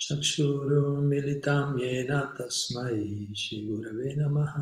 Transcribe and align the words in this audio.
चक्षुरुमिलितां 0.00 1.66
येन 1.84 2.12
तस्मै 2.36 2.96
श्रीगुरवे 3.42 4.08
नमः 4.18 4.52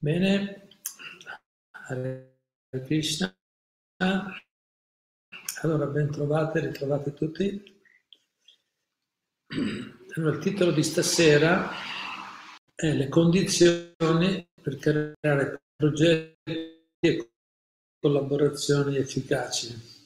Bene, 0.00 0.54
Hare 1.74 2.26
Krishna. 2.86 3.34
Allora, 5.62 5.86
ben 5.86 6.10
trovate, 6.10 6.60
ritrovate 6.60 7.12
tutti. 7.14 7.76
Allora, 10.14 10.36
il 10.36 10.42
titolo 10.42 10.70
di 10.70 10.82
stasera 10.82 11.70
è 12.74 12.92
Le 12.92 13.08
condizioni 13.08 14.46
per 14.62 14.76
creare 14.78 15.60
progetti 15.74 16.86
e 17.00 17.30
collaborazioni 17.98 18.96
efficaci. 18.96 19.96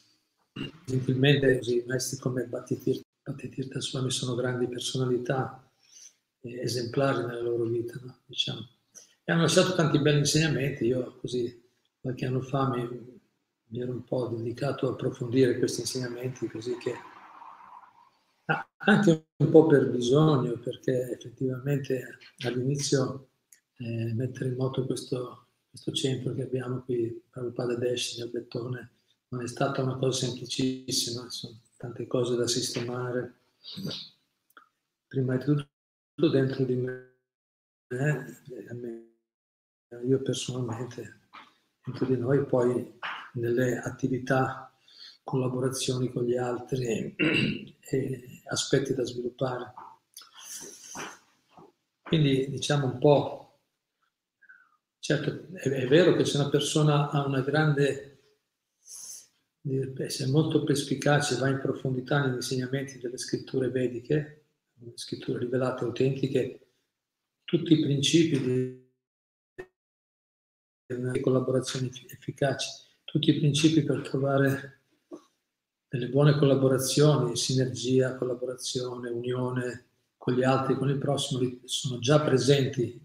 Gentilmente, 0.86 1.58
così, 1.58 1.84
maestri 1.86 2.19
come 2.19 2.46
Bhattitirtha 2.46 3.80
Swami 3.80 4.10
sono 4.10 4.34
grandi 4.34 4.69
personalità 4.69 5.70
esemplari 6.41 7.27
nella 7.27 7.41
loro 7.41 7.64
vita, 7.64 7.98
no? 8.02 8.20
diciamo. 8.24 8.69
E 9.24 9.32
hanno 9.32 9.42
lasciato 9.42 9.74
tanti 9.74 10.00
belli 10.00 10.20
insegnamenti. 10.20 10.86
Io 10.86 11.16
così 11.20 11.62
qualche 12.00 12.27
anno 12.27 12.41
fa 12.41 12.69
mi, 12.69 13.11
mi 13.72 13.80
ero 13.80 13.92
un 13.92 14.04
po' 14.04 14.28
dedicato 14.28 14.86
a 14.86 14.92
approfondire 14.92 15.58
questi 15.58 15.80
insegnamenti, 15.80 16.46
così 16.48 16.76
che 16.76 16.94
anche 18.84 19.26
un 19.36 19.50
po' 19.50 19.66
per 19.66 19.90
bisogno, 19.90 20.58
perché 20.58 21.12
effettivamente 21.12 22.19
all'inizio 22.44 23.30
eh, 23.78 24.12
mettere 24.14 24.50
in 24.50 24.56
moto 24.56 24.84
questo, 24.84 25.47
questo, 25.70 25.92
centro 25.92 26.34
che 26.34 26.42
abbiamo 26.42 26.82
qui, 26.82 27.22
Prabhupada 27.30 27.77
Desh, 27.77 28.19
nel 28.19 28.30
Bettone, 28.30 28.91
non 29.28 29.42
è 29.42 29.47
stata 29.47 29.82
una 29.82 29.97
cosa 29.97 30.27
semplicissima, 30.27 31.30
sono 31.30 31.60
tante 31.77 32.06
cose 32.06 32.36
da 32.36 32.47
sistemare. 32.47 33.34
Prima 35.06 35.36
di 35.36 35.44
tutto 35.44 36.28
dentro 36.28 36.64
di 36.64 36.75
me, 36.75 37.14
eh, 37.88 38.41
io 40.04 40.20
personalmente, 40.20 41.20
dentro 41.84 42.06
di 42.06 42.16
noi, 42.16 42.44
poi 42.44 42.98
nelle 43.34 43.78
attività, 43.78 44.72
collaborazioni 45.25 46.11
con 46.11 46.25
gli 46.25 46.36
altri 46.36 47.14
e 47.80 48.42
aspetti 48.47 48.94
da 48.94 49.05
sviluppare. 49.05 49.72
Quindi 52.03 52.50
diciamo 52.50 52.86
un 52.86 52.98
po', 52.98 53.60
certo 54.98 55.47
è, 55.55 55.69
è 55.69 55.86
vero 55.86 56.14
che 56.14 56.25
se 56.25 56.36
una 56.38 56.50
persona 56.50 57.10
ha 57.10 57.25
una 57.25 57.41
grande 57.41 58.12
se 60.08 60.25
è 60.25 60.27
molto 60.27 60.64
perspicace, 60.64 61.36
va 61.36 61.48
in 61.48 61.60
profondità 61.60 62.20
negli 62.20 62.34
insegnamenti 62.34 62.98
delle 62.98 63.16
scritture 63.16 63.69
vediche, 63.69 64.47
scritture 64.94 65.38
rivelate 65.38 65.84
autentiche, 65.84 66.66
tutti 67.44 67.72
i 67.75 67.80
principi 67.80 68.41
di 68.41 68.80
collaborazione 71.20 71.91
efficaci, 72.08 72.69
tutti 73.12 73.28
i 73.28 73.38
principi 73.38 73.82
per 73.82 74.00
trovare 74.00 74.80
delle 75.86 76.08
buone 76.08 76.38
collaborazioni, 76.38 77.36
sinergia, 77.36 78.16
collaborazione, 78.16 79.10
unione 79.10 79.88
con 80.16 80.32
gli 80.32 80.42
altri, 80.42 80.78
con 80.78 80.88
il 80.88 80.96
prossimo, 80.96 81.58
sono 81.66 81.98
già 81.98 82.22
presenti 82.22 82.98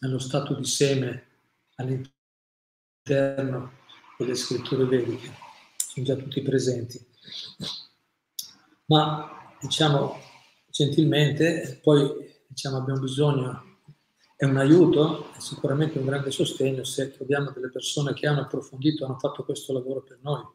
nello 0.00 0.18
stato 0.18 0.54
di 0.56 0.66
seme 0.66 1.26
all'interno 1.76 3.72
delle 4.18 4.34
scritture 4.34 4.84
vediche, 4.84 5.32
sono 5.76 6.04
già 6.04 6.14
tutti 6.14 6.42
presenti. 6.42 7.02
Ma 8.88 9.56
diciamo 9.58 10.18
gentilmente, 10.68 11.80
poi 11.82 12.10
diciamo, 12.46 12.76
abbiamo 12.76 13.00
bisogno 13.00 13.67
è 14.38 14.44
un 14.44 14.56
aiuto, 14.56 15.32
è 15.32 15.40
sicuramente 15.40 15.98
un 15.98 16.04
grande 16.04 16.30
sostegno 16.30 16.84
se 16.84 17.10
troviamo 17.10 17.50
delle 17.50 17.70
persone 17.70 18.14
che 18.14 18.28
hanno 18.28 18.42
approfondito, 18.42 19.04
hanno 19.04 19.18
fatto 19.18 19.44
questo 19.44 19.72
lavoro 19.72 20.04
per 20.04 20.20
noi. 20.22 20.46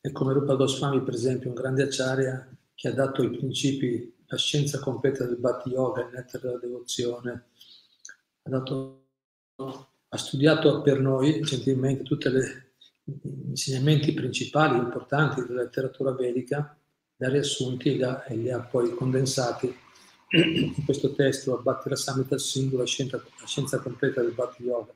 E 0.00 0.12
come 0.12 0.34
Rupa 0.34 0.54
Goswami, 0.54 1.02
per 1.02 1.14
esempio, 1.14 1.48
un 1.48 1.56
grande 1.56 1.82
acciaria 1.82 2.48
che 2.76 2.86
ha 2.86 2.92
dato 2.92 3.24
i 3.24 3.30
principi, 3.30 4.14
la 4.26 4.36
scienza 4.36 4.78
completa 4.78 5.24
del 5.24 5.38
Bhakti 5.38 5.70
Yoga, 5.70 6.02
il 6.02 6.12
nettare 6.12 6.46
della 6.46 6.58
devozione, 6.60 7.46
ha, 8.42 8.48
dato, 8.48 9.06
ha 9.56 10.16
studiato 10.16 10.80
per 10.82 11.00
noi 11.00 11.40
gentilmente 11.40 12.04
tutti 12.04 12.30
gli 12.30 13.48
insegnamenti 13.48 14.14
principali, 14.14 14.78
importanti 14.78 15.44
della 15.44 15.62
letteratura 15.62 16.12
vedica, 16.12 16.78
da 17.16 17.28
riassunti 17.28 17.98
e 17.98 18.36
li 18.36 18.52
ha 18.52 18.60
poi 18.60 18.94
condensati 18.94 19.82
in 20.34 20.84
questo 20.84 21.12
testo 21.14 21.60
Bhakti 21.62 21.88
Rasamrita 21.88 22.36
Singhu, 22.38 22.76
la 22.76 22.86
scienza, 22.86 23.16
la 23.16 23.46
scienza 23.46 23.78
completa 23.78 24.20
del 24.20 24.32
Bhakti 24.32 24.64
Yoga, 24.64 24.92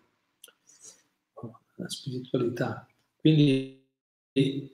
la 1.77 1.89
spiritualità. 1.89 2.89
Quindi 3.17 3.87
eh, 4.33 4.73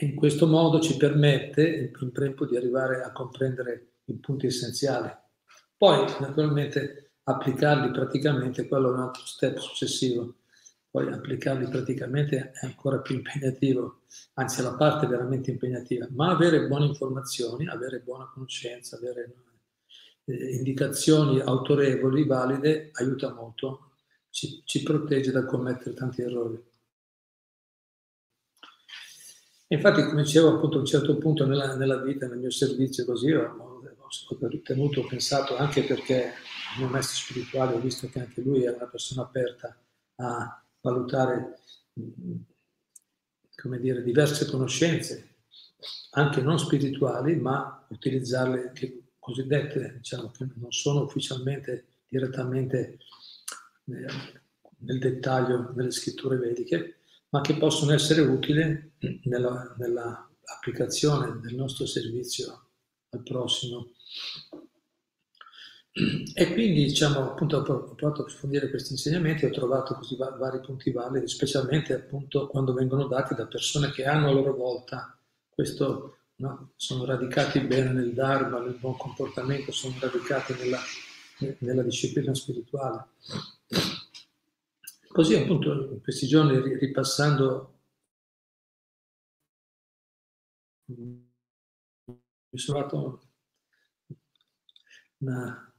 in 0.00 0.14
questo 0.14 0.46
modo 0.46 0.80
ci 0.80 0.96
permette 0.96 1.92
in 1.98 2.12
tempo 2.12 2.46
di 2.46 2.56
arrivare 2.56 3.02
a 3.02 3.12
comprendere 3.12 3.92
i 4.06 4.14
punti 4.14 4.46
essenziali. 4.46 5.10
Poi, 5.76 6.04
naturalmente, 6.20 7.12
applicarli 7.24 7.90
praticamente, 7.90 8.68
quello 8.68 8.90
è 8.90 8.92
un 8.92 9.00
altro 9.00 9.24
step 9.24 9.58
successivo 9.58 10.34
poi 10.92 11.10
applicarli 11.10 11.70
praticamente 11.70 12.50
è 12.50 12.66
ancora 12.66 12.98
più 12.98 13.14
impegnativo, 13.14 14.02
anzi 14.34 14.60
è 14.60 14.62
la 14.62 14.74
parte 14.74 15.06
veramente 15.06 15.50
impegnativa, 15.50 16.06
ma 16.10 16.30
avere 16.30 16.66
buone 16.66 16.84
informazioni, 16.84 17.66
avere 17.66 18.00
buona 18.00 18.30
conoscenza, 18.30 18.96
avere 18.96 19.34
eh, 20.26 20.54
indicazioni 20.54 21.40
autorevoli, 21.40 22.26
valide, 22.26 22.90
aiuta 22.92 23.32
molto, 23.32 23.92
ci, 24.28 24.60
ci, 24.66 24.82
protegge 24.82 25.30
dal 25.30 25.46
commettere 25.46 25.94
tanti 25.94 26.20
errori. 26.20 26.62
Infatti, 29.68 30.04
come 30.04 30.24
dicevo, 30.24 30.56
appunto, 30.56 30.76
a 30.76 30.80
un 30.80 30.86
certo 30.86 31.16
punto 31.16 31.46
nella, 31.46 31.74
nella 31.74 32.02
vita, 32.02 32.26
nel 32.26 32.36
mio 32.36 32.50
servizio, 32.50 33.06
così 33.06 33.32
ho, 33.32 33.80
ho 34.40 34.46
ritenuto, 34.46 35.00
ho 35.00 35.06
pensato, 35.06 35.56
anche 35.56 35.84
perché 35.84 36.34
il 36.74 36.82
mio 36.82 36.88
maestro 36.88 37.16
spirituale, 37.16 37.76
ho 37.76 37.80
visto 37.80 38.10
che 38.10 38.20
anche 38.20 38.42
lui 38.42 38.64
era 38.64 38.76
una 38.76 38.88
persona 38.88 39.22
aperta 39.22 39.74
a 40.16 40.61
valutare 40.82 41.60
come 43.56 43.78
dire, 43.78 44.02
diverse 44.02 44.46
conoscenze, 44.46 45.36
anche 46.10 46.40
non 46.40 46.58
spirituali, 46.58 47.36
ma 47.36 47.86
utilizzarle 47.88 48.72
che 48.72 49.04
cosiddette, 49.18 49.94
diciamo, 49.98 50.30
che 50.30 50.48
non 50.56 50.72
sono 50.72 51.02
ufficialmente 51.02 51.86
direttamente 52.08 52.98
eh, 53.86 54.06
nel 54.78 54.98
dettaglio 54.98 55.72
delle 55.74 55.90
scritture 55.90 56.36
vediche, 56.36 56.96
ma 57.30 57.40
che 57.40 57.56
possono 57.56 57.92
essere 57.92 58.20
utili 58.20 58.92
nella, 59.24 59.74
nella 59.78 60.28
applicazione 60.56 61.40
del 61.40 61.54
nostro 61.54 61.86
servizio 61.86 62.70
al 63.10 63.22
prossimo. 63.22 63.92
E 65.94 66.52
quindi, 66.54 66.84
diciamo, 66.84 67.20
appunto, 67.32 67.58
ho 67.58 67.62
provato 67.62 68.22
a 68.22 68.24
approfondire 68.24 68.70
questi 68.70 68.92
insegnamenti, 68.92 69.44
ho 69.44 69.50
trovato 69.50 69.94
così 69.94 70.16
va- 70.16 70.30
vari 70.30 70.60
punti 70.60 70.90
validi, 70.90 71.28
specialmente 71.28 71.92
appunto 71.92 72.46
quando 72.48 72.72
vengono 72.72 73.06
dati 73.06 73.34
da 73.34 73.46
persone 73.46 73.90
che 73.90 74.06
hanno 74.06 74.28
a 74.28 74.32
loro 74.32 74.54
volta 74.54 75.14
questo, 75.50 76.16
no, 76.36 76.72
sono 76.76 77.04
radicati 77.04 77.60
bene 77.60 77.92
nel 77.92 78.14
Dharma, 78.14 78.58
nel 78.60 78.78
buon 78.78 78.96
comportamento, 78.96 79.70
sono 79.70 79.94
radicati 80.00 80.54
nella, 80.54 80.80
nella 81.58 81.82
disciplina 81.82 82.34
spirituale. 82.34 83.08
Così 85.08 85.34
appunto 85.34 85.72
in 85.92 86.00
questi 86.00 86.26
giorni 86.26 86.58
ripassando 86.78 87.74
mi 90.86 92.58
sono 92.58 92.86
trovato 92.86 93.20
una 95.20 95.71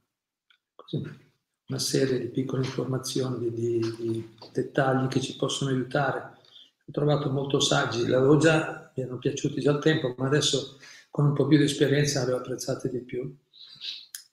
una 1.66 1.78
serie 1.78 2.18
di 2.18 2.28
piccole 2.28 2.64
informazioni, 2.64 3.50
di, 3.50 3.80
di, 3.98 4.36
dettagli 4.52 5.08
che 5.08 5.20
ci 5.20 5.36
possono 5.36 5.70
aiutare. 5.70 6.38
Ho 6.86 6.92
trovato 6.92 7.30
molto 7.30 7.60
saggi, 7.60 8.06
l'avevo 8.06 8.36
già, 8.36 8.92
mi 8.94 9.02
erano 9.02 9.18
piaciuti 9.18 9.60
già 9.60 9.72
al 9.72 9.80
tempo, 9.80 10.14
ma 10.18 10.26
adesso 10.26 10.78
con 11.10 11.26
un 11.26 11.32
po' 11.32 11.46
più 11.46 11.56
di 11.56 11.64
esperienza 11.64 12.24
li 12.24 12.32
ho 12.32 12.36
apprezzati 12.36 12.90
di 12.90 13.00
più, 13.00 13.34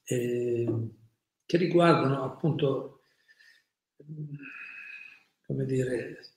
e, 0.03 0.89
che 1.45 1.57
riguardano 1.57 2.23
appunto, 2.23 3.03
come 5.45 5.65
dire, 5.65 6.31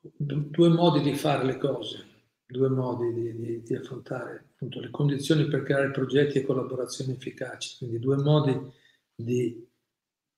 due 0.00 0.68
modi 0.68 1.00
di 1.02 1.14
fare 1.14 1.44
le 1.44 1.56
cose, 1.56 2.06
due 2.46 2.68
modi 2.68 3.12
di, 3.12 3.36
di, 3.36 3.62
di 3.62 3.74
affrontare 3.74 4.48
appunto, 4.54 4.80
le 4.80 4.90
condizioni 4.90 5.46
per 5.46 5.62
creare 5.62 5.90
progetti 5.90 6.38
e 6.38 6.44
collaborazioni 6.44 7.12
efficaci, 7.12 7.76
quindi 7.78 7.98
due 7.98 8.16
modi 8.16 8.72
di 9.14 9.66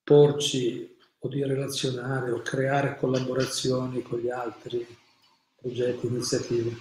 porci 0.02 0.96
o 1.18 1.28
di 1.28 1.42
relazionare 1.42 2.30
o 2.30 2.40
creare 2.42 2.96
collaborazioni 2.96 4.02
con 4.02 4.20
gli 4.20 4.28
altri 4.28 4.86
progetti, 5.56 6.06
iniziative. 6.06 6.76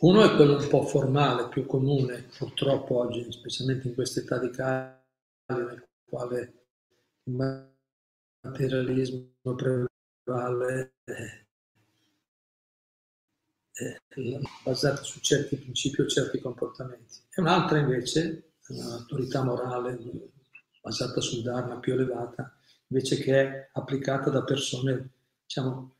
Uno 0.00 0.22
è 0.22 0.36
quello 0.36 0.58
un 0.58 0.68
po' 0.68 0.82
formale, 0.82 1.48
più 1.48 1.64
comune, 1.64 2.28
purtroppo 2.36 2.98
oggi, 2.98 3.32
specialmente 3.32 3.88
in 3.88 3.94
questa 3.94 4.20
età 4.20 4.38
di 4.38 4.50
cambio, 4.50 5.00
nel 5.46 5.88
quale 6.04 6.66
il 7.24 7.70
materialismo 8.42 9.32
prevale, 9.42 10.92
è, 11.02 11.44
è 13.72 14.00
basato 14.62 15.02
su 15.02 15.20
certi 15.20 15.56
principi 15.56 16.02
o 16.02 16.06
certi 16.06 16.40
comportamenti. 16.40 17.20
E 17.30 17.40
un'altra 17.40 17.78
invece, 17.78 18.55
un'autorità 18.68 19.42
morale 19.42 19.98
basata 20.80 21.20
sul 21.20 21.42
Dharma 21.42 21.78
più 21.78 21.94
elevata, 21.94 22.56
invece 22.88 23.16
che 23.16 23.40
è 23.40 23.70
applicata 23.72 24.30
da 24.30 24.44
persone, 24.44 25.10
diciamo, 25.42 25.96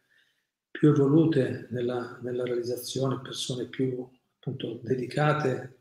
più 0.70 0.90
evolute 0.90 1.68
nella, 1.70 2.18
nella 2.22 2.44
realizzazione, 2.44 3.20
persone 3.20 3.66
più 3.66 4.06
appunto 4.38 4.78
dedicate, 4.82 5.78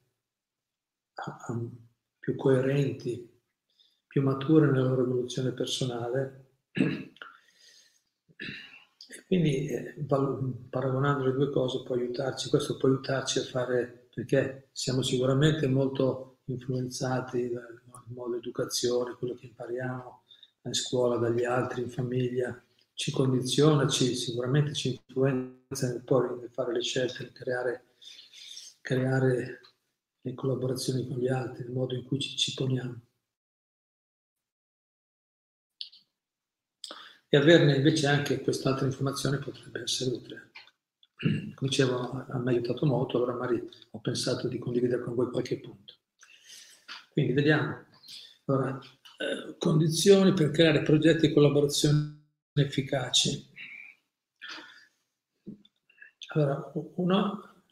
a, 1.14 1.46
a, 1.48 1.60
più 2.20 2.36
coerenti, 2.36 3.30
più 4.08 4.24
mature 4.24 4.72
nella 4.72 4.88
loro 4.88 5.04
evoluzione 5.04 5.52
personale. 5.52 6.54
E 9.08 9.24
quindi 9.28 9.68
eh, 9.68 9.96
paragonando 10.70 11.26
le 11.26 11.34
due 11.34 11.52
cose 11.52 11.84
può 11.84 11.96
aiutarci, 11.96 12.50
questo 12.50 12.78
può 12.78 12.90
aiutarci 12.90 13.40
a 13.40 13.44
fare, 13.44 14.10
perché 14.14 14.70
siamo 14.72 15.04
sicuramente 15.04 15.68
molto 15.68 16.35
influenzati 16.46 17.50
dal 17.50 17.82
modo 18.08 18.36
educazione, 18.38 19.16
quello 19.16 19.36
che 19.36 19.48
impariamo 19.48 20.24
a 20.62 20.74
scuola, 20.74 21.18
dagli 21.18 21.44
altri, 21.44 21.82
in 21.82 21.90
famiglia, 21.90 22.60
ci 22.94 23.12
condiziona, 23.12 23.88
ci, 23.88 24.16
sicuramente 24.16 24.74
ci 24.74 25.02
influenza 25.06 25.88
nel 25.88 26.04
poi 26.04 26.40
nel 26.40 26.50
fare 26.50 26.72
le 26.74 26.82
scelte, 26.82 27.24
nel 27.24 27.32
creare, 27.34 27.86
creare 28.82 29.62
le 30.22 30.34
collaborazioni 30.34 31.08
con 31.08 31.18
gli 31.18 31.28
altri, 31.28 31.66
il 31.66 31.72
modo 31.72 31.94
in 31.94 32.04
cui 32.04 32.20
ci, 32.20 32.36
ci 32.38 32.54
poniamo. 32.54 33.02
E 37.28 37.38
averne 37.38 37.76
invece 37.76 38.08
anche 38.08 38.42
quest'altra 38.42 38.86
informazione 38.86 39.40
potrebbe 39.40 39.82
essere 39.82 40.16
utile. 40.16 40.52
Come 41.18 41.70
dicevo, 41.70 42.14
mi 42.14 42.48
ha 42.48 42.52
aiutato 42.52 42.86
molto, 42.86 43.18
allora 43.18 43.34
magari 43.34 43.68
ho 43.92 44.00
pensato 44.00 44.48
di 44.48 44.58
condividere 44.58 45.02
con 45.02 45.16
voi 45.16 45.30
qualche 45.30 45.60
punto. 45.60 45.95
Quindi 47.16 47.32
vediamo. 47.32 47.86
Allora, 48.44 48.78
eh, 48.78 49.56
condizioni 49.58 50.34
per 50.34 50.52
creare 50.52 50.82
progetti 50.82 51.28
e 51.28 51.34
collaborazioni 51.34 52.22
efficaci. 52.56 53.54
Allora, 56.34 56.72
uno, 56.74 57.64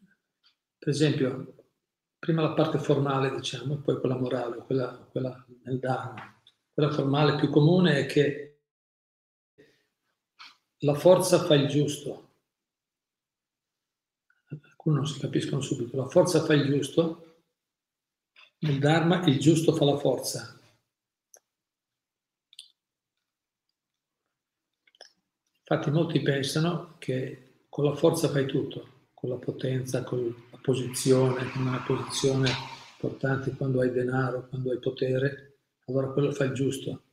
per 0.78 0.88
esempio, 0.88 1.56
prima 2.18 2.42
la 2.42 2.54
parte 2.54 2.78
formale, 2.78 3.36
diciamo, 3.36 3.82
poi 3.82 4.00
quella 4.00 4.16
morale, 4.16 4.64
quella, 4.64 4.96
quella 5.12 5.46
nel 5.66 5.78
Dharma. 5.78 6.42
Quella 6.74 6.92
formale 6.92 7.36
più 7.36 7.50
comune 7.50 8.00
è 8.00 8.06
che 8.06 8.62
la 10.78 10.94
forza 10.94 11.44
fa 11.44 11.56
il 11.56 11.68
giusto. 11.68 12.36
Alcuni 14.46 14.96
non 14.96 15.06
si 15.06 15.20
capiscono 15.20 15.60
subito. 15.60 15.98
La 15.98 16.08
forza 16.08 16.42
fa 16.46 16.54
il 16.54 16.66
giusto. 16.66 17.33
Nel 18.64 18.80
Dharma 18.80 19.26
il 19.26 19.40
giusto 19.40 19.76
fa 19.76 19.84
la 19.84 19.98
forza. 19.98 20.58
Infatti 25.60 25.92
molti 25.92 26.22
pensano 26.22 26.96
che 26.98 27.66
con 27.68 27.84
la 27.84 27.94
forza 27.94 28.30
fai 28.30 28.46
tutto, 28.46 29.10
con 29.14 29.32
la 29.32 29.36
potenza, 29.36 30.04
con 30.04 30.34
la 30.50 30.58
posizione, 30.62 31.52
con 31.52 31.68
una 31.68 31.84
posizione 31.86 32.50
importante 32.94 33.52
quando 33.52 33.82
hai 33.82 33.92
denaro, 33.92 34.48
quando 34.48 34.72
hai 34.72 34.80
potere, 34.80 35.58
allora 35.88 36.14
quello 36.14 36.32
fa 36.32 36.46
il 36.46 36.54
giusto. 36.54 37.04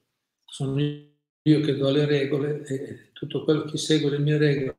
Sono 0.45 0.79
io 0.79 1.61
che 1.63 1.75
do 1.75 1.91
le 1.91 2.07
regole 2.07 2.65
e 2.65 3.11
tutto 3.13 3.43
quello 3.43 3.65
che 3.65 3.77
segue 3.77 4.11
le 4.11 4.19
mie 4.19 4.39
regole 4.39 4.77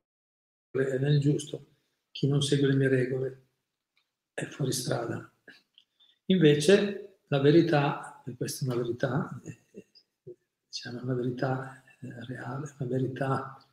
è 0.70 0.98
nel 0.98 1.20
giusto, 1.20 1.66
chi 2.10 2.28
non 2.28 2.40
segue 2.40 2.68
le 2.68 2.74
mie 2.76 2.88
regole 2.88 3.46
è 4.32 4.46
fuori 4.46 4.72
strada. 4.72 5.30
Invece 6.32 7.18
la 7.28 7.40
verità, 7.40 8.22
e 8.24 8.34
questa 8.34 8.64
è 8.64 8.68
una 8.68 8.82
verità, 8.82 9.40
diciamo 10.66 11.02
una 11.02 11.14
verità 11.14 11.82
reale, 12.26 12.74
una 12.78 12.88
verità 12.88 13.66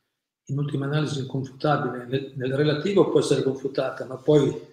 in 0.46 0.58
ultima 0.58 0.84
analisi 0.84 1.20
inconfutabile, 1.20 2.04
nel, 2.04 2.32
nel 2.36 2.54
relativo 2.54 3.10
può 3.10 3.20
essere 3.20 3.42
confutata, 3.42 4.04
ma 4.04 4.16
poi 4.16 4.68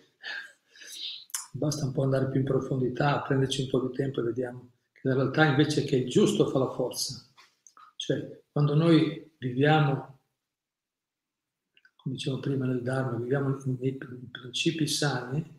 basta 1.54 1.86
un 1.86 1.94
po' 1.94 2.04
andare 2.04 2.30
più 2.30 2.42
in 2.42 2.46
profondità, 2.46 3.22
prenderci 3.22 3.62
un 3.62 3.70
po' 3.70 3.88
di 3.88 3.96
tempo 3.96 4.20
e 4.20 4.24
vediamo 4.24 4.72
che 4.92 5.08
in 5.08 5.14
realtà 5.14 5.46
invece 5.46 5.86
che 5.86 5.96
il 5.96 6.10
giusto 6.10 6.50
fa 6.50 6.60
la 6.60 6.72
forza. 6.72 7.26
Cioè, 7.96 8.44
quando 8.52 8.76
noi 8.76 9.34
viviamo, 9.38 10.20
come 11.96 12.16
dicevo 12.16 12.40
prima 12.40 12.66
nel 12.66 12.82
Dharma, 12.82 13.18
viviamo 13.18 13.58
nei 13.80 13.96
principi 13.96 14.88
sani, 14.88 15.57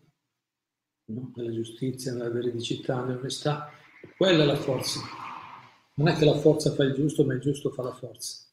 no? 1.09 1.33
nella 1.35 1.53
giustizia, 1.53 2.13
nella 2.13 2.31
veridicità, 2.31 3.05
nell'onestà, 3.05 3.71
quella 4.17 4.43
è 4.43 4.47
la 4.47 4.57
forza. 4.57 5.01
Non 5.95 6.09
è 6.09 6.17
che 6.17 6.25
la 6.25 6.39
forza 6.39 6.73
fa 6.73 6.85
il 6.85 6.95
giusto, 6.95 7.25
ma 7.25 7.35
il 7.35 7.41
giusto 7.41 7.71
fa 7.71 7.83
la 7.83 7.93
forza. 7.93 8.47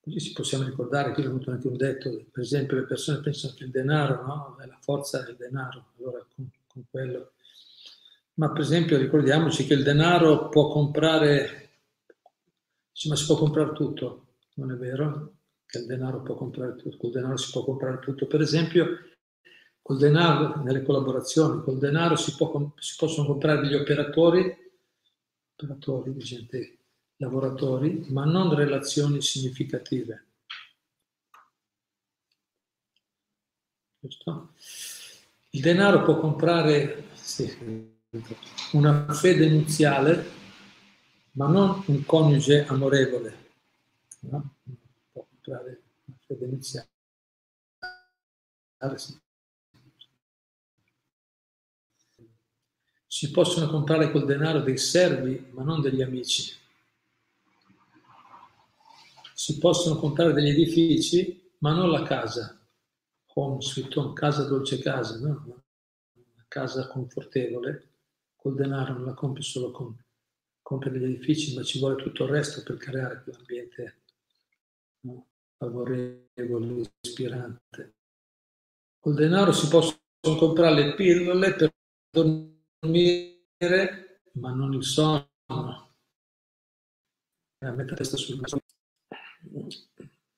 Così 0.00 0.20
ci 0.20 0.32
possiamo 0.32 0.64
ricordare, 0.64 1.12
qui 1.12 1.22
è 1.22 1.26
venuto 1.26 1.50
anche 1.50 1.68
un 1.68 1.76
detto, 1.76 2.24
per 2.30 2.42
esempio 2.42 2.76
le 2.76 2.84
persone 2.84 3.20
pensano 3.20 3.54
che 3.54 3.64
il 3.64 3.70
denaro, 3.70 4.26
no? 4.26 4.56
la 4.58 4.78
forza 4.80 5.24
è 5.24 5.30
il 5.30 5.36
denaro, 5.36 5.92
allora 5.98 6.26
con, 6.34 6.48
con 6.66 6.84
quello. 6.90 7.32
Ma 8.34 8.50
per 8.50 8.62
esempio 8.62 8.96
ricordiamoci 8.96 9.66
che 9.66 9.74
il 9.74 9.82
denaro 9.82 10.48
può 10.48 10.68
comprare, 10.68 11.70
ma 13.08 13.16
si 13.16 13.26
può 13.26 13.36
comprare 13.36 13.72
tutto, 13.72 14.26
non 14.54 14.72
è 14.72 14.76
vero? 14.76 15.34
Che 15.66 15.78
il 15.78 15.86
denaro 15.86 16.22
può 16.22 16.34
comprare 16.34 16.76
tutto, 16.76 16.96
col 16.96 17.10
denaro 17.10 17.36
si 17.36 17.50
può 17.50 17.64
comprare 17.64 17.98
tutto. 17.98 18.26
Per 18.26 18.40
esempio, 18.40 18.86
col 19.88 19.96
denaro, 19.96 20.62
nelle 20.62 20.82
collaborazioni, 20.82 21.62
col 21.62 21.78
denaro 21.78 22.14
si, 22.14 22.34
può, 22.34 22.72
si 22.76 22.94
possono 22.98 23.26
comprare 23.26 23.62
degli 23.62 23.74
operatori, 23.74 24.54
operatori 25.56 26.14
gente 26.18 26.76
lavoratori, 27.16 28.04
ma 28.10 28.26
non 28.26 28.54
relazioni 28.54 29.22
significative. 29.22 30.26
Giusto? 33.98 34.52
Il 35.52 35.62
denaro 35.62 36.02
può 36.02 36.20
comprare 36.20 37.04
sì, 37.14 37.50
una 38.72 39.10
fede 39.14 39.48
nuziale, 39.48 40.30
ma 41.32 41.46
non 41.46 41.82
un 41.86 42.04
coniuge 42.04 42.66
amorevole. 42.66 43.52
No? 44.20 44.54
Può 45.12 45.26
comprare 45.30 45.82
una 46.04 46.18
fede 46.26 46.46
nuziale. 46.46 46.88
Si 53.18 53.30
possono 53.30 53.68
comprare 53.68 54.10
col 54.10 54.24
denaro 54.24 54.60
dei 54.60 54.78
servi, 54.78 55.48
ma 55.52 55.62
non 55.62 55.80
degli 55.80 56.02
amici 56.02 56.58
si 59.38 59.56
possono 59.58 60.00
comprare 60.00 60.32
degli 60.32 60.48
edifici, 60.48 61.52
ma 61.58 61.72
non 61.72 61.90
la 61.90 62.02
casa. 62.02 62.60
Home 63.34 63.62
sweet 63.62 63.96
home, 63.96 64.12
casa 64.12 64.42
dolce 64.42 64.80
casa, 64.80 65.16
no? 65.20 65.62
una 66.12 66.44
casa 66.48 66.88
confortevole, 66.88 67.92
col 68.34 68.56
denaro 68.56 68.94
non 68.94 69.04
la 69.04 69.14
compri 69.14 69.44
solo 69.44 69.70
con 69.70 69.96
compri 70.60 70.90
degli 70.90 71.04
edifici, 71.04 71.54
ma 71.54 71.62
ci 71.62 71.78
vuole 71.78 72.02
tutto 72.02 72.24
il 72.24 72.30
resto 72.30 72.64
per 72.64 72.76
creare 72.78 73.22
quell'ambiente 73.22 74.00
no? 75.02 75.26
favorevole, 75.56 76.90
ispirante. 77.00 77.94
Col 78.98 79.14
denaro 79.14 79.52
si 79.52 79.68
possono 79.68 80.36
comprare 80.36 80.74
le 80.84 80.94
pillole 80.94 81.54
per 81.54 81.72
dormire, 82.10 82.57
ma 84.34 84.52
non 84.52 84.72
il 84.74 84.84
sonno. 84.84 85.26
A 87.60 87.70
metà 87.72 87.94
testa 87.94 88.16
sul 88.16 88.38
naso 88.38 88.60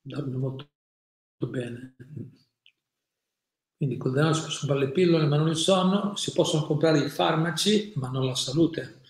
dorme 0.00 0.37
molto 0.37 0.68
bene. 1.47 1.97
Quindi 3.76 3.97
col 3.99 4.12
denaro 4.12 4.35
si 4.35 4.42
possono 4.42 4.73
comprare 4.73 4.87
le 4.87 4.92
pillole 4.92 5.26
ma 5.26 5.37
non 5.37 5.49
il 5.49 5.56
sonno, 5.56 6.16
si 6.16 6.32
possono 6.32 6.66
comprare 6.66 6.99
i 7.04 7.09
farmaci 7.11 7.92
ma 7.97 8.09
non 8.09 8.25
la 8.25 8.35
salute. 8.35 9.00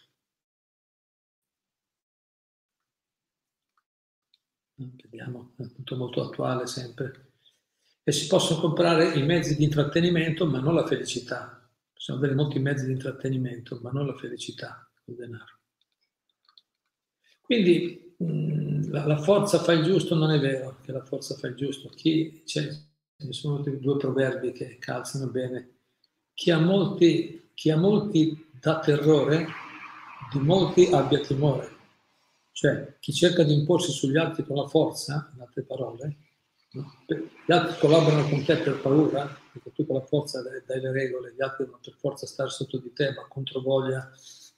vediamo, 5.21 5.53
è 5.57 5.63
appunto 5.63 5.97
molto 5.97 6.23
attuale 6.23 6.67
sempre. 6.67 7.33
E 8.03 8.13
si 8.13 8.27
possono 8.27 8.61
comprare 8.61 9.13
i 9.15 9.23
mezzi 9.23 9.57
di 9.57 9.65
intrattenimento, 9.65 10.47
ma 10.47 10.59
non 10.59 10.75
la 10.75 10.87
felicità. 10.87 11.60
Possiamo 12.01 12.21
avere 12.21 12.35
molti 12.35 12.59
mezzi 12.59 12.87
di 12.87 12.93
intrattenimento, 12.93 13.79
ma 13.83 13.91
non 13.91 14.07
la 14.07 14.17
felicità 14.17 14.91
col 15.05 15.17
denaro. 15.17 15.59
Quindi 17.43 18.15
mh, 18.17 18.91
la, 18.91 19.05
la, 19.05 19.19
forza 19.19 19.59
fa 19.59 19.73
il 19.73 19.85
giusto 19.85 20.15
non 20.15 20.31
è 20.31 20.41
vero 20.41 20.79
che 20.81 20.93
la 20.93 21.05
forza 21.05 21.35
fa 21.35 21.49
il 21.49 21.57
giusto. 21.57 21.91
Chi, 21.91 22.41
c'è, 22.47 22.71
ci 23.19 23.33
sono 23.35 23.59
due 23.59 23.99
proverbi 23.99 24.53
che 24.53 24.79
calzano 24.79 25.27
bene. 25.27 25.75
Chi 26.33 26.51
ha 26.51 26.59
molti, 26.59 27.51
chi 27.53 27.69
ha 27.69 27.77
molti 27.77 28.47
dà 28.59 28.79
terrore, 28.79 29.47
di 30.33 30.39
molti 30.39 30.87
abbia 30.87 31.21
timore. 31.21 31.69
Cioè, 32.51 32.97
chi 32.99 33.13
cerca 33.13 33.43
di 33.43 33.53
imporsi 33.53 33.93
sugli 33.93 34.17
altri 34.17 34.47
con 34.47 34.57
la 34.57 34.69
forza, 34.69 35.31
in 35.35 35.43
altre 35.43 35.65
parole, 35.65 36.17
gli 36.71 37.53
altri 37.53 37.79
collaborano 37.79 38.27
con 38.27 38.43
te 38.43 38.57
per 38.57 38.81
paura, 38.81 39.40
perché 39.53 39.73
tu 39.73 39.87
con 39.87 39.97
la 39.97 40.05
forza 40.05 40.43
dai 40.43 40.81
le 40.81 40.93
regole, 40.93 41.35
gli 41.35 41.43
altri 41.43 41.65
devono 41.65 41.81
per 41.83 41.95
forza 41.99 42.27
stare 42.27 42.51
sotto 42.51 42.79
di 42.79 42.93
te, 42.93 43.13
ma 43.13 43.27
contro 43.29 43.61
voglia, 43.61 44.11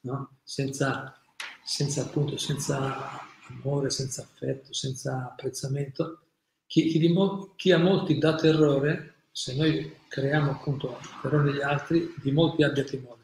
no? 0.02 0.38
senza, 0.42 1.18
senza, 1.64 2.02
appunto, 2.02 2.36
senza 2.36 3.20
amore, 3.48 3.90
senza 3.90 4.22
affetto, 4.22 4.72
senza 4.72 5.30
apprezzamento. 5.30 6.20
Chi, 6.66 6.88
chi, 6.88 7.08
mo- 7.08 7.54
chi, 7.56 7.72
ha 7.72 7.78
molti 7.78 8.18
dà 8.18 8.34
terrore, 8.34 9.26
se 9.30 9.54
noi 9.56 9.96
creiamo 10.08 10.52
appunto 10.52 10.98
terrore 11.20 11.50
negli 11.50 11.62
altri, 11.62 12.14
di 12.22 12.30
molti 12.32 12.62
abbia 12.62 12.84
timore. 12.84 13.20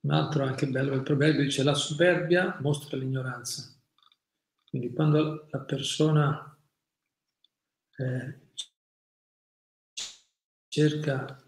Un 0.00 0.12
altro 0.12 0.44
anche 0.44 0.66
bello, 0.66 0.94
il 0.94 1.02
proverbio 1.02 1.42
dice 1.42 1.62
la 1.62 1.74
superbia 1.74 2.56
mostra 2.60 2.96
l'ignoranza. 2.96 3.74
Quindi 4.68 4.92
quando 4.92 5.48
la 5.50 5.60
persona 5.60 6.58
eh, 7.96 8.47
cerca, 10.78 11.42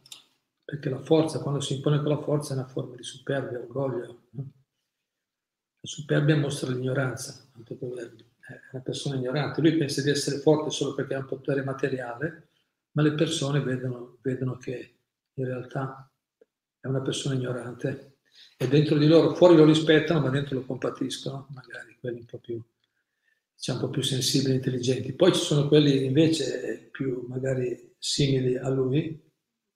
perché 0.64 0.88
la 0.88 0.98
forza, 0.98 1.40
quando 1.40 1.60
si 1.60 1.74
impone 1.74 1.98
con 1.98 2.08
la 2.08 2.20
forza 2.20 2.52
è 2.52 2.56
una 2.56 2.66
forma 2.66 2.96
di 2.96 3.04
superbia, 3.04 3.60
orgoglio. 3.60 4.22
La 4.32 5.88
superbia 5.88 6.36
mostra 6.36 6.70
l'ignoranza, 6.70 7.48
è 7.52 7.76
una 8.72 8.82
persona 8.82 9.16
ignorante. 9.16 9.60
Lui 9.60 9.76
pensa 9.76 10.02
di 10.02 10.10
essere 10.10 10.38
forte 10.38 10.70
solo 10.70 10.94
perché 10.94 11.14
ha 11.14 11.18
un 11.18 11.26
potere 11.26 11.62
materiale, 11.62 12.48
ma 12.92 13.02
le 13.02 13.12
persone 13.12 13.60
vedono, 13.60 14.18
vedono 14.20 14.56
che 14.56 14.96
in 15.34 15.44
realtà 15.44 16.10
è 16.80 16.86
una 16.88 17.00
persona 17.00 17.34
ignorante 17.36 18.16
e 18.56 18.68
dentro 18.68 18.98
di 18.98 19.06
loro, 19.06 19.34
fuori 19.34 19.56
lo 19.56 19.64
rispettano, 19.64 20.20
ma 20.20 20.28
dentro 20.28 20.56
lo 20.56 20.64
compatiscono, 20.64 21.46
magari 21.54 21.96
quelli 22.00 22.18
un 22.20 22.26
po' 22.26 22.38
più, 22.38 22.60
diciamo, 23.60 23.80
un 23.80 23.84
po' 23.84 23.90
più 23.90 24.02
sensibili 24.02 24.52
e 24.52 24.56
intelligenti. 24.56 25.12
Poi 25.12 25.34
ci 25.34 25.40
sono 25.40 25.68
quelli 25.68 26.06
invece 26.06 26.88
più 26.90 27.26
magari 27.28 27.94
simili 27.98 28.56
a 28.56 28.70
lui, 28.70 29.22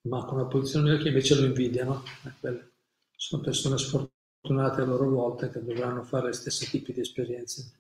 ma 0.08 0.24
con 0.24 0.38
una 0.38 0.46
posizione 0.46 0.96
che 0.96 1.08
invece 1.08 1.34
lo 1.34 1.44
invidiano. 1.44 2.02
Quelle 2.40 2.72
sono 3.14 3.42
persone 3.42 3.76
sfortunate 3.76 4.80
a 4.80 4.84
loro 4.86 5.10
volta 5.10 5.50
che 5.50 5.62
dovranno 5.62 6.02
fare 6.02 6.30
gli 6.30 6.32
stessi 6.32 6.70
tipi 6.70 6.94
di 6.94 7.00
esperienze, 7.00 7.72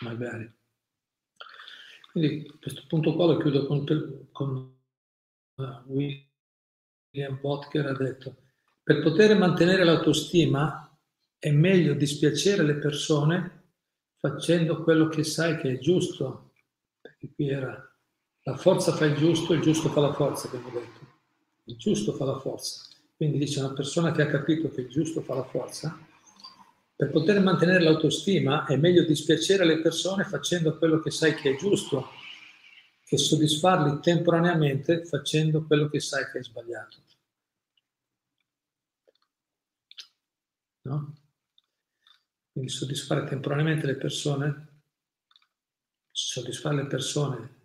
magari. 0.00 0.50
Quindi 2.10 2.50
questo 2.58 2.84
punto 2.88 3.14
qua 3.14 3.26
lo 3.26 3.36
chiudo 3.36 3.66
con, 3.66 3.84
con 4.32 4.74
uh, 5.56 5.62
William 5.84 7.38
Botker 7.38 7.84
ha 7.84 7.94
detto 7.94 8.36
per 8.82 9.02
poter 9.02 9.36
mantenere 9.36 9.84
l'autostima 9.84 10.98
è 11.38 11.50
meglio 11.50 11.92
dispiacere 11.92 12.62
le 12.62 12.76
persone 12.76 13.65
facendo 14.18 14.82
quello 14.82 15.08
che 15.08 15.24
sai 15.24 15.56
che 15.58 15.72
è 15.72 15.78
giusto, 15.78 16.52
perché 17.00 17.32
qui 17.34 17.48
era 17.48 17.78
la 18.42 18.56
forza 18.56 18.92
fa 18.92 19.06
il 19.06 19.16
giusto, 19.16 19.54
il 19.54 19.60
giusto 19.60 19.88
fa 19.88 20.00
la 20.00 20.12
forza, 20.12 20.46
abbiamo 20.46 20.70
detto. 20.70 21.14
Il 21.64 21.76
giusto 21.76 22.12
fa 22.12 22.24
la 22.24 22.38
forza. 22.38 22.84
Quindi 23.16 23.38
dice 23.38 23.60
una 23.60 23.72
persona 23.72 24.12
che 24.12 24.22
ha 24.22 24.26
capito 24.26 24.70
che 24.70 24.82
il 24.82 24.88
giusto 24.88 25.20
fa 25.20 25.34
la 25.34 25.44
forza, 25.44 25.98
per 26.94 27.10
poter 27.10 27.42
mantenere 27.42 27.82
l'autostima 27.82 28.64
è 28.66 28.76
meglio 28.76 29.04
dispiacere 29.04 29.64
le 29.64 29.80
persone 29.80 30.24
facendo 30.24 30.78
quello 30.78 31.00
che 31.00 31.10
sai 31.10 31.34
che 31.34 31.50
è 31.50 31.56
giusto, 31.56 32.08
che 33.04 33.18
soddisfarli 33.18 34.00
temporaneamente 34.00 35.04
facendo 35.04 35.64
quello 35.64 35.88
che 35.88 36.00
sai 36.00 36.30
che 36.30 36.38
è 36.38 36.42
sbagliato. 36.42 37.04
no? 40.86 41.14
Quindi 42.56 42.72
soddisfare 42.72 43.28
temporaneamente 43.28 43.84
le 43.84 43.96
persone, 43.96 44.80
soddisfare 46.10 46.76
le 46.76 46.86
persone, 46.86 47.56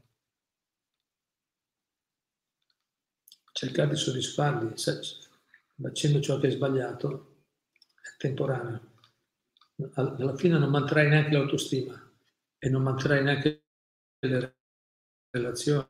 cercare 3.54 3.92
di 3.92 3.96
soddisfarli 3.96 4.74
facendo 5.82 6.20
ciò 6.20 6.38
che 6.40 6.50
è 6.50 6.52
sbagliato, 6.52 7.46
è 8.02 8.18
temporaneo. 8.18 8.96
Alla 9.94 10.36
fine 10.36 10.58
non 10.58 10.70
manterrai 10.70 11.08
neanche 11.08 11.32
l'autostima 11.32 12.12
e 12.58 12.68
non 12.68 12.84
manterrai 12.84 13.24
neanche 13.24 13.64
le 14.20 14.58
relazioni. 15.30 15.88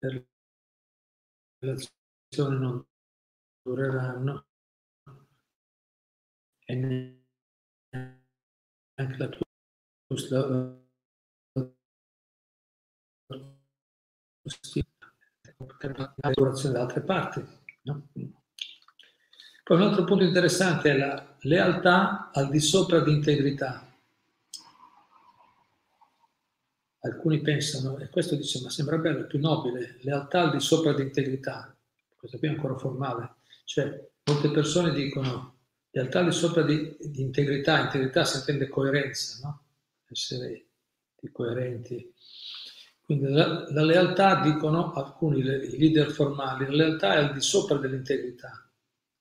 le 0.00 0.31
relazioni 1.62 2.58
non 2.58 2.84
dureranno 3.62 4.46
e 6.64 6.74
neanche 6.74 7.26
la 9.16 9.28
tua 9.28 9.40
la 16.20 16.30
durazione 16.34 16.74
da 16.74 16.80
altre 16.80 17.02
parti. 17.02 17.44
No? 17.82 18.08
Poi 19.64 19.76
un 19.76 19.82
altro 19.82 20.04
punto 20.04 20.24
interessante 20.24 20.90
è 20.90 20.96
la 20.96 21.36
lealtà 21.42 22.30
al 22.32 22.50
di 22.50 22.58
sopra 22.60 23.00
di 23.00 23.12
integrità. 23.12 23.91
Alcuni 27.04 27.40
pensano, 27.40 27.98
e 27.98 28.08
questo 28.08 28.36
dice, 28.36 28.60
ma 28.62 28.70
sembra 28.70 28.96
bello, 28.96 29.22
è 29.22 29.26
più 29.26 29.40
nobile, 29.40 29.96
lealtà 30.02 30.42
al 30.42 30.52
di 30.52 30.60
sopra 30.60 30.92
di 30.92 31.02
integrità. 31.02 31.74
Questo 32.16 32.38
qui 32.38 32.46
è 32.46 32.50
ancora 32.50 32.76
formale. 32.76 33.34
Cioè, 33.64 34.08
molte 34.24 34.50
persone 34.50 34.92
dicono 34.92 35.56
lealtà 35.90 36.20
al 36.20 36.26
di 36.26 36.32
sopra 36.32 36.62
di, 36.62 36.96
di 37.00 37.22
integrità. 37.22 37.80
Integrità 37.80 38.24
si 38.24 38.38
intende 38.38 38.68
coerenza, 38.68 39.38
no? 39.42 39.62
Essere 40.08 40.66
coerenti. 41.32 42.12
Quindi 43.00 43.32
la, 43.32 43.66
la, 43.70 43.82
lealtà, 43.82 44.40
dicono 44.40 44.92
alcuni 44.92 45.40
i 45.40 45.78
leader 45.78 46.10
formali, 46.10 46.66
la 46.66 46.72
lealtà 46.72 47.14
è 47.14 47.18
al 47.18 47.32
di 47.32 47.40
sopra 47.40 47.76
dell'integrità. 47.76 48.64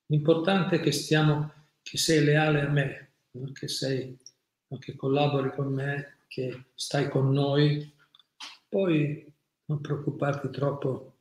L'importante 0.06 0.78
è 0.78 0.80
che, 0.80 0.92
stiamo, 0.92 1.52
che 1.82 1.98
sei 1.98 2.24
leale 2.24 2.62
a 2.62 2.70
me, 2.70 3.14
che, 3.54 3.68
sei, 3.68 4.18
che 4.80 4.96
collabori 4.96 5.52
con 5.52 5.74
me, 5.74 6.18
che 6.32 6.68
stai 6.76 7.10
con 7.10 7.30
noi, 7.34 7.94
poi 8.70 9.30
non 9.66 9.82
preoccuparti 9.82 10.50
troppo 10.50 11.18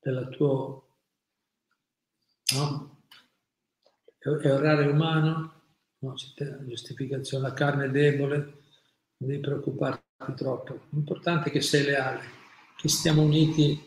della 0.00 0.28
tua 0.28 0.80
no? 2.54 3.02
è 4.20 4.52
orare 4.52 4.86
umano, 4.86 5.62
no? 5.98 6.14
giustificazione, 6.64 7.48
la 7.48 7.54
carne 7.54 7.86
è 7.86 7.90
debole, 7.90 8.36
non 9.16 9.30
devi 9.30 9.40
preoccuparti 9.40 10.04
troppo. 10.36 10.86
L'importante 10.90 11.48
è 11.48 11.52
che 11.52 11.60
sei 11.60 11.82
leale, 11.82 12.22
che 12.76 12.88
stiamo 12.88 13.22
uniti 13.22 13.82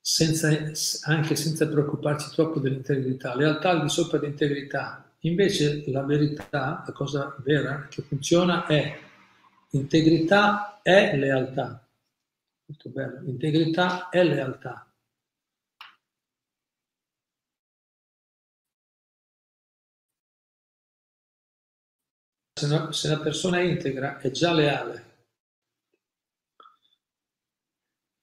senza, 0.00 0.48
anche 1.02 1.36
senza 1.36 1.68
preoccuparci 1.68 2.30
troppo 2.30 2.58
dell'integrità. 2.58 3.36
Lealtà 3.36 3.70
al 3.70 3.82
di 3.82 3.88
sopra 3.88 4.18
di 4.18 4.26
integrità, 4.26 5.05
Invece 5.26 5.82
la 5.90 6.02
verità, 6.04 6.84
la 6.86 6.92
cosa 6.92 7.34
vera 7.40 7.88
che 7.88 8.02
funziona 8.02 8.64
è 8.66 8.96
integrità 9.70 10.80
è 10.82 11.16
lealtà. 11.16 11.84
Molto 12.66 12.88
bello. 12.90 13.28
Integrità 13.28 14.08
è 14.08 14.22
lealtà. 14.22 14.88
Se 22.58 23.06
una 23.08 23.20
persona 23.20 23.58
è 23.58 23.62
integra 23.62 24.18
è 24.18 24.30
già 24.30 24.52
leale. 24.52 25.04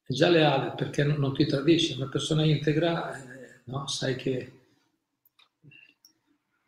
È 0.02 0.12
già 0.12 0.28
leale 0.30 0.74
perché 0.74 1.04
non, 1.04 1.18
non 1.18 1.34
ti 1.34 1.44
tradisce. 1.46 1.96
Una 1.96 2.08
persona 2.08 2.44
integra, 2.44 3.14
eh, 3.14 3.60
no, 3.64 3.86
sai 3.86 4.16
che 4.16 4.63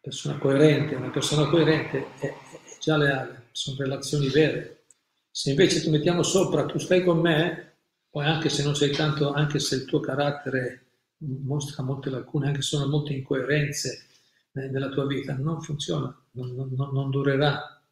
persona 0.07 0.39
coerente, 0.39 0.95
una 0.95 1.11
persona 1.11 1.49
coerente 1.49 2.07
è, 2.21 2.29
è 2.29 2.35
già 2.81 2.97
leale, 2.97 3.49
sono 3.51 3.77
relazioni 3.77 4.29
vere. 4.29 4.85
Se 5.33 5.51
invece 5.51 5.81
ti 5.81 5.91
mettiamo 5.91 6.23
sopra, 6.23 6.65
tu 6.65 6.79
stai 6.79 7.03
con 7.03 7.19
me, 7.19 7.73
poi 8.09 8.25
anche 8.25 8.49
se 8.49 8.63
non 8.63 8.77
sei 8.77 8.93
tanto, 8.93 9.33
anche 9.33 9.59
se 9.59 9.75
il 9.75 9.85
tuo 9.85 9.99
carattere 9.99 10.85
mostra 11.19 11.83
molte 11.83 12.11
lacune, 12.11 12.47
anche 12.47 12.63
se 12.63 12.69
sono 12.77 12.87
molte 12.87 13.15
incoerenze 13.15 14.07
nella 14.53 14.91
tua 14.91 15.09
vita, 15.09 15.35
non 15.35 15.61
funziona, 15.61 16.17
non, 16.33 16.55
non, 16.55 16.91
non 16.93 17.11
durerà, 17.11 17.83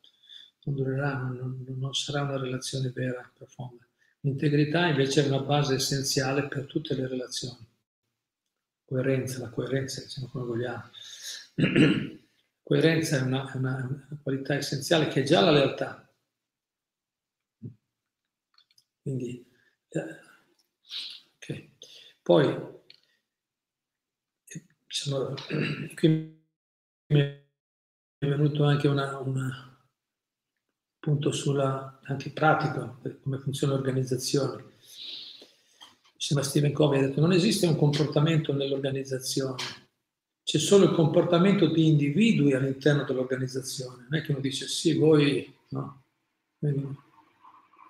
non 0.67 0.75
durerà, 0.77 1.17
non, 1.17 1.65
non 1.67 1.95
sarà 1.95 2.23
una 2.23 2.39
relazione 2.39 2.91
vera, 2.91 3.29
profonda. 3.37 3.85
L'integrità 4.21 4.87
invece 4.87 5.25
è 5.25 5.27
una 5.27 5.41
base 5.41 5.75
essenziale 5.75 6.47
per 6.47 6.67
tutte 6.67 6.95
le 6.95 7.09
relazioni. 7.09 7.67
Coerenza, 8.85 9.41
la 9.41 9.51
coerenza, 9.51 10.01
diciamo 10.01 10.29
come 10.29 10.45
vogliamo. 10.45 10.91
coerenza 12.63 13.19
è 13.19 13.21
una, 13.21 13.51
è 13.53 13.57
una, 13.57 14.09
qualità 14.23 14.55
essenziale 14.55 15.09
che 15.09 15.21
è 15.21 15.25
già 15.25 15.41
la 15.41 15.51
lealtà. 15.51 16.09
Quindi, 19.03 19.47
eh, 19.89 20.21
okay. 21.37 21.77
poi, 22.23 22.83
diciamo, 24.87 25.35
qui 25.95 26.43
mi 27.09 27.21
è 27.21 27.45
venuto 28.19 28.65
anche 28.65 28.89
una 28.89 29.75
punto 31.05 31.33
sulla, 31.33 32.01
anche 32.05 32.31
pratico, 32.31 32.99
come 33.23 33.39
funziona 33.39 33.75
l'organizzazione. 33.75 34.73
Sembra 36.17 36.47
Stephen 36.47 36.73
Covey 36.73 36.99
ha 36.99 37.07
detto 37.09 37.21
non 37.21 37.33
esiste 37.33 37.67
un 37.67 37.77
comportamento 37.77 38.55
nell'organizzazione, 38.55 39.63
c'è 40.45 40.59
solo 40.59 40.85
il 40.85 40.93
comportamento 40.93 41.67
di 41.67 41.87
individui 41.87 42.53
all'interno 42.53 43.05
dell'organizzazione. 43.05 44.07
Non 44.09 44.21
è 44.21 44.23
che 44.23 44.31
uno 44.33 44.41
dice 44.41 44.69
sì, 44.69 44.97
voi, 44.97 45.53
no, 45.71 46.05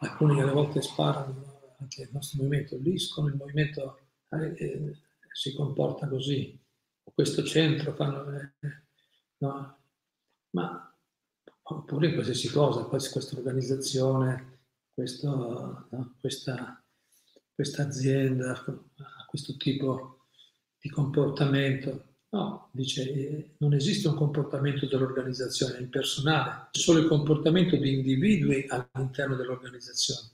alcuni 0.01 0.41
alle 0.41 0.53
volte 0.53 0.81
sparano 0.81 1.75
anche 1.81 2.03
il 2.03 2.11
nostro 2.13 2.43
movimento, 2.43 2.77
l'ISCON, 2.77 3.27
il 3.27 3.37
movimento 3.37 3.99
eh, 4.31 4.55
eh, 4.57 4.97
si 5.33 5.53
comporta 5.55 6.09
così, 6.09 6.59
questo 7.13 7.43
centro 7.45 7.93
fanno... 7.93 8.31
Eh, 8.31 8.53
no? 9.39 9.79
Ma 10.51 10.95
oppure 11.67 12.07
in 12.07 12.13
qualsiasi 12.15 12.49
cosa, 12.51 12.85
questa 12.85 13.37
organizzazione, 13.37 14.61
questo, 14.93 15.87
no? 15.91 16.17
questa, 16.21 16.83
questa 17.53 17.83
azienda 17.83 18.63
questo 19.27 19.57
tipo 19.57 20.27
di 20.79 20.89
comportamento. 20.89 22.14
No, 22.35 22.69
dice, 22.73 23.09
eh, 23.13 23.51
non 23.59 23.75
esiste 23.75 24.09
un 24.09 24.17
comportamento 24.17 24.87
dell'organizzazione, 24.87 25.77
è 25.77 25.81
impersonale, 25.81 26.67
c'è 26.73 26.81
solo 26.81 26.99
il 26.99 27.07
comportamento 27.07 27.77
di 27.77 27.95
individui 27.95 28.67
all'interno 28.69 29.37
dell'organizzazione. 29.37 30.31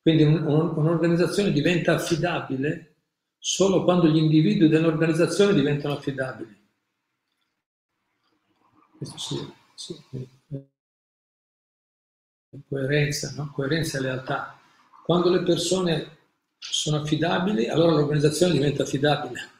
Quindi 0.00 0.22
un, 0.22 0.46
un, 0.46 0.76
un'organizzazione 0.76 1.50
diventa 1.50 1.94
affidabile 1.94 2.94
solo 3.36 3.82
quando 3.82 4.06
gli 4.06 4.16
individui 4.16 4.68
dell'organizzazione 4.68 5.54
diventano 5.54 5.94
affidabili. 5.94 6.56
Questo 8.96 9.18
sì, 9.18 9.52
sì 9.74 9.96
coerenza, 12.68 13.32
no? 13.34 13.50
coerenza 13.52 13.98
e 13.98 14.02
lealtà. 14.02 14.56
Quando 15.04 15.30
le 15.30 15.42
persone 15.42 16.16
sono 16.58 16.98
affidabili, 16.98 17.66
allora 17.66 17.90
l'organizzazione 17.90 18.52
diventa 18.52 18.84
affidabile. 18.84 19.57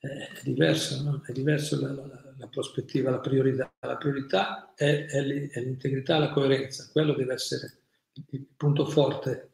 È 0.00 0.40
diverso, 0.44 1.02
no? 1.02 1.22
è 1.26 1.32
diverso 1.32 1.78
la, 1.78 1.92
la, 1.92 2.34
la, 2.38 2.46
prospettiva, 2.46 3.10
la 3.10 3.20
priorità. 3.20 3.70
La 3.80 3.98
priorità 3.98 4.72
è, 4.74 5.04
è, 5.04 5.20
l'integrità 5.20 6.16
la 6.16 6.30
coerenza, 6.30 6.88
quello 6.90 7.12
deve 7.12 7.34
essere 7.34 7.80
il 8.30 8.46
punto 8.56 8.86
forte 8.86 9.50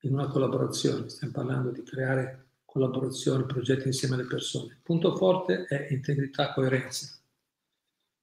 in 0.00 0.14
una 0.14 0.28
collaborazione. 0.28 1.10
Stiamo 1.10 1.34
parlando 1.34 1.70
di 1.70 1.82
creare 1.82 2.52
collaborazioni, 2.64 3.44
progetti 3.44 3.88
insieme 3.88 4.14
alle 4.14 4.24
persone. 4.24 4.72
Il 4.72 4.80
punto 4.82 5.14
forte 5.14 5.64
è 5.64 5.88
integrità 5.90 6.54
coerenza. 6.54 7.20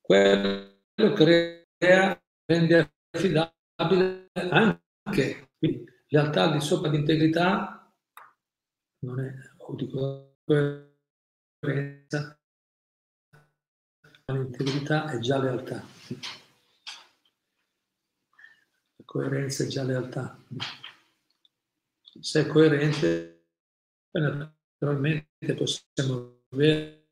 Quello 0.02 1.14
crea 1.14 2.20
rende 2.46 2.94
affidabile 3.12 4.26
anche 4.34 5.50
quindi 5.60 5.86
lealtà 6.08 6.46
al 6.46 6.54
di 6.54 6.62
sopra 6.62 6.90
di 6.90 6.98
integrità 6.98 7.94
non 9.02 9.20
è 9.20 9.34
o 9.58 9.76
di 9.76 9.88
coerenza 9.88 10.89
l'integrità 14.26 15.10
è 15.10 15.20
già 15.20 15.38
lealtà. 15.40 15.84
La 18.96 19.04
coerenza 19.06 19.64
è 19.64 19.68
già 19.68 19.84
lealtà. 19.84 20.38
Se 22.22 22.42
è 22.42 22.48
coerente 22.48 23.36
naturalmente 24.12 25.54
possiamo 25.56 26.44
avere 26.50 27.08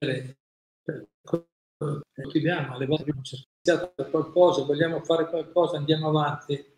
coltiviamo 1.77 2.73
alle 2.73 2.85
volte 2.85 3.03
abbiamo 3.03 3.21
cercato 3.21 4.09
qualcosa, 4.09 4.63
vogliamo 4.63 5.03
fare 5.03 5.29
qualcosa, 5.29 5.77
andiamo 5.77 6.09
avanti. 6.09 6.75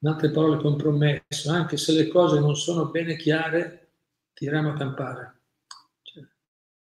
In 0.00 0.08
altre 0.08 0.30
parole, 0.30 0.58
compromesso, 0.58 1.50
anche 1.50 1.76
se 1.76 1.92
le 1.92 2.06
cose 2.06 2.38
non 2.38 2.54
sono 2.54 2.86
bene 2.86 3.16
chiare, 3.16 3.88
tiriamo 4.32 4.70
a 4.70 4.74
campare. 4.74 5.37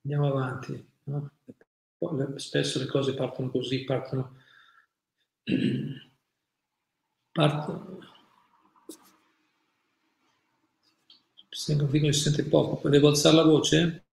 Andiamo 0.03 0.27
avanti. 0.27 0.87
No? 1.03 1.31
Spesso 2.35 2.79
le 2.79 2.85
cose 2.85 3.13
partono 3.13 3.49
così, 3.49 3.83
partono... 3.83 4.37
partono 7.31 7.99
Sento 11.59 11.87
che 11.87 12.13
si 12.13 12.21
sente 12.21 12.45
poco, 12.45 12.87
devo 12.87 13.09
alzare 13.09 13.35
la 13.35 13.43
voce? 13.43 14.05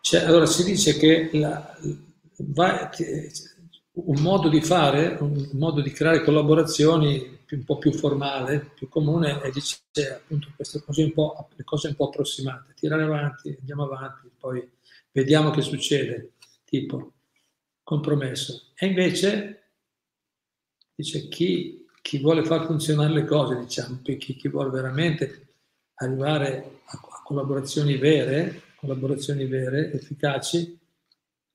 Cioè, 0.00 0.24
allora 0.24 0.46
si 0.46 0.64
dice 0.64 0.96
che 0.96 1.28
la, 1.34 1.78
va, 2.38 2.88
un 4.06 4.20
modo 4.20 4.48
di 4.48 4.60
fare, 4.60 5.16
un 5.20 5.48
modo 5.52 5.80
di 5.80 5.90
creare 5.90 6.22
collaborazioni 6.22 7.38
un 7.50 7.64
po' 7.64 7.78
più 7.78 7.92
formale, 7.92 8.70
più 8.74 8.88
comune, 8.88 9.40
è 9.40 9.50
dice 9.50 9.78
appunto 10.12 10.48
queste 10.54 10.82
cose 10.82 11.02
un 11.02 11.12
po', 11.12 11.48
cose 11.64 11.88
un 11.88 11.94
po' 11.94 12.06
approssimate, 12.08 12.74
tirare 12.74 13.02
avanti, 13.02 13.56
andiamo 13.58 13.84
avanti, 13.84 14.30
poi 14.38 14.68
vediamo 15.10 15.50
che 15.50 15.62
succede, 15.62 16.32
tipo 16.64 17.12
compromesso. 17.82 18.70
E 18.74 18.86
invece 18.86 19.62
dice 20.94 21.28
chi, 21.28 21.86
chi 22.02 22.18
vuole 22.18 22.44
far 22.44 22.66
funzionare 22.66 23.12
le 23.12 23.24
cose, 23.24 23.58
diciamo, 23.58 24.00
chi, 24.02 24.16
chi 24.16 24.48
vuole 24.48 24.70
veramente 24.70 25.48
arrivare 25.94 26.80
a, 26.84 26.98
a 26.98 27.22
collaborazioni 27.24 27.96
vere, 27.96 28.62
collaborazioni 28.76 29.44
vere, 29.46 29.92
efficaci, 29.92 30.78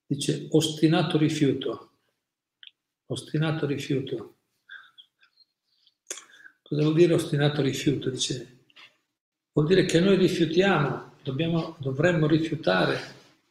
dice 0.06 0.48
ostinato 0.52 1.18
rifiuto. 1.18 1.92
Ostinato 3.08 3.66
rifiuto. 3.66 4.36
Cosa 6.62 6.82
vuol 6.82 6.96
dire 6.96 7.14
ostinato 7.14 7.62
rifiuto? 7.62 8.10
Dice, 8.10 8.64
vuol 9.54 9.68
dire 9.68 9.86
che 9.86 10.00
noi 10.00 10.18
rifiutiamo, 10.18 11.14
dobbiamo, 11.24 11.76
dovremmo 11.80 12.28
rifiutare 12.28 13.00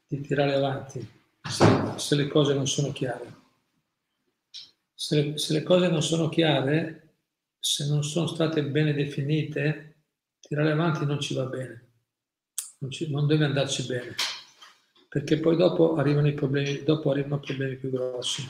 di 0.07 0.21
tirare 0.21 0.55
avanti 0.55 1.07
se, 1.49 1.93
se 1.97 2.17
le 2.17 2.27
cose 2.27 2.55
non 2.55 2.67
sono 2.67 2.93
chiare. 2.93 3.43
Se 4.95 5.23
le, 5.23 5.39
se 5.39 5.53
le 5.53 5.63
cose 5.63 5.89
non 5.89 6.03
sono 6.03 6.29
chiare, 6.29 7.15
se 7.59 7.87
non 7.87 8.03
sono 8.03 8.27
state 8.27 8.65
bene 8.65 8.93
definite, 8.93 9.97
tirare 10.41 10.73
avanti 10.73 11.05
non 11.05 11.21
ci 11.21 11.35
va 11.35 11.45
bene 11.45 11.85
non, 12.85 12.91
ci, 12.91 13.11
non 13.11 13.27
deve 13.27 13.47
andarci 13.47 13.87
bene, 13.87 14.15
perché 15.09 15.39
poi 15.39 15.57
dopo 15.57 15.97
arrivano 15.97 16.29
i 16.29 16.35
problemi, 16.35 16.83
dopo 16.83 17.11
arrivano 17.11 17.41
problemi 17.41 17.77
più 17.77 17.91
grossi. 17.91 18.47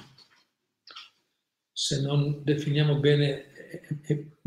Se 1.77 2.01
non 2.01 2.45
definiamo 2.45 3.01
bene, 3.01 3.47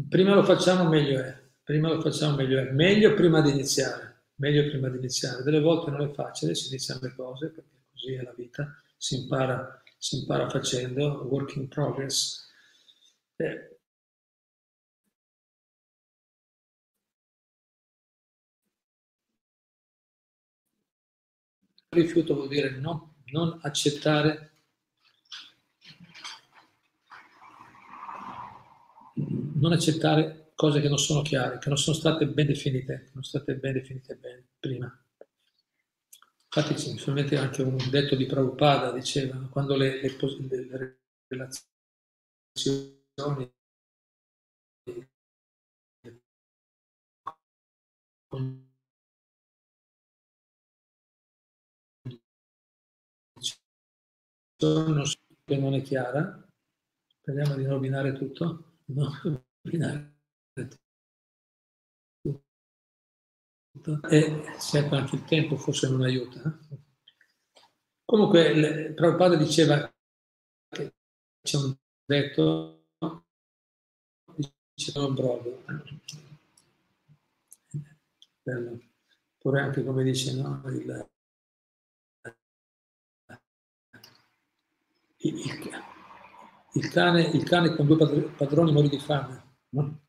prima 0.07 0.33
lo 0.33 0.43
facciamo 0.43 0.87
meglio 0.87 1.19
è, 1.19 1.37
prima 1.61 1.89
lo 1.89 1.99
facciamo 1.99 2.37
meglio 2.37 2.57
è, 2.59 2.71
meglio 2.71 3.13
prima 3.15 3.41
di 3.41 3.49
iniziare, 3.51 4.27
meglio 4.35 4.69
prima 4.69 4.87
di 4.89 4.97
iniziare. 4.97 5.43
Delle 5.43 5.59
volte 5.59 5.91
non 5.91 6.01
è 6.01 6.11
facile, 6.13 6.55
si 6.55 6.69
iniziano 6.69 7.01
le 7.03 7.13
cose, 7.15 7.49
perché 7.49 7.69
così 7.91 8.13
è 8.13 8.21
la 8.21 8.33
vita, 8.33 8.81
si 8.95 9.17
impara, 9.21 9.83
si 9.97 10.19
impara 10.19 10.49
facendo, 10.49 11.27
work 11.29 11.55
in 11.57 11.67
progress. 11.67 12.45
Eh, 13.35 13.77
rifiuto 21.89 22.35
vuol 22.35 22.47
dire 22.47 22.69
no, 22.71 23.15
non 23.31 23.59
accettare 23.63 24.57
non 29.56 29.71
accettare 29.71 30.51
cose 30.56 30.82
che 30.82 30.89
non 30.89 30.97
sono 30.97 31.21
chiare, 31.21 31.58
che 31.60 31.69
non 31.69 31.77
sono 31.77 31.95
state 31.95 32.27
ben 32.27 32.47
definite, 32.47 32.95
che 33.06 33.12
non 33.13 33.23
sono 33.23 33.43
state 33.43 33.56
ben 33.56 33.73
definite 33.73 34.15
bene 34.15 34.47
prima. 34.60 35.01
Infatti 36.45 36.73
c'è 36.73 36.97
solamente 36.97 37.38
anche 37.38 37.62
un 37.62 37.77
detto 37.89 38.15
di 38.15 38.25
Prabhupada, 38.25 38.91
diceva, 38.91 39.38
quando 39.51 39.75
le, 39.75 40.01
le, 40.01 40.17
le 40.49 40.99
relazioni 41.27 41.75
non 55.60 55.73
è 55.75 55.82
chiara, 55.82 56.47
speriamo 57.19 57.56
di 57.56 57.65
rovinare 57.65 58.13
tutto, 58.13 58.66
e 64.10 64.43
se 64.58 64.78
anche 64.80 65.15
il 65.15 65.23
tempo 65.26 65.58
forse 65.58 65.89
non 65.89 66.02
aiuta. 66.02 66.58
Comunque, 68.06 68.93
Prabhupada 68.95 69.36
diceva 69.36 69.93
che 70.69 70.93
c'è 71.41 71.58
un 71.58 71.76
detto, 72.06 72.88
diceva 74.73 75.06
un 75.06 75.13
brodo. 75.13 75.63
Bello. 78.41 78.80
Oppure 79.36 79.62
anche 79.62 79.84
come 79.84 80.04
dice, 80.04 80.34
no, 80.34 80.62
il, 80.67 81.10
il, 85.17 85.36
il, 85.36 85.95
cane, 86.89 87.21
il 87.21 87.43
cane 87.43 87.75
con 87.75 87.85
due 87.87 88.29
padroni 88.31 88.71
morì 88.71 88.89
di 88.89 88.99
fame. 88.99 89.55
No? 89.69 90.01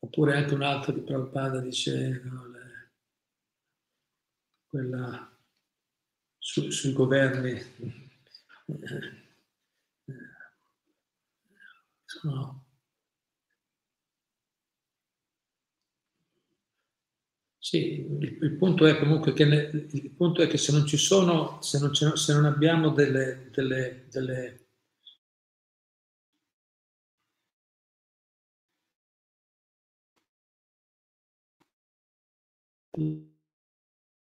Oppure 0.00 0.36
anche 0.36 0.54
un 0.54 0.62
altro 0.62 0.92
di 0.92 1.00
Prabhupada 1.00 1.60
dice 1.60 2.22
no, 2.24 2.46
le, 2.48 2.92
quella 4.66 5.38
su, 6.38 6.70
sui 6.70 6.92
governi. 6.92 7.60
Sono 12.04 12.64
Sì, 17.70 18.00
il, 18.00 18.38
il, 18.40 18.56
punto 18.56 18.84
è 18.84 18.98
comunque 18.98 19.32
che, 19.32 19.44
ne, 19.44 19.70
il 19.92 20.10
punto 20.10 20.42
è 20.42 20.48
che 20.48 20.56
se 20.56 20.72
non 20.72 20.86
ci 20.86 20.96
sono, 20.96 21.62
se 21.62 21.78
non, 21.78 21.94
se 21.94 22.32
non 22.32 22.44
abbiamo 22.44 22.88
delle, 22.88 23.48
delle, 23.52 24.06
delle 24.10 24.59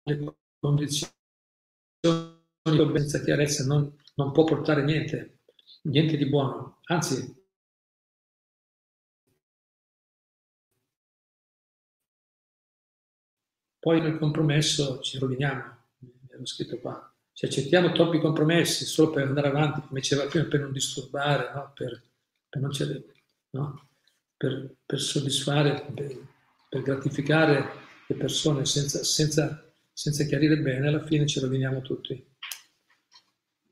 le 0.02 0.36
condizioni 0.58 1.12
senza 2.64 3.22
chiarezza 3.22 3.64
non, 3.64 3.94
non 4.14 4.32
può 4.32 4.44
portare 4.44 4.82
niente, 4.82 5.40
niente 5.82 6.16
di 6.16 6.26
buono. 6.26 6.80
Anzi, 6.84 7.42
poi 13.78 14.00
nel 14.00 14.18
compromesso 14.18 15.00
ci 15.00 15.18
roviniamo, 15.18 15.76
ero 16.30 16.46
scritto 16.46 16.78
qua. 16.78 17.08
Se 17.32 17.46
accettiamo 17.46 17.92
troppi 17.92 18.20
compromessi 18.20 18.84
solo 18.84 19.10
per 19.10 19.26
andare 19.26 19.48
avanti, 19.48 19.86
come 19.86 20.00
diceva 20.00 20.26
prima, 20.26 20.46
per 20.46 20.60
non 20.60 20.72
disturbare, 20.72 21.52
no? 21.52 21.72
per, 21.74 22.02
per, 22.48 22.62
non 22.62 22.70
no? 23.50 23.88
per, 24.36 24.76
per 24.86 25.00
soddisfare, 25.00 25.84
per, 25.92 26.82
gratificare 26.82 27.83
le 28.06 28.16
persone 28.16 28.64
senza, 28.64 29.02
senza, 29.02 29.74
senza 29.92 30.24
chiarire 30.24 30.58
bene, 30.58 30.88
alla 30.88 31.04
fine 31.04 31.26
ci 31.26 31.40
roviniamo 31.40 31.82
tutti. 31.82 32.32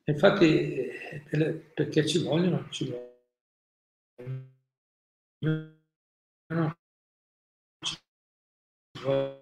Infatti, 0.05 0.89
perché 1.75 2.07
ci 2.07 2.23
vogliono, 2.23 2.69
ci 2.71 2.93
vogliono. 4.19 4.61
Ci 7.81 7.97
vogliono 9.03 9.41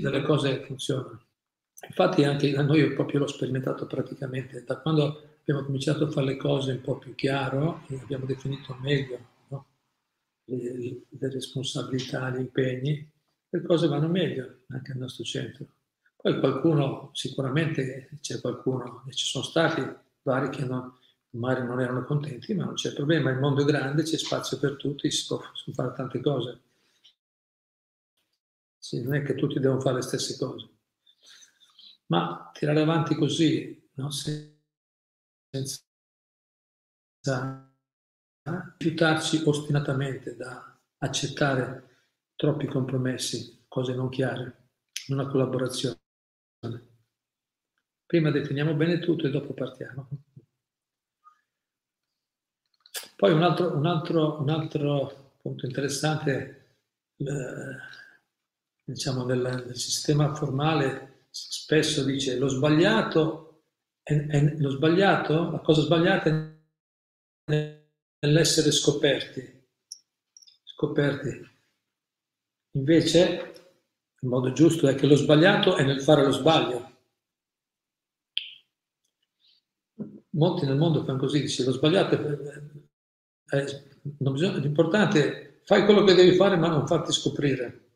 delle 0.00 0.22
cose 0.22 0.64
funzionano. 0.64 1.24
Infatti 1.88 2.24
anche 2.24 2.50
da 2.52 2.62
noi 2.62 2.94
proprio 2.94 3.20
l'ho 3.20 3.26
sperimentato 3.26 3.86
praticamente, 3.86 4.64
da 4.64 4.80
quando 4.80 5.35
abbiamo 5.46 5.64
cominciato 5.64 6.04
a 6.04 6.10
fare 6.10 6.26
le 6.26 6.36
cose 6.36 6.72
un 6.72 6.80
po' 6.80 6.98
più 6.98 7.14
chiaro 7.14 7.84
e 7.86 8.00
abbiamo 8.00 8.26
definito 8.26 8.76
meglio 8.80 9.18
no? 9.48 9.66
le, 10.46 11.04
le, 11.08 11.30
responsabilità, 11.30 12.30
gli 12.30 12.40
impegni, 12.40 13.08
le 13.48 13.62
cose 13.62 13.86
vanno 13.86 14.08
meglio 14.08 14.62
anche 14.70 14.90
al 14.90 14.98
nostro 14.98 15.22
centro. 15.22 15.66
Poi 16.16 16.40
qualcuno, 16.40 17.10
sicuramente 17.12 18.10
c'è 18.20 18.40
qualcuno, 18.40 19.04
e 19.06 19.12
ci 19.12 19.24
sono 19.24 19.44
stati 19.44 19.88
vari 20.22 20.48
che 20.48 20.64
non, 20.64 20.92
magari 21.30 21.64
non 21.64 21.80
erano 21.80 22.04
contenti, 22.04 22.52
ma 22.52 22.64
non 22.64 22.74
c'è 22.74 22.92
problema, 22.92 23.30
il 23.30 23.38
mondo 23.38 23.62
è 23.62 23.64
grande, 23.64 24.02
c'è 24.02 24.18
spazio 24.18 24.58
per 24.58 24.74
tutti, 24.74 25.08
si 25.12 25.26
può 25.28 25.40
fare 25.72 25.92
tante 25.94 26.20
cose. 26.20 26.60
Sì, 28.78 29.00
non 29.00 29.14
è 29.14 29.22
che 29.22 29.36
tutti 29.36 29.60
devono 29.60 29.80
fare 29.80 29.96
le 29.96 30.02
stesse 30.02 30.36
cose. 30.36 30.68
Ma 32.06 32.50
tirare 32.52 32.80
avanti 32.80 33.14
così, 33.14 33.88
no? 33.94 34.10
Senza 35.64 37.70
rifiutarci 38.78 39.42
ostinatamente 39.46 40.36
da 40.36 40.78
accettare 40.98 41.86
troppi 42.36 42.66
compromessi, 42.66 43.64
cose 43.68 43.94
non 43.94 44.08
chiare, 44.08 44.68
una 45.08 45.26
collaborazione. 45.26 45.98
Prima 48.04 48.30
definiamo 48.30 48.74
bene 48.74 48.98
tutto 48.98 49.26
e 49.26 49.30
dopo 49.30 49.52
partiamo. 49.52 50.08
Poi 53.16 53.32
un 53.32 53.42
altro, 53.42 53.74
un 53.74 53.86
altro, 53.86 54.40
un 54.40 54.50
altro 54.50 55.36
punto 55.40 55.64
interessante, 55.64 56.76
eh, 57.16 57.76
diciamo 58.84 59.24
nel, 59.24 59.40
nel, 59.40 59.76
sistema 59.76 60.34
formale 60.34 61.24
spesso 61.30 62.04
dice 62.04 62.38
lo 62.38 62.48
sbagliato, 62.48 63.45
è, 64.06 64.14
è, 64.14 64.54
lo 64.58 64.70
sbagliato, 64.70 65.50
la 65.50 65.58
cosa 65.58 65.80
sbagliata 65.80 66.30
è 67.44 67.84
nell'essere 68.20 68.70
scoperti, 68.70 69.66
scoperti. 70.62 71.54
Invece 72.76 73.52
il 74.20 74.28
modo 74.28 74.52
giusto 74.52 74.86
è 74.86 74.94
che 74.94 75.08
lo 75.08 75.16
sbagliato 75.16 75.74
è 75.74 75.82
nel 75.82 76.00
fare 76.00 76.22
lo 76.22 76.30
sbaglio. 76.30 76.94
Molti 80.30 80.66
nel 80.66 80.76
mondo 80.76 81.02
fanno 81.02 81.18
così, 81.18 81.40
dice 81.40 81.64
lo 81.64 81.72
sbagliato 81.72 82.14
è 82.14 83.58
eh, 83.58 83.88
bisogna, 84.02 84.58
l'importante 84.58 85.32
è 85.32 85.60
fai 85.64 85.84
quello 85.84 86.04
che 86.04 86.14
devi 86.14 86.36
fare 86.36 86.56
ma 86.56 86.68
non 86.68 86.86
farti 86.86 87.10
scoprire. 87.10 87.88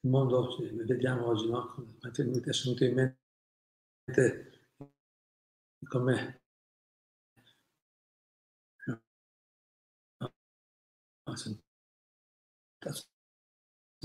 Il 0.00 0.10
mondo, 0.10 0.56
vediamo 0.84 1.26
oggi, 1.26 1.48
no? 1.48 1.74
Mi 1.76 2.10
è 2.10 2.10
venuto 2.10 2.84
in 2.84 2.94
mente 2.94 3.17
come 5.88 6.40
sono 11.34 11.58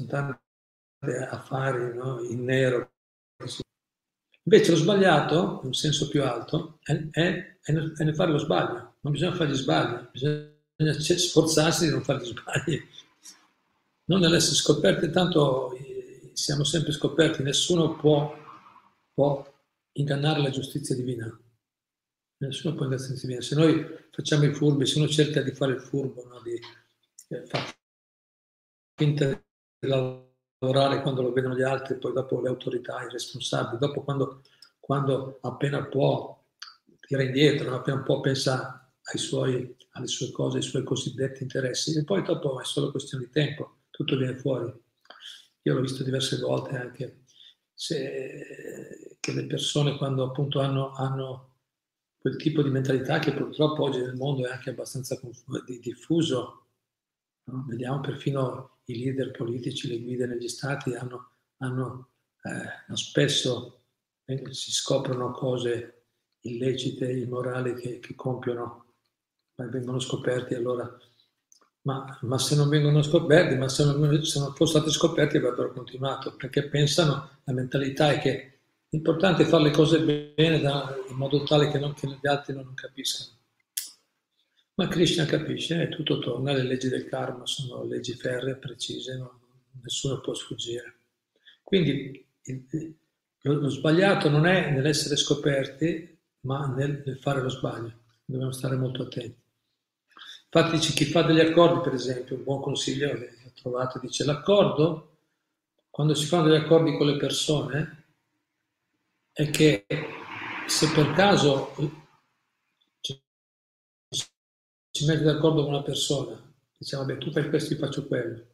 tanti 0.07 0.39
affari 1.29 1.93
no? 1.95 2.21
in 2.21 2.43
nero 2.43 2.91
Invece 4.45 4.71
lo 4.71 4.77
sbagliato, 4.77 5.59
in 5.61 5.67
un 5.67 5.73
senso 5.73 6.09
più 6.09 6.21
alto, 6.21 6.79
è, 6.83 6.91
è, 7.11 7.57
è, 7.61 7.71
nel, 7.71 8.13
fare 8.13 8.31
lo 8.31 8.37
sbaglio. 8.37 8.95
Non 8.99 9.13
bisogna 9.13 9.33
fare 9.33 9.49
gli 9.49 9.55
sbagli, 9.55 10.05
bisogna 10.11 10.99
sforzarsi 10.99 11.85
di 11.85 11.91
non 11.91 12.03
fare 12.03 12.19
gli 12.19 12.25
sbagli. 12.25 12.81
Non 14.05 14.19
nell'essere 14.19 14.55
scoperti, 14.55 15.09
tanto 15.11 15.73
eh, 15.77 16.31
siamo 16.33 16.65
sempre 16.65 16.91
scoperti, 16.91 17.41
nessuno 17.41 17.95
può, 17.95 18.35
può 19.13 19.52
ingannare 19.93 20.41
la 20.41 20.49
giustizia 20.49 20.95
divina. 20.95 21.25
Nessuno 22.37 22.75
può 22.75 22.85
ingannare 22.85 23.09
la 23.09 23.15
giustizia 23.15 23.27
divina. 23.27 23.41
Se 23.41 23.55
noi 23.55 24.07
facciamo 24.11 24.45
i 24.45 24.53
furbi, 24.53 24.85
se 24.85 24.99
uno 24.99 25.07
cerca 25.07 25.41
di 25.41 25.51
fare 25.51 25.73
il 25.73 25.81
furbo, 25.81 26.25
no? 26.27 26.41
di 26.41 26.59
eh, 27.29 27.45
fare 27.45 27.81
finta 28.95 29.25
di 29.79 29.87
lavorare 29.87 31.01
quando 31.01 31.21
lo 31.21 31.31
vedono 31.31 31.55
gli 31.55 31.63
altri, 31.63 31.97
poi 31.97 32.13
dopo 32.13 32.39
le 32.41 32.49
autorità, 32.49 33.03
i 33.03 33.09
responsabili, 33.09 33.79
dopo 33.79 34.03
quando, 34.03 34.41
quando 34.79 35.39
appena 35.41 35.83
può 35.85 36.41
tira 36.99 37.23
indietro, 37.23 37.75
appena 37.75 38.01
può 38.01 38.19
pensa 38.19 38.91
ai 39.01 39.17
suoi, 39.19 39.75
alle 39.91 40.07
sue 40.07 40.31
cose, 40.31 40.57
ai 40.57 40.63
suoi 40.63 40.83
cosiddetti 40.83 41.43
interessi 41.43 41.97
e 41.97 42.03
poi 42.03 42.23
dopo 42.23 42.61
è 42.61 42.65
solo 42.65 42.91
questione 42.91 43.25
di 43.25 43.31
tempo, 43.31 43.79
tutto 43.89 44.15
viene 44.15 44.37
fuori. 44.37 44.71
Io 45.65 45.73
l'ho 45.73 45.81
visto 45.81 46.03
diverse 46.03 46.37
volte 46.37 46.77
anche 46.77 47.22
se, 47.73 49.17
che 49.19 49.31
le 49.33 49.45
persone 49.45 49.97
quando 49.97 50.23
appunto 50.23 50.59
hanno, 50.59 50.91
hanno 50.93 51.53
quel 52.17 52.37
tipo 52.37 52.61
di 52.61 52.69
mentalità 52.69 53.19
che 53.19 53.33
purtroppo 53.33 53.83
oggi 53.83 53.99
nel 53.99 54.15
mondo 54.15 54.47
è 54.47 54.51
anche 54.51 54.69
abbastanza 54.69 55.19
diffuso, 55.81 56.67
no? 57.45 57.65
vediamo 57.67 57.99
perfino 57.99 58.77
i 58.85 58.97
leader 58.97 59.31
politici, 59.31 59.87
le 59.87 59.99
guide 59.99 60.25
negli 60.25 60.47
stati 60.47 60.93
hanno, 60.93 61.31
hanno, 61.57 62.11
eh, 62.43 62.95
spesso 62.95 63.81
si 64.51 64.71
scoprono 64.71 65.31
cose 65.31 66.05
illecite, 66.41 67.11
immorali 67.11 67.73
che, 67.73 67.99
che 67.99 68.15
compiono, 68.15 68.93
ma 69.55 69.67
vengono 69.67 69.99
scoperti 69.99 70.53
allora. 70.53 70.97
Ma, 71.83 72.17
ma, 72.21 72.37
se 72.37 72.55
non 72.55 72.69
vengono 72.69 73.01
scoperti, 73.01 73.55
ma 73.55 73.67
se 73.67 73.83
non, 73.83 74.23
se 74.23 74.39
non 74.39 74.55
fossero 74.55 74.79
stati 74.79 74.89
scoperti 74.89 75.37
avrebbero 75.37 75.73
continuato, 75.73 76.33
perché 76.35 76.69
pensano, 76.69 77.29
la 77.43 77.53
mentalità 77.53 78.11
è 78.11 78.19
che 78.19 78.59
l'importante 78.89 79.43
è 79.43 79.45
fare 79.45 79.63
le 79.63 79.71
cose 79.71 79.99
bene 80.01 80.61
da, 80.61 80.95
in 81.09 81.15
modo 81.15 81.43
tale 81.43 81.69
che, 81.69 81.79
non, 81.79 81.93
che 81.93 82.07
gli 82.07 82.27
altri 82.27 82.53
non 82.53 82.73
capiscano. 82.73 83.37
Ma 84.75 84.87
Krishna 84.87 85.25
capisce 85.25 85.81
e 85.81 85.89
tutto 85.89 86.19
torna, 86.19 86.53
le 86.53 86.63
leggi 86.63 86.87
del 86.87 87.05
karma 87.05 87.45
sono 87.45 87.83
leggi 87.83 88.13
ferre, 88.13 88.55
precise, 88.55 89.17
no? 89.17 89.39
nessuno 89.81 90.21
può 90.21 90.33
sfuggire. 90.33 90.95
Quindi 91.61 92.25
il, 92.43 92.95
lo, 93.41 93.53
lo, 93.53 93.69
sbagliato 93.69 94.29
non 94.29 94.45
è 94.45 94.71
nell'essere 94.71 95.15
scoperti, 95.15 96.17
ma 96.41 96.67
nel, 96.67 97.03
nel, 97.05 97.17
fare 97.17 97.41
lo 97.41 97.49
sbaglio. 97.49 98.01
Dobbiamo 98.25 98.51
stare 98.51 98.75
molto 98.75 99.03
attenti. 99.03 99.41
Infatti 100.55 100.75
dice 100.75 100.93
chi 100.93 101.05
fa 101.05 101.23
degli 101.23 101.39
accordi, 101.39 101.81
per 101.81 101.95
esempio, 101.95 102.35
un 102.35 102.43
buon 102.43 102.61
consiglio 102.61 103.11
che 103.11 103.37
ho 103.43 103.51
trovato, 103.55 103.97
dice 103.97 104.23
l'accordo, 104.23 105.17
quando 105.89 106.13
si 106.13 106.27
fanno 106.27 106.43
degli 106.43 106.63
accordi 106.63 106.95
con 106.95 107.07
le 107.07 107.17
persone, 107.17 108.05
è 109.31 109.49
che 109.49 109.87
se 110.67 110.91
per 110.91 111.11
caso 111.13 111.73
ci 114.91 115.05
metti 115.07 115.23
d'accordo 115.23 115.63
con 115.63 115.73
una 115.73 115.81
persona, 115.81 116.39
diciamo, 116.77 117.03
vabbè, 117.03 117.17
tu 117.17 117.31
fai 117.31 117.49
questo, 117.49 117.73
io 117.73 117.79
faccio 117.79 118.05
quello. 118.05 118.45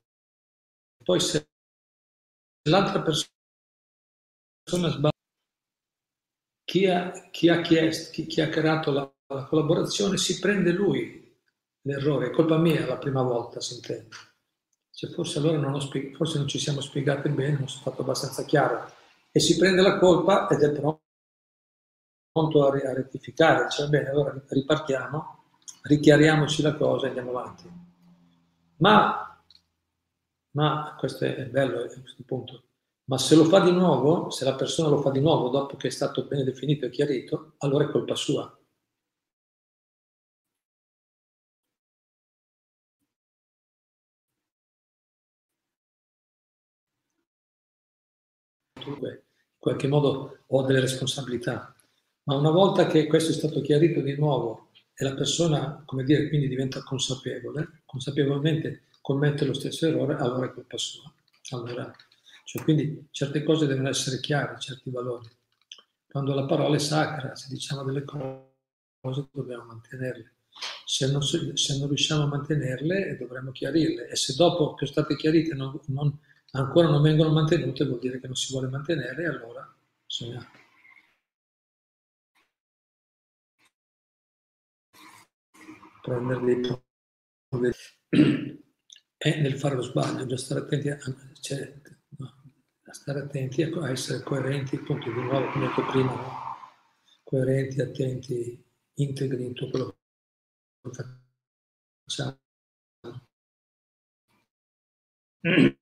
Poi 1.03 1.19
se 1.19 1.49
l'altra 2.69 3.01
persona 3.01 3.27
sbaglia, 4.89 5.11
chi 6.63 6.85
ha, 6.85 7.29
chi 7.29 7.49
ha 7.49 7.59
chiesto, 7.59 8.11
chi, 8.11 8.25
chi, 8.25 8.39
ha 8.39 8.47
creato 8.47 8.91
la, 8.91 9.13
la, 9.27 9.43
collaborazione, 9.43 10.15
si 10.15 10.39
prende 10.39 10.71
lui 10.71 11.28
l'errore, 11.81 12.27
è 12.27 12.31
colpa 12.31 12.57
mia 12.57 12.85
la 12.85 12.97
prima 12.97 13.21
volta, 13.21 13.59
si 13.59 13.75
intende. 13.75 14.09
Cioè, 14.91 15.11
forse 15.11 15.39
allora 15.39 15.57
non, 15.57 15.79
spieg- 15.81 16.15
forse 16.15 16.37
non 16.37 16.47
ci 16.47 16.59
siamo 16.59 16.81
spiegati 16.81 17.29
bene, 17.29 17.59
non 17.59 17.67
sono 17.67 17.81
stato 17.81 18.01
abbastanza 18.01 18.43
chiaro. 18.43 18.91
E 19.31 19.39
si 19.39 19.57
prende 19.57 19.81
la 19.81 19.97
colpa 19.97 20.47
ed 20.49 20.61
è 20.61 20.71
pronto 20.71 21.01
a, 22.65 22.67
a 22.67 22.93
rettificare, 22.93 23.69
cioè 23.69 23.87
bene, 23.87 24.09
allora 24.09 24.41
ripartiamo 24.47 25.37
richiariamoci 25.83 26.61
la 26.61 26.75
cosa 26.75 27.05
e 27.05 27.09
andiamo 27.09 27.31
avanti. 27.31 27.69
Ma, 28.77 29.43
ma 30.51 30.95
questo 30.97 31.25
è 31.25 31.45
bello, 31.47 31.83
è 31.83 32.01
questo 32.01 32.23
punto. 32.25 32.63
Ma 33.05 33.17
se 33.17 33.35
lo 33.35 33.45
fa 33.45 33.59
di 33.61 33.71
nuovo, 33.71 34.29
se 34.29 34.45
la 34.45 34.55
persona 34.55 34.89
lo 34.89 35.01
fa 35.01 35.09
di 35.09 35.19
nuovo 35.19 35.49
dopo 35.49 35.75
che 35.77 35.87
è 35.87 35.91
stato 35.91 36.25
bene 36.25 36.43
definito 36.43 36.85
e 36.85 36.89
chiarito, 36.89 37.55
allora 37.59 37.85
è 37.85 37.89
colpa 37.89 38.15
sua. 38.15 38.55
Qualche 49.69 49.87
modo 49.87 50.39
ho 50.47 50.63
delle 50.63 50.79
responsabilità, 50.79 51.73
ma 52.23 52.35
una 52.35 52.51
volta 52.51 52.87
che 52.87 53.07
questo 53.07 53.31
è 53.31 53.35
stato 53.35 53.61
chiarito 53.61 54.01
di 54.01 54.15
nuovo 54.15 54.69
e 54.95 55.03
la 55.03 55.13
persona, 55.13 55.81
come 55.85 56.03
dire, 56.03 56.27
quindi 56.27 56.47
diventa 56.47 56.83
consapevole, 56.83 57.81
consapevolmente 57.85 58.83
commette 59.01 59.45
lo 59.45 59.53
stesso 59.53 59.87
errore, 59.87 60.15
allora 60.15 60.45
è 60.45 60.53
colpa 60.53 60.77
sua. 60.77 61.11
Allora, 61.51 61.91
cioè, 62.43 62.63
quindi 62.63 63.07
certe 63.11 63.43
cose 63.43 63.65
devono 63.65 63.89
essere 63.89 64.19
chiare, 64.19 64.59
certi 64.59 64.89
valori. 64.89 65.27
Quando 66.07 66.33
la 66.33 66.45
parola 66.45 66.75
è 66.75 66.79
sacra, 66.79 67.35
se 67.35 67.47
diciamo 67.49 67.83
delle 67.83 68.03
cose, 68.03 69.27
dobbiamo 69.31 69.65
mantenerle. 69.65 70.33
Se 70.85 71.09
non, 71.09 71.21
se 71.21 71.77
non 71.77 71.87
riusciamo 71.87 72.23
a 72.23 72.27
mantenerle, 72.27 73.15
dovremmo 73.17 73.51
chiarirle. 73.51 74.09
E 74.09 74.15
se 74.15 74.33
dopo 74.35 74.73
che 74.73 74.85
sono 74.85 75.05
state 75.05 75.15
chiarite 75.15 75.53
non, 75.53 75.79
non, 75.87 76.15
ancora 76.51 76.89
non 76.89 77.01
vengono 77.01 77.31
mantenute, 77.31 77.85
vuol 77.85 77.99
dire 77.99 78.19
che 78.19 78.27
non 78.27 78.35
si 78.35 78.51
vuole 78.51 78.67
mantenere, 78.67 79.23
e 79.23 79.27
allora 79.27 79.75
bisogna 80.05 80.45
prendere 86.01 86.45
dei 86.45 86.61
provvedimenti 86.61 87.97
è 89.17 89.41
nel 89.41 89.57
fare 89.57 89.75
lo 89.75 89.81
sbaglio, 89.81 90.23
bisogna 90.25 90.37
stare 90.37 90.61
attenti 90.61 90.89
a, 90.89 90.97
cioè, 91.41 91.81
a, 92.19 92.93
stare 92.93 93.19
attenti 93.19 93.63
a, 93.63 93.89
essere 93.89 94.23
coerenti, 94.23 94.75
appunto 94.77 95.11
di 95.11 95.21
nuovo 95.21 95.51
come 95.51 95.65
ho 95.65 95.67
detto 95.67 95.85
prima, 95.85 96.13
no? 96.13 96.47
coerenti, 97.23 97.81
attenti, 97.81 98.65
integri 98.95 99.45
in 99.45 99.53
tutto 99.53 99.97
quello 100.81 100.95
che 100.95 101.03
facciamo. 102.05 102.39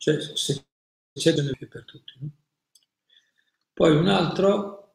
Cioè, 0.00 0.18
se 0.18 0.64
c'è 1.12 1.34
beneficio 1.34 1.68
per 1.68 1.84
tutti. 1.84 2.14
No? 2.20 2.30
Poi 3.74 3.94
un 3.94 4.08
altro 4.08 4.94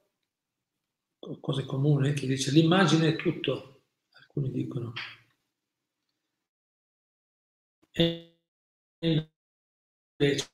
cose 1.39 1.63
comuni, 1.63 2.13
che 2.13 2.25
dice 2.25 2.49
l'immagine 2.49 3.09
è 3.09 3.15
tutto, 3.15 3.83
alcuni 4.13 4.49
dicono. 4.49 4.93
E 7.91 8.39
invece 8.99 10.49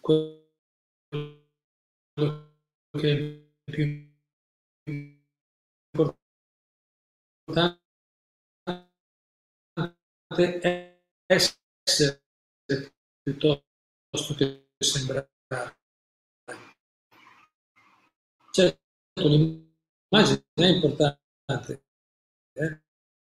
quello 0.00 0.44
che 2.90 3.12
è 3.12 3.16
più 3.70 3.84
importante 5.84 7.85
essere 11.26 12.22
piuttosto 13.22 14.34
che 14.36 14.68
sembrare. 14.78 15.30
Certo, 18.50 19.28
l'immagine 19.28 20.44
è 20.54 20.66
importante, 20.66 21.84
eh? 22.52 22.80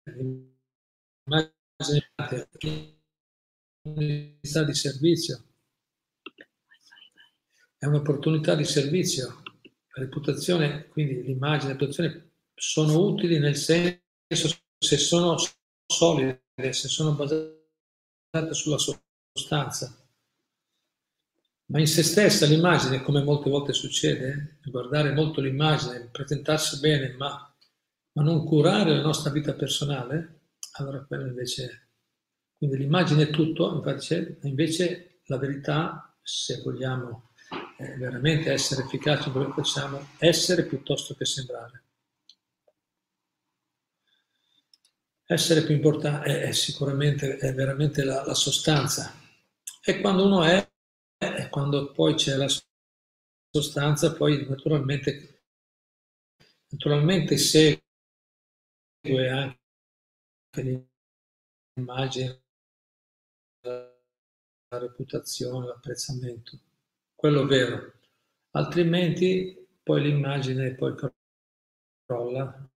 l'immagine 0.04 1.52
è 1.78 2.46
un'opportunità 3.86 4.64
di 4.64 4.74
servizio, 4.74 5.44
è 7.76 7.86
un'opportunità 7.86 8.54
di 8.54 8.64
servizio. 8.64 9.42
La 9.94 10.04
reputazione, 10.04 10.86
quindi 10.88 11.22
l'immagine 11.22 11.72
e 11.72 11.74
la 11.74 11.78
reputazione 11.78 12.30
sono 12.54 13.00
utili 13.00 13.38
nel 13.38 13.56
senso 13.56 14.56
se 14.78 14.96
sono 14.96 15.36
solide, 15.90 16.42
se 16.54 16.88
sono 16.88 17.12
basate 17.12 18.52
sulla 18.52 18.76
sostanza. 18.78 19.96
Ma 21.66 21.80
in 21.80 21.86
se 21.86 22.02
stessa 22.02 22.46
l'immagine, 22.46 23.02
come 23.02 23.22
molte 23.22 23.50
volte 23.50 23.72
succede, 23.72 24.58
eh, 24.62 24.70
guardare 24.70 25.12
molto 25.12 25.40
l'immagine, 25.40 26.08
presentarsi 26.10 26.78
bene, 26.78 27.14
ma, 27.16 27.54
ma 28.12 28.22
non 28.22 28.44
curare 28.44 28.94
la 28.94 29.02
nostra 29.02 29.30
vita 29.30 29.54
personale, 29.54 30.40
allora 30.72 31.04
quello 31.04 31.26
invece... 31.26 31.86
Quindi 32.58 32.78
l'immagine 32.78 33.24
è 33.24 33.30
tutto, 33.30 33.72
infatti 33.72 34.38
invece 34.42 35.20
la 35.26 35.36
verità, 35.36 36.12
se 36.22 36.60
vogliamo 36.64 37.30
eh, 37.78 37.96
veramente 37.96 38.50
essere 38.50 38.82
efficaci 38.82 39.28
in 39.28 39.32
quello 39.32 39.54
che 39.54 39.62
facciamo, 39.62 40.08
essere 40.18 40.64
piuttosto 40.64 41.14
che 41.14 41.24
sembrare. 41.24 41.82
Essere 45.30 45.62
più 45.62 45.74
importante 45.74 46.24
è, 46.26 46.48
è 46.48 46.52
sicuramente 46.52 47.36
è 47.36 47.52
veramente 47.52 48.02
la, 48.02 48.24
la 48.24 48.32
sostanza. 48.32 49.12
E 49.84 50.00
quando 50.00 50.24
uno 50.24 50.42
è 50.42 50.66
e 51.18 51.48
quando 51.50 51.92
poi 51.92 52.14
c'è 52.14 52.34
la 52.36 52.46
sostanza, 53.50 54.14
poi 54.14 54.46
naturalmente, 54.48 55.42
naturalmente 56.68 57.36
segue 57.36 57.78
anche 59.28 59.58
l'immagine, 61.74 62.42
la 63.60 64.78
reputazione, 64.78 65.66
l'apprezzamento, 65.66 66.58
quello 67.14 67.44
vero. 67.44 68.00
Altrimenti 68.52 69.66
poi 69.82 70.02
l'immagine 70.02 70.74
poi 70.74 70.94
crolla, 72.06 72.70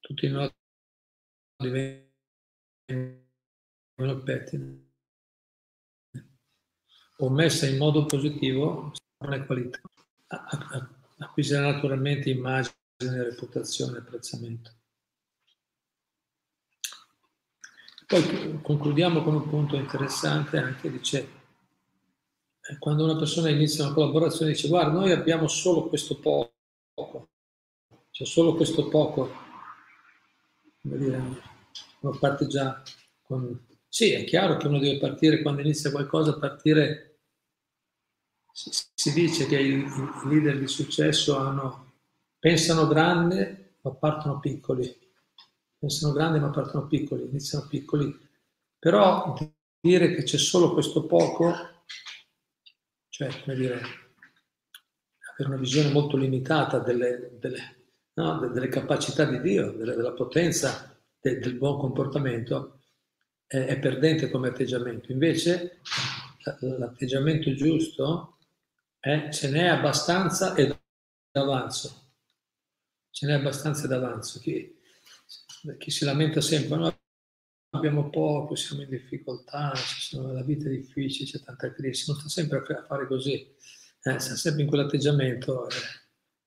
tutti 0.00 0.28
noi 0.28 0.56
diventano 1.58 3.26
pettine 4.24 4.86
o 7.20 7.30
messa 7.30 7.66
in 7.66 7.76
modo 7.78 8.06
positivo 8.06 8.92
è 9.18 9.44
qualità. 9.44 9.80
Acquisirà 11.18 11.72
naturalmente 11.72 12.30
immagine, 12.30 12.74
reputazione, 12.98 13.98
apprezzamento. 13.98 14.72
Poi 18.06 18.60
concludiamo 18.62 19.22
con 19.22 19.34
un 19.34 19.48
punto 19.48 19.76
interessante 19.76 20.58
anche, 20.58 20.90
dice, 20.90 21.28
eh, 22.62 22.78
quando 22.78 23.04
una 23.04 23.16
persona 23.16 23.50
inizia 23.50 23.84
una 23.84 23.92
collaborazione 23.92 24.52
dice 24.52 24.68
guarda 24.68 24.92
noi 24.92 25.10
abbiamo 25.10 25.46
solo 25.46 25.88
questo 25.88 26.18
poco, 26.18 27.28
c'è 28.10 28.24
solo 28.24 28.54
questo 28.54 28.88
poco, 28.88 29.30
come 30.80 30.96
dire, 30.96 31.42
uno 32.00 32.16
parte 32.18 32.46
già 32.46 32.82
con... 33.22 33.66
Sì, 33.88 34.12
è 34.12 34.24
chiaro 34.24 34.56
che 34.56 34.66
uno 34.66 34.78
deve 34.78 34.98
partire 34.98 35.40
quando 35.42 35.62
inizia 35.62 35.90
qualcosa, 35.90 36.38
partire, 36.38 37.20
si, 38.52 38.70
si 38.94 39.12
dice 39.12 39.46
che 39.46 39.58
i, 39.58 39.78
i 39.78 40.28
leader 40.28 40.58
di 40.58 40.66
successo 40.66 41.36
hanno, 41.38 41.92
pensano 42.38 42.86
grande 42.86 43.76
ma 43.82 43.92
partono 43.92 44.40
piccoli, 44.40 44.94
pensano 45.78 46.12
grandi 46.12 46.38
ma 46.38 46.50
partono 46.50 46.86
piccoli, 46.86 47.28
iniziano 47.28 47.66
piccoli, 47.66 48.14
però 48.78 49.34
dire 49.80 50.14
che 50.14 50.22
c'è 50.22 50.38
solo 50.38 50.72
questo 50.72 51.06
poco, 51.06 51.54
cioè 53.08 53.42
come 53.42 53.56
dire, 53.56 53.80
avere 55.34 55.48
una 55.48 55.56
visione 55.56 55.90
molto 55.90 56.16
limitata 56.16 56.78
delle, 56.78 57.38
delle, 57.38 57.90
no, 58.14 58.48
delle 58.48 58.68
capacità 58.68 59.24
di 59.24 59.40
Dio, 59.40 59.72
delle, 59.72 59.94
della 59.94 60.12
potenza 60.12 60.97
de, 61.20 61.38
del 61.38 61.54
buon 61.56 61.78
comportamento, 61.78 62.80
è, 63.46 63.56
è, 63.56 63.78
perdente 63.78 64.30
come 64.30 64.48
atteggiamento. 64.48 65.12
Invece 65.12 65.80
l'atteggiamento 66.60 67.52
giusto 67.54 68.38
è 68.98 69.28
ce 69.30 69.50
n'è 69.50 69.66
abbastanza 69.66 70.54
ed 70.54 70.76
avanzo. 71.32 72.12
Ce 73.10 73.26
n'è 73.26 73.32
abbastanza 73.32 73.84
ed 73.84 73.92
avanzo. 73.92 74.40
Chi, 74.40 74.76
chi 75.78 75.90
si 75.90 76.04
lamenta 76.04 76.40
sempre, 76.40 76.76
no, 76.76 76.98
abbiamo 77.70 78.08
poco, 78.10 78.54
siamo 78.54 78.82
in 78.82 78.88
difficoltà, 78.88 79.72
la 80.12 80.42
vita 80.42 80.68
è 80.68 80.70
difficile, 80.70 81.30
c'è 81.30 81.44
tanta 81.44 81.72
crisi, 81.72 82.04
non 82.06 82.18
sta 82.18 82.28
sempre 82.28 82.58
a 82.58 82.84
fare 82.86 83.06
così, 83.06 83.34
eh, 84.02 84.18
sta 84.18 84.36
sempre 84.36 84.62
in 84.62 84.68
quell'atteggiamento, 84.68 85.68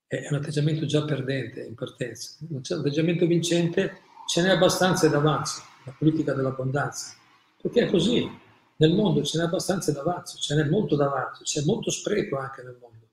eh, 0.08 0.20
è 0.20 0.28
un 0.28 0.36
atteggiamento 0.36 0.84
già 0.86 1.04
perdente 1.04 1.62
in 1.62 1.74
partenza, 1.74 2.36
non 2.48 2.62
c'è 2.62 2.74
un 2.74 2.80
atteggiamento 2.80 3.26
vincente, 3.26 4.00
ce 4.26 4.42
n'è 4.42 4.50
abbastanza 4.50 5.06
ed 5.06 5.14
avanzo, 5.14 5.62
la 5.84 5.94
politica 5.96 6.32
dell'abbondanza, 6.32 7.14
perché 7.60 7.86
è 7.86 7.90
così, 7.90 8.28
nel 8.76 8.94
mondo 8.94 9.22
ce 9.22 9.38
n'è 9.38 9.44
abbastanza 9.44 9.90
ed 9.90 9.96
avanzo, 9.96 10.38
ce 10.38 10.54
n'è 10.54 10.68
molto 10.68 10.96
davanti, 10.96 11.44
c'è 11.44 11.62
molto 11.64 11.90
spreco 11.90 12.38
anche 12.38 12.62
nel 12.62 12.78
mondo, 12.80 13.08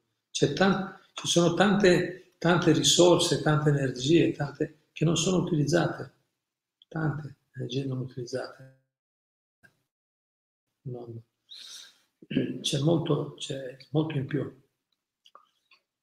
tan- 0.53 0.99
ci 1.13 1.27
sono 1.27 1.53
tante, 1.53 2.33
tante 2.37 2.71
risorse, 2.71 3.41
tante 3.41 3.69
energie, 3.69 4.31
tante, 4.31 4.87
che 4.91 5.05
non 5.05 5.17
sono 5.17 5.37
utilizzate, 5.37 6.13
tante 6.87 7.35
energie 7.55 7.85
non 7.85 7.99
utilizzate. 7.99 8.77
No. 10.83 11.23
C'è, 12.61 12.79
molto, 12.79 13.33
c'è 13.37 13.77
molto 13.91 14.17
in 14.17 14.25
più. 14.25 14.61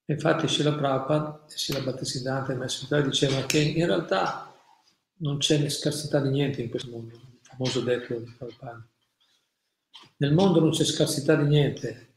Infatti 0.08 0.46
Srila 0.46 0.74
Prabhupada 0.74 1.46
e 1.48 1.56
Srila 1.56 1.80
Bhattisiddhanta 1.80 2.52
e 2.52 2.56
Maestro 2.56 3.00
dicevano 3.00 3.44
che 3.46 3.58
in 3.58 3.86
realtà 3.86 4.45
non 5.18 5.38
c'è 5.38 5.68
scarsità 5.68 6.20
di 6.20 6.30
niente 6.30 6.62
in 6.62 6.70
questo 6.70 6.90
mondo, 6.90 7.14
il 7.14 7.38
famoso 7.42 7.80
detto 7.80 8.18
di 8.18 8.32
Prabhupada. 8.36 8.86
Nel 10.18 10.32
mondo 10.32 10.60
non 10.60 10.70
c'è 10.70 10.84
scarsità 10.84 11.36
di 11.36 11.48
niente, 11.48 12.14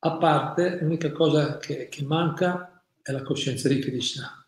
a 0.00 0.16
parte 0.16 0.78
l'unica 0.80 1.10
cosa 1.12 1.58
che, 1.58 1.88
che 1.88 2.02
manca 2.04 2.82
è 3.02 3.12
la 3.12 3.22
coscienza 3.22 3.68
di 3.68 3.78
Krishna 3.78 4.44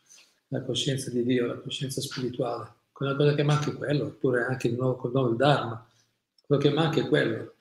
la 0.48 0.62
coscienza 0.62 1.10
di 1.10 1.24
Dio, 1.24 1.46
la 1.46 1.58
coscienza 1.58 2.00
spirituale. 2.00 2.74
Quella 2.92 3.16
cosa 3.16 3.34
che 3.34 3.42
manca 3.42 3.70
è 3.70 3.74
quello, 3.76 4.04
oppure 4.04 4.44
anche 4.44 4.68
il 4.68 4.74
nuovo 4.74 4.96
condono, 4.96 5.30
il 5.30 5.36
Dharma. 5.36 5.86
Quello 6.40 6.62
che 6.62 6.70
manca 6.70 7.00
è 7.00 7.08
quello. 7.08 7.54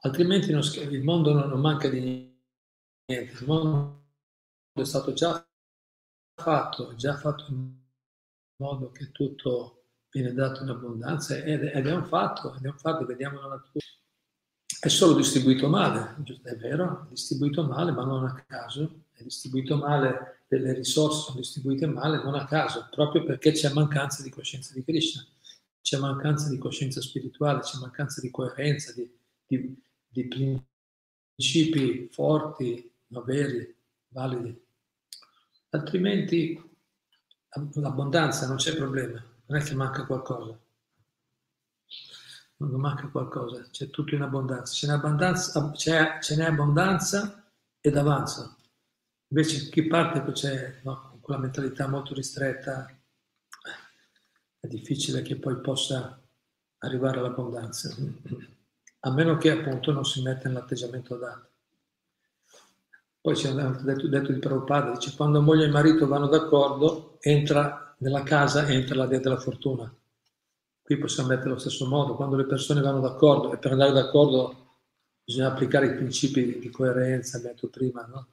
Altrimenti 0.00 0.52
non, 0.52 0.62
il 0.90 1.02
mondo 1.02 1.32
non, 1.32 1.48
non 1.48 1.60
manca 1.60 1.88
di 1.88 2.00
niente. 2.00 3.38
Il 3.40 3.46
mondo 3.46 4.04
è 4.72 4.84
stato 4.84 5.12
già 5.12 5.44
fatto, 6.34 6.94
già 6.94 7.16
fatto 7.16 7.46
in 7.48 7.74
modo 8.56 8.90
che 8.90 9.10
tutto 9.10 9.84
viene 10.10 10.32
dato 10.32 10.62
in 10.62 10.70
abbondanza 10.70 11.36
ed, 11.36 11.62
ed 11.64 11.86
è 11.86 11.94
un 11.94 12.06
fatto, 12.06 12.54
ed 12.54 12.64
è 12.64 12.68
un 12.68 12.78
fatto, 12.78 13.04
vediamo 13.04 13.40
la 13.40 13.48
natura. 13.48 13.84
È 14.78 14.88
solo 14.88 15.14
distribuito 15.14 15.68
male, 15.68 16.16
è 16.42 16.56
vero, 16.56 17.04
è 17.04 17.08
distribuito 17.10 17.64
male, 17.64 17.92
ma 17.92 18.04
non 18.04 18.24
a 18.24 18.44
caso, 18.46 19.04
è 19.12 19.22
distribuito 19.22 19.76
male 19.76 20.42
delle 20.48 20.72
risorse 20.72 21.22
sono 21.22 21.38
distribuite 21.38 21.86
male, 21.86 22.22
non 22.22 22.34
a 22.34 22.44
caso, 22.44 22.88
proprio 22.90 23.24
perché 23.24 23.52
c'è 23.52 23.72
mancanza 23.72 24.22
di 24.22 24.30
coscienza 24.30 24.72
di 24.74 24.84
Krishna, 24.84 25.26
c'è 25.80 25.98
mancanza 25.98 26.48
di 26.48 26.58
coscienza 26.58 27.00
spirituale, 27.00 27.60
c'è 27.60 27.78
mancanza 27.78 28.20
di 28.20 28.30
coerenza, 28.30 28.92
di, 28.92 29.10
di, 29.46 29.82
di 30.08 30.28
principi 31.34 32.08
forti, 32.10 32.92
no, 33.08 33.22
veri, 33.22 33.74
validi. 34.08 34.64
Altrimenti 35.70 36.62
l'abbondanza 37.74 38.46
non 38.46 38.56
c'è 38.56 38.76
problema, 38.76 39.22
non 39.46 39.58
è 39.58 39.62
che 39.62 39.74
manca 39.74 40.04
qualcosa. 40.04 40.58
Non 42.58 42.80
manca 42.80 43.08
qualcosa, 43.08 43.68
c'è 43.70 43.90
tutto 43.90 44.14
in 44.14 44.22
abbondanza. 44.22 44.72
Ce 44.72 44.86
n'è 44.86 44.94
abbondanza, 44.94 45.70
c'è, 45.72 46.18
ce 46.20 46.36
n'è 46.36 46.44
abbondanza 46.44 47.44
ed 47.80 47.96
avanza. 47.96 48.56
Invece 49.28 49.68
chi 49.68 49.86
parte 49.86 50.20
no, 50.82 51.08
con 51.10 51.20
quella 51.20 51.40
mentalità 51.40 51.88
molto 51.88 52.14
ristretta 52.14 52.88
è 54.58 54.66
difficile 54.66 55.22
che 55.22 55.36
poi 55.36 55.60
possa 55.60 56.20
arrivare 56.78 57.18
all'abbondanza, 57.18 57.94
a 59.00 59.10
meno 59.12 59.36
che 59.36 59.50
appunto 59.50 59.92
non 59.92 60.04
si 60.04 60.22
metta 60.22 60.48
nell'atteggiamento 60.48 61.14
adatto. 61.14 61.45
Poi 63.26 63.34
c'è 63.34 63.50
un 63.50 63.80
detto, 63.82 64.06
detto 64.06 64.30
di 64.30 64.38
Prabhupada, 64.38 64.92
dice 64.92 65.16
quando 65.16 65.42
moglie 65.42 65.64
e 65.64 65.68
marito 65.68 66.06
vanno 66.06 66.28
d'accordo, 66.28 67.18
entra 67.18 67.92
nella 67.98 68.22
casa, 68.22 68.68
entra 68.68 68.94
la 68.94 69.06
via 69.06 69.18
della 69.18 69.36
fortuna. 69.36 69.92
Qui 70.80 70.96
possiamo 70.96 71.30
mettere 71.30 71.50
allo 71.50 71.58
stesso 71.58 71.88
modo, 71.88 72.14
quando 72.14 72.36
le 72.36 72.46
persone 72.46 72.80
vanno 72.80 73.00
d'accordo, 73.00 73.52
e 73.52 73.58
per 73.58 73.72
andare 73.72 73.90
d'accordo 73.90 74.74
bisogna 75.24 75.48
applicare 75.48 75.86
i 75.86 75.96
principi 75.96 76.60
di 76.60 76.70
coerenza, 76.70 77.40
detto 77.40 77.66
prima, 77.66 78.06
no? 78.06 78.28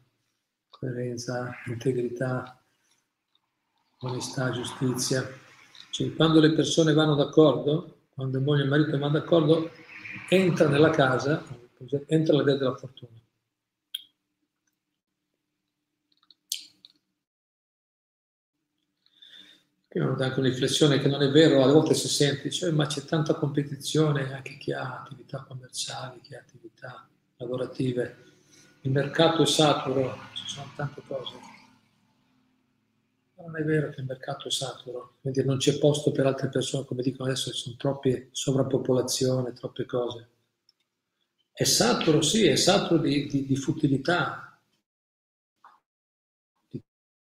coerenza, 0.69 1.51
integrità, 1.65 2.63
onestà, 4.01 4.51
giustizia. 4.51 5.27
Cioè, 5.89 6.13
quando 6.13 6.39
le 6.39 6.53
persone 6.53 6.93
vanno 6.93 7.15
d'accordo, 7.15 8.01
quando 8.13 8.39
moglie 8.39 8.65
e 8.65 8.67
marito 8.67 8.99
vanno 8.99 9.13
d'accordo, 9.13 9.71
entra 10.29 10.67
nella 10.67 10.91
casa, 10.91 11.43
entra 12.06 12.36
la 12.36 12.43
via 12.43 12.58
della 12.58 12.75
fortuna. 12.75 13.23
Qui 19.93 20.01
ho 20.01 20.15
anche 20.17 20.39
una 20.39 20.49
riflessione 20.49 20.97
che 20.97 21.08
non 21.08 21.21
è 21.21 21.29
vero, 21.29 21.63
a 21.63 21.71
volte 21.71 21.93
si 21.93 22.08
sente, 22.08 22.49
cioè, 22.49 22.71
ma 22.71 22.88
c'è 22.88 23.03
tanta 23.03 23.36
competizione 23.36 24.34
anche 24.34 24.58
chi 24.58 24.73
ha 24.73 25.03
attività 25.03 25.45
commerciali, 25.47 26.19
chi 26.21 26.34
ha 26.34 26.39
attività 26.39 27.08
lavorative. 27.38 28.17
Il 28.82 28.89
mercato 28.89 29.43
è 29.43 29.45
saturo, 29.45 30.17
sono 30.47 30.71
tante 30.75 31.03
cose. 31.06 31.34
Non 33.36 33.56
è 33.56 33.63
vero 33.63 33.91
che 33.91 33.99
il 33.99 34.08
mercato 34.08 34.47
è 34.47 34.51
saturo, 34.51 35.17
quindi 35.21 35.45
non 35.45 35.58
c'è 35.58 35.77
posto 35.77 36.12
per 36.12 36.25
altre 36.25 36.49
persone, 36.49 36.86
come 36.86 37.03
dicono 37.03 37.29
adesso, 37.29 37.51
ci 37.51 37.62
sono 37.62 37.75
troppe 37.75 38.29
sovrappopolazione, 38.32 39.53
troppe 39.53 39.86
cose. 39.86 40.29
È 41.51 41.65
saturo, 41.65 42.23
sì, 42.23 42.47
è 42.47 42.56
saturo 42.56 42.99
di, 42.99 43.27
di, 43.27 43.45
di 43.45 43.56
futilità, 43.56 44.60
di 46.67 46.81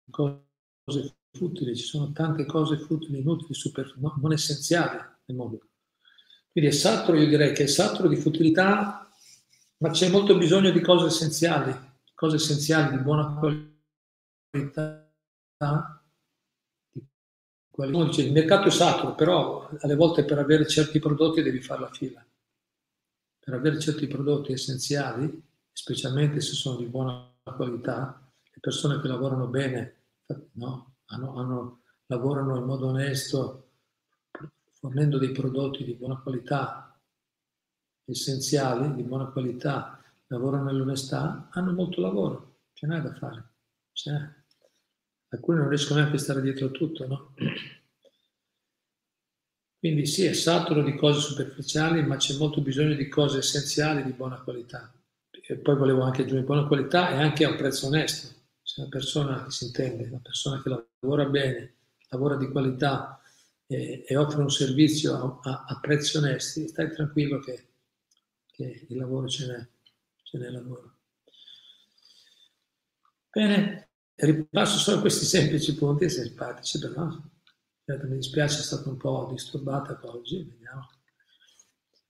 cose 0.10 1.16
futili, 1.38 1.76
ci 1.76 1.86
sono 1.86 2.12
tante 2.12 2.46
cose 2.46 2.78
futili, 2.78 3.20
inutili, 3.20 3.54
super, 3.54 3.94
no, 3.98 4.18
non 4.22 4.34
essenziali 4.34 4.98
nel 5.26 5.38
mondo. 5.38 5.60
Quindi 6.52 6.72
è 6.72 6.74
saturo, 6.74 7.18
io 7.18 7.28
direi 7.28 7.54
che 7.54 7.64
è 7.64 7.68
saturo 7.68 8.08
di 8.08 8.16
futilità, 8.16 9.10
ma 9.78 9.90
c'è 9.92 10.10
molto 10.10 10.38
bisogno 10.38 10.72
di 10.72 10.82
cose 10.82 11.08
essenziali 11.08 11.86
cose 12.18 12.38
essenziali 12.38 12.98
di 12.98 13.04
buona 13.04 13.36
qualità. 13.36 15.06
Il 17.80 18.32
mercato 18.32 18.70
è 18.70 18.72
saturo, 18.72 19.14
però 19.14 19.70
alle 19.82 19.94
volte 19.94 20.26
per 20.26 20.40
avere 20.40 20.66
certi 20.66 20.98
prodotti 20.98 21.44
devi 21.44 21.62
fare 21.62 21.82
la 21.82 21.92
fila. 21.92 22.26
Per 23.38 23.54
avere 23.54 23.80
certi 23.80 24.08
prodotti 24.08 24.52
essenziali, 24.52 25.48
specialmente 25.72 26.42
se 26.42 26.54
sono 26.54 26.78
di 26.78 26.88
buona 26.88 27.32
qualità, 27.44 28.20
le 28.52 28.60
persone 28.60 29.00
che 29.00 29.08
lavorano 29.08 29.46
bene 29.46 30.06
no, 30.54 30.96
hanno, 31.08 31.36
hanno, 31.36 31.82
lavorano 32.08 32.58
in 32.58 32.64
modo 32.64 32.88
onesto, 32.88 33.70
fornendo 34.74 35.18
dei 35.18 35.32
prodotti 35.32 35.84
di 35.84 35.94
buona 35.94 36.18
qualità, 36.18 37.00
essenziali, 38.06 38.96
di 38.96 39.04
buona 39.04 39.26
qualità, 39.28 40.02
lavorano 40.28 40.66
nell'onestà, 40.66 41.50
hanno 41.52 41.74
molto 41.74 42.02
lavoro, 42.02 42.60
ce 42.74 42.88
n'è 42.88 43.02
da 43.02 43.14
fare. 43.14 43.50
Ce 43.92 44.12
n'è. 44.12 44.36
Alcuni 45.30 45.58
non 45.60 45.70
riescono 45.70 46.00
neanche 46.00 46.16
a 46.16 46.20
stare 46.20 46.42
dietro 46.42 46.68
a 46.68 46.70
tutto, 46.70 47.08
no? 47.08 47.34
Quindi 49.80 50.06
sì, 50.06 50.26
è 50.26 50.34
saturo 50.34 50.82
di 50.84 50.96
cose 50.96 51.20
superficiali, 51.20 52.04
ma 52.04 52.16
c'è 52.16 52.36
molto 52.38 52.62
bisogno 52.62 52.96
di 52.96 53.08
cose 53.08 53.40
essenziali 53.40 54.04
di 54.04 54.12
buona 54.12 54.42
qualità. 54.42 54.92
E 55.30 55.56
poi 55.56 55.76
volevo 55.76 56.02
anche 56.02 56.22
aggiungere 56.22 56.46
buona 56.46 56.68
qualità 56.68 57.12
e 57.12 57.22
anche 57.22 57.46
a 57.46 57.50
un 57.50 57.58
prezzo 57.58 57.88
onesto. 57.88 58.37
Se 58.78 58.84
una 58.84 58.92
persona 58.92 59.50
si 59.50 59.66
intende, 59.66 60.06
una 60.06 60.20
persona 60.22 60.62
che 60.62 60.86
lavora 61.00 61.26
bene, 61.26 61.78
lavora 62.10 62.36
di 62.36 62.48
qualità 62.48 63.20
e, 63.66 64.04
e 64.08 64.16
offre 64.16 64.44
un 64.44 64.52
servizio 64.52 65.16
a, 65.16 65.50
a, 65.50 65.66
a, 65.68 65.80
prezzi 65.80 66.18
onesti, 66.18 66.68
stai 66.68 66.94
tranquillo 66.94 67.40
che, 67.40 67.70
che 68.46 68.86
il 68.88 68.98
lavoro 68.98 69.28
ce 69.28 69.48
n'è, 69.48 69.68
ce 70.22 70.38
n'è 70.38 70.50
lavoro. 70.52 70.94
Bene, 73.32 73.90
ripasso 74.14 74.78
solo 74.78 75.02
questi 75.02 75.26
semplici 75.26 75.74
punti, 75.74 76.08
simpatici 76.08 76.78
però. 76.78 77.10
Certo, 77.84 78.06
mi 78.06 78.18
dispiace, 78.18 78.60
è 78.60 78.64
stata 78.64 78.90
un 78.90 78.98
po' 78.98 79.28
disturbata 79.32 80.00
oggi, 80.04 80.44
vediamo. 80.44 80.88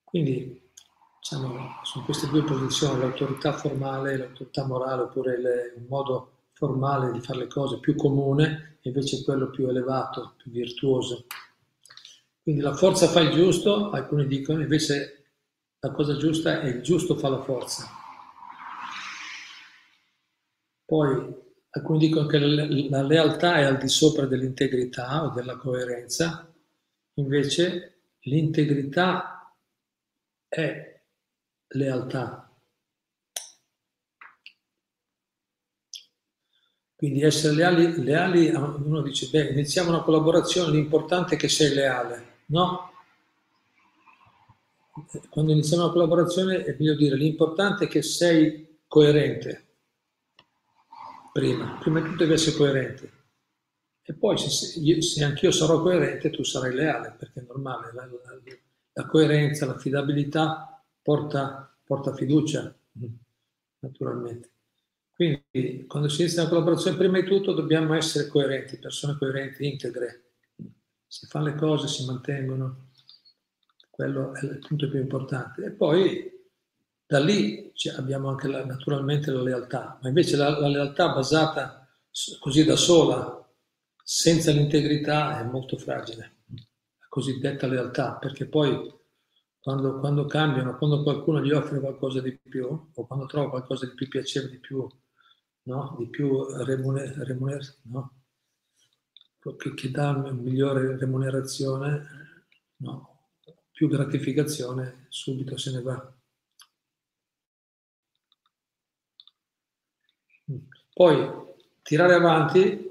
Quindi, 0.04 0.70
diciamo, 1.18 1.80
su 1.84 2.04
queste 2.04 2.28
due 2.28 2.44
posizioni, 2.44 3.00
l'autorità 3.00 3.54
formale, 3.54 4.18
l'autorità 4.18 4.66
morale, 4.66 5.04
oppure 5.04 5.40
le, 5.40 5.74
un 5.78 5.86
modo 5.88 6.32
formale 6.58 7.12
di 7.12 7.22
fare 7.22 7.40
le 7.40 7.48
cose 7.48 7.80
più 7.80 7.96
comune, 7.96 8.80
invece 8.82 9.24
quello 9.24 9.52
più 9.52 9.68
elevato, 9.68 10.34
più 10.38 10.50
virtuoso. 10.50 11.28
Quindi 12.42 12.62
la 12.62 12.74
forza 12.74 13.08
fa 13.08 13.20
il 13.20 13.30
giusto, 13.30 13.92
alcuni 13.92 14.26
dicono, 14.26 14.62
invece 14.62 15.26
la 15.80 15.92
cosa 15.92 16.18
giusta 16.18 16.62
è 16.62 16.66
il 16.66 16.82
giusto 16.82 17.16
fa 17.16 17.30
la 17.30 17.44
forza. 17.44 17.88
Poi 20.84 21.36
alcuni 21.70 22.00
dicono 22.00 22.26
che 22.26 22.40
la 22.40 23.04
lealtà 23.04 23.58
è 23.58 23.64
al 23.64 23.78
di 23.78 23.88
sopra 23.88 24.26
dell'integrità 24.26 25.26
o 25.26 25.30
della 25.30 25.58
coerenza, 25.58 26.52
invece 27.16 28.00
l'integrità 28.22 29.56
è 30.48 31.02
lealtà. 31.68 32.47
Quindi 36.98 37.22
essere 37.22 37.54
leali, 37.54 38.04
leali, 38.04 38.50
uno 38.50 39.04
dice, 39.04 39.30
beh, 39.30 39.52
iniziamo 39.52 39.90
una 39.90 40.02
collaborazione, 40.02 40.72
l'importante 40.72 41.36
è 41.36 41.38
che 41.38 41.48
sei 41.48 41.74
leale. 41.74 42.40
No. 42.48 42.92
Quando 45.30 45.52
iniziamo 45.52 45.84
una 45.84 45.92
collaborazione 45.92 46.64
è 46.64 46.72
meglio 46.72 46.96
dire, 46.96 47.16
l'importante 47.16 47.86
è 47.86 47.88
che 47.88 48.02
sei 48.02 48.80
coerente 48.88 49.68
prima. 51.38 51.78
Prima 51.80 52.00
di 52.00 52.10
tutto 52.10 52.24
devi 52.24 52.34
essere 52.34 52.56
coerente. 52.58 53.12
E 54.02 54.14
poi 54.16 54.40
se, 54.40 55.02
se 55.02 55.24
anch'io 55.24 55.52
sarò 55.52 55.84
coerente, 55.84 56.32
tu 56.32 56.42
sarai 56.42 56.74
leale, 56.74 57.14
perché 57.16 57.42
è 57.42 57.44
normale. 57.46 57.94
La, 57.94 58.06
la, 58.06 58.40
la 58.94 59.06
coerenza, 59.06 59.68
l'affidabilità 59.68 60.84
porta, 61.00 61.78
porta 61.84 62.16
fiducia, 62.16 62.74
naturalmente. 63.80 64.50
Quindi 65.18 65.88
quando 65.88 66.10
si 66.10 66.22
inizia 66.22 66.44
una 66.44 66.52
collaborazione, 66.52 66.96
prima 66.96 67.20
di 67.20 67.26
tutto 67.26 67.54
dobbiamo 67.54 67.96
essere 67.96 68.28
coerenti, 68.28 68.78
persone 68.78 69.18
coerenti, 69.18 69.66
integre. 69.66 70.34
Si 71.08 71.26
fanno 71.26 71.46
le 71.46 71.56
cose, 71.56 71.88
si 71.88 72.06
mantengono, 72.06 72.90
quello 73.90 74.36
è 74.36 74.46
il 74.46 74.60
punto 74.60 74.88
più 74.88 75.00
importante. 75.00 75.66
E 75.66 75.72
poi 75.72 76.32
da 77.04 77.20
lì 77.20 77.74
abbiamo 77.96 78.30
anche 78.30 78.48
la, 78.48 78.64
naturalmente 78.64 79.32
la 79.32 79.42
lealtà, 79.42 79.98
ma 80.04 80.08
invece 80.08 80.38
la, 80.38 80.52
la, 80.60 80.68
lealtà 80.68 81.12
basata 81.12 81.90
così 82.40 82.64
da 82.64 82.76
sola, 82.76 83.44
senza 84.04 84.52
l'integrità, 84.52 85.40
è 85.40 85.44
molto 85.46 85.80
fragile, 85.80 86.42
la 87.00 87.08
cosiddetta 87.10 87.66
lealtà, 87.66 88.18
perché 88.18 88.46
poi 88.46 88.94
quando, 89.58 89.98
quando 89.98 90.28
cambiano, 90.28 90.78
quando 90.78 91.02
qualcuno 91.02 91.42
gli 91.42 91.54
offre 91.54 91.80
qualcosa 91.80 92.22
di 92.22 92.38
più, 92.38 92.68
o 92.94 93.08
quando 93.08 93.26
trova 93.26 93.50
qualcosa 93.50 93.88
di 93.88 93.96
più 93.96 94.08
piacevole, 94.08 94.52
di 94.52 94.60
più, 94.60 94.88
no? 95.68 95.96
di 96.00 96.08
più 96.08 96.46
remuner, 96.64 97.10
remuner 97.20 97.62
no? 97.84 98.24
che, 99.58 99.74
che, 99.74 99.92
dà 99.92 100.18
migliore 100.32 100.98
remunerazione, 100.98 102.46
no? 102.78 103.30
più 103.72 103.88
gratificazione, 103.88 105.06
subito 105.10 105.58
se 105.58 105.72
ne 105.72 105.82
va. 105.82 106.14
Poi 110.94 111.56
tirare 111.84 112.14
avanti, 112.16 112.86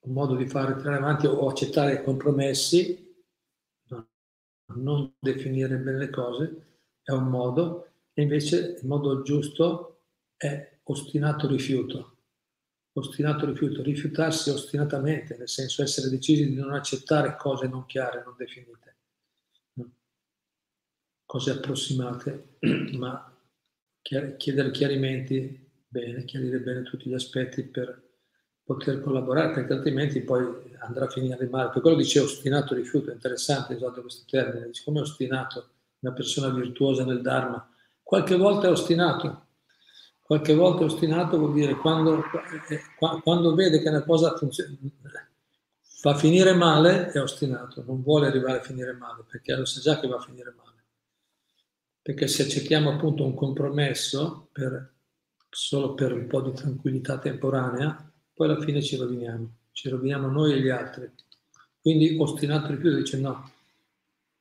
un 0.00 0.12
modo 0.12 0.36
di 0.36 0.46
fare 0.46 0.76
tirare 0.76 0.96
avanti 0.96 1.26
o 1.26 1.48
accettare 1.48 2.02
compromessi, 2.02 3.06
non 4.74 5.14
definire 5.18 5.78
bene 5.78 5.96
le 5.98 6.10
cose, 6.10 6.66
è 7.02 7.12
un 7.12 7.28
modo, 7.28 7.92
e 8.12 8.22
invece 8.22 8.76
il 8.80 8.86
modo 8.86 9.22
giusto 9.22 10.02
è 10.36 10.77
ostinato 10.90 11.46
rifiuto. 11.46 12.16
Ostinato 12.92 13.46
rifiuto, 13.46 13.82
rifiutarsi 13.82 14.50
ostinatamente, 14.50 15.36
nel 15.36 15.48
senso 15.48 15.82
essere 15.82 16.08
decisi 16.08 16.48
di 16.48 16.56
non 16.56 16.72
accettare 16.74 17.36
cose 17.36 17.68
non 17.68 17.86
chiare, 17.86 18.22
non 18.24 18.34
definite, 18.36 18.96
cose 21.24 21.50
approssimate, 21.52 22.56
ma 22.98 23.32
chiedere 24.02 24.70
chiarimenti 24.70 25.84
bene, 25.86 26.24
chiarire 26.24 26.58
bene 26.60 26.82
tutti 26.82 27.08
gli 27.08 27.14
aspetti 27.14 27.62
per 27.62 28.02
poter 28.64 29.00
collaborare, 29.00 29.52
perché 29.52 29.74
altrimenti 29.74 30.20
poi 30.22 30.44
andrà 30.80 31.04
a 31.04 31.10
finire 31.10 31.46
male. 31.48 31.70
Per 31.70 31.82
quello 31.82 31.96
dice 31.96 32.20
ostinato 32.20 32.74
rifiuto, 32.74 33.10
è 33.10 33.14
interessante 33.14 33.74
usato 33.74 34.00
questo 34.00 34.24
termine, 34.28 34.66
dice 34.66 34.82
come 34.84 35.00
ostinato, 35.00 35.68
una 36.00 36.12
persona 36.12 36.48
virtuosa 36.48 37.04
nel 37.04 37.20
Dharma. 37.20 37.70
Qualche 38.02 38.36
volta 38.36 38.66
è 38.66 38.70
ostinato, 38.70 39.47
qualche 40.28 40.54
volta 40.54 40.84
ostinato 40.84 41.38
vuol 41.38 41.54
dire 41.54 41.74
quando, 41.76 42.22
eh, 42.68 42.82
quando 43.22 43.54
vede 43.54 43.80
che 43.80 43.88
una 43.88 44.02
cosa 44.02 44.36
funziona, 44.36 44.76
fa 45.80 46.14
finire 46.16 46.52
male 46.52 47.10
è 47.10 47.18
ostinato, 47.18 47.82
non 47.86 48.02
vuole 48.02 48.26
arrivare 48.26 48.58
a 48.58 48.62
finire 48.62 48.92
male, 48.92 49.24
perché 49.26 49.56
lo 49.56 49.64
sa 49.64 49.80
già 49.80 49.98
che 49.98 50.06
va 50.06 50.16
a 50.16 50.20
finire 50.20 50.52
male. 50.54 50.84
Perché 52.02 52.28
se 52.28 52.42
accettiamo 52.42 52.92
appunto 52.92 53.24
un 53.24 53.32
compromesso 53.32 54.50
per 54.52 54.96
solo 55.48 55.94
per 55.94 56.12
un 56.12 56.26
po' 56.26 56.42
di 56.42 56.52
tranquillità 56.52 57.18
temporanea, 57.18 58.12
poi 58.34 58.50
alla 58.50 58.60
fine 58.60 58.82
ci 58.82 58.96
roviniamo, 58.96 59.50
ci 59.72 59.88
roviniamo 59.88 60.28
noi 60.28 60.52
e 60.52 60.60
gli 60.60 60.68
altri. 60.68 61.10
Quindi 61.80 62.18
ostinato 62.20 62.68
rifiuto 62.68 62.96
dice 62.96 63.18
no, 63.18 63.50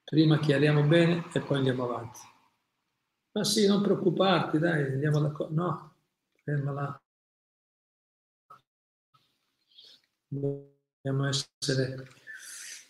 prima 0.04 0.38
chiariamo 0.38 0.84
bene 0.84 1.24
e 1.32 1.40
poi 1.40 1.60
andiamo 1.60 1.86
avanti. 1.86 2.20
Ma 3.38 3.44
sì, 3.44 3.68
non 3.68 3.84
preoccuparti, 3.84 4.58
dai, 4.58 4.94
andiamo 4.94 5.20
d'accordo. 5.20 5.54
No, 5.54 5.94
fermala. 6.44 7.00
Dobbiamo 10.28 11.28
essere 11.28 12.08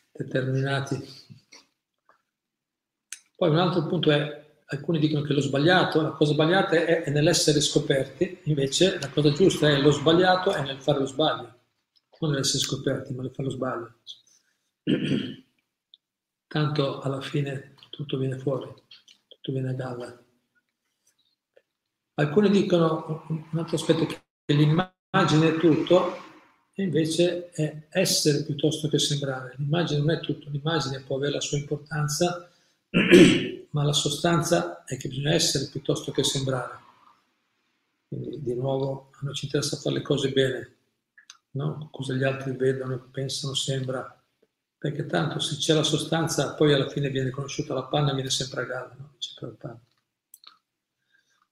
determinati. 0.10 1.06
Poi 3.36 3.50
un 3.50 3.58
altro 3.58 3.88
punto 3.88 4.10
è 4.10 4.62
alcuni 4.68 5.00
dicono 5.00 5.22
che 5.24 5.34
lo 5.34 5.42
sbagliato, 5.42 6.02
la 6.02 6.12
cosa 6.12 6.32
sbagliata 6.32 6.78
è, 6.78 7.04
è 7.04 7.10
nell'essere 7.10 7.60
scoperti, 7.60 8.40
invece 8.44 9.00
la 9.02 9.10
cosa 9.10 9.34
giusta 9.34 9.68
è 9.68 9.78
lo 9.82 9.92
sbagliato 9.92 10.54
è 10.54 10.62
nel 10.62 10.82
fare 10.82 11.00
lo 11.00 11.08
sbaglio, 11.08 11.60
non 12.22 12.32
nell'essere 12.32 12.60
scoperti, 12.60 13.14
ma 13.14 13.24
nel 13.24 13.34
fare 13.34 13.50
lo 13.50 13.54
sbaglio. 13.54 13.96
Tanto 16.48 17.02
alla 17.02 17.20
fine 17.20 17.74
tutto 17.90 18.18
viene 18.18 18.38
fuori, 18.38 18.74
tutto 19.28 19.52
viene 19.52 19.72
a 19.72 19.74
galla. 19.74 20.22
Alcuni 22.20 22.50
dicono 22.50 23.26
un 23.28 23.60
altro 23.60 23.76
aspetto 23.76 24.06
che 24.06 24.54
l'immagine 24.54 25.50
è 25.50 25.58
tutto, 25.58 26.26
e 26.74 26.84
invece 26.84 27.50
è 27.50 27.88
essere 27.90 28.44
piuttosto 28.44 28.88
che 28.88 29.00
sembrare. 29.00 29.56
L'immagine 29.58 30.00
non 30.00 30.12
è 30.12 30.20
tutto, 30.20 30.50
l'immagine 30.50 31.02
può 31.02 31.16
avere 31.16 31.34
la 31.34 31.42
sua 31.42 31.58
importanza 31.58 32.50
ma 33.72 33.84
la 33.84 33.94
sostanza 33.94 34.84
è 34.86 34.96
che 34.98 35.10
bisogna 35.10 35.34
essere 35.34 35.70
piuttosto 35.72 36.12
che 36.12 36.24
sembrare. 36.24 36.80
Quindi 38.08 38.42
di 38.42 38.54
nuovo 38.54 39.10
a 39.14 39.20
noi 39.22 39.34
ci 39.34 39.46
interessa 39.46 39.78
fare 39.78 39.96
le 39.96 40.02
cose 40.02 40.32
bene, 40.32 40.76
no? 41.52 41.90
cosa 41.92 42.14
gli 42.14 42.24
altri 42.24 42.56
vedono, 42.56 43.10
pensano, 43.12 43.56
sembra, 43.56 44.24
perché 44.78 45.06
tanto 45.08 45.40
se 45.40 45.56
c'è 45.56 45.74
la 45.74 45.84
sostanza 45.84 46.54
poi 46.54 46.74
alla 46.74 46.90
fine 46.90 47.10
viene 47.10 47.32
conosciuta 47.32 47.74
la 47.74 47.86
panna 47.86 48.12
e 48.12 48.16
viene 48.16 48.30
sempre 48.30 48.62
a 48.62 48.66
galla, 48.66 48.96
no? 48.98 49.14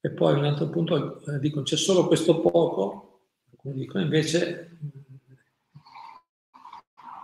E 0.06 0.10
poi 0.10 0.34
un 0.34 0.44
altro 0.44 0.68
punto, 0.68 1.24
eh, 1.26 1.38
dicono 1.40 1.64
c'è 1.64 1.76
solo 1.76 2.06
questo 2.06 2.40
poco, 2.40 3.22
alcuni 3.50 3.74
dicono 3.74 4.04
invece 4.04 4.78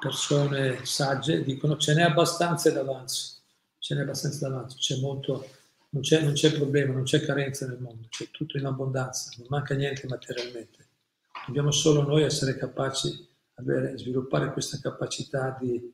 persone 0.01 0.85
sagge 0.85 1.45
dicono 1.45 1.77
ce 1.77 1.95
n'è 1.95 2.03
abbastanza 2.03 2.69
ed 2.71 2.77
avanza 2.77 3.41
ce 3.83 3.97
n'è 3.97 4.03
abbastanza 4.03 4.49
davanti, 4.49 4.77
c'è 4.77 4.97
molto, 5.01 5.45
non 5.91 6.03
c'è, 6.03 6.23
non 6.23 6.35
c'è 6.35 6.53
problema, 6.53 6.93
non 6.93 7.03
c'è 7.03 7.21
carenza 7.21 7.67
nel 7.67 7.81
mondo, 7.81 8.07
c'è 8.09 8.31
tutto 8.31 8.57
in 8.57 8.65
abbondanza, 8.65 9.33
non 9.39 9.49
manca 9.51 9.75
niente 9.75 10.07
materialmente. 10.07 10.87
Dobbiamo 11.47 11.73
solo 11.73 12.03
noi 12.03 12.23
essere 12.23 12.57
capaci, 12.57 13.29
avere, 13.55 13.99
sviluppare 13.99 14.53
questa 14.53 14.79
capacità 14.79 15.57
di, 15.61 15.93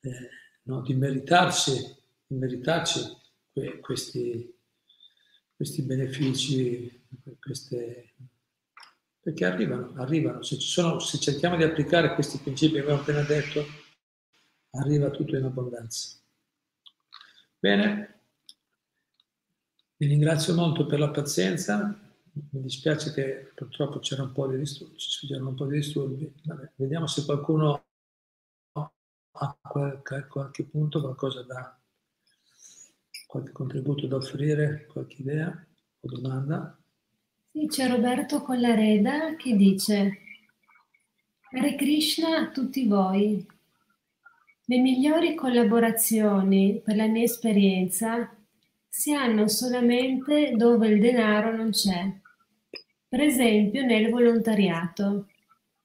eh, 0.00 0.28
no, 0.64 0.82
di 0.82 0.94
meritarsi, 0.94 1.96
di 2.26 2.34
meritarci 2.34 3.00
que, 3.52 3.78
questi, 3.78 4.52
questi 5.62 5.82
benefici, 5.82 7.06
queste, 7.38 8.14
perché 9.20 9.44
arrivano, 9.44 9.92
arrivano. 9.94 10.42
Se, 10.42 10.58
sono, 10.58 10.98
se, 10.98 11.18
cerchiamo 11.18 11.56
di 11.56 11.62
applicare 11.62 12.14
questi 12.14 12.38
principi 12.38 12.74
che 12.74 12.80
abbiamo 12.80 13.00
appena 13.00 13.22
detto, 13.22 13.64
arriva 14.70 15.10
tutto 15.10 15.36
in 15.36 15.44
abbondanza. 15.44 16.18
Bene, 17.60 18.22
vi 19.98 20.06
ringrazio 20.06 20.52
molto 20.54 20.84
per 20.84 20.98
la 20.98 21.10
pazienza, 21.10 21.96
mi 22.32 22.60
dispiace 22.60 23.12
che 23.12 23.52
purtroppo 23.54 24.00
c'era 24.00 24.24
un 24.24 24.32
po' 24.32 24.48
di 24.48 24.58
disturbi, 24.58 24.96
c'erano 24.96 25.50
un 25.50 25.54
po' 25.54 25.66
di 25.66 25.76
disturbi. 25.76 26.34
Vabbè, 26.42 26.72
vediamo 26.74 27.06
se 27.06 27.24
qualcuno 27.24 27.84
ha 28.72 29.58
qualche, 29.62 30.26
qualche 30.26 30.64
punto, 30.64 31.00
qualcosa 31.00 31.44
da, 31.44 31.80
qualche 33.32 33.52
contributo 33.52 34.06
da 34.06 34.16
offrire, 34.16 34.86
qualche 34.92 35.22
idea 35.22 35.66
o 36.00 36.06
domanda. 36.06 36.78
Sì, 37.50 37.66
c'è 37.66 37.88
Roberto 37.88 38.42
Collareda 38.42 39.36
che 39.36 39.56
dice 39.56 40.18
Hare 41.50 41.74
Krishna 41.76 42.36
a 42.36 42.50
tutti 42.50 42.86
voi. 42.86 43.46
Le 44.66 44.78
migliori 44.78 45.34
collaborazioni, 45.34 46.82
per 46.84 46.96
la 46.96 47.06
mia 47.06 47.22
esperienza, 47.22 48.36
si 48.86 49.14
hanno 49.14 49.48
solamente 49.48 50.52
dove 50.54 50.88
il 50.88 51.00
denaro 51.00 51.56
non 51.56 51.70
c'è. 51.70 52.12
Per 53.08 53.20
esempio 53.20 53.82
nel 53.82 54.10
volontariato, 54.10 55.28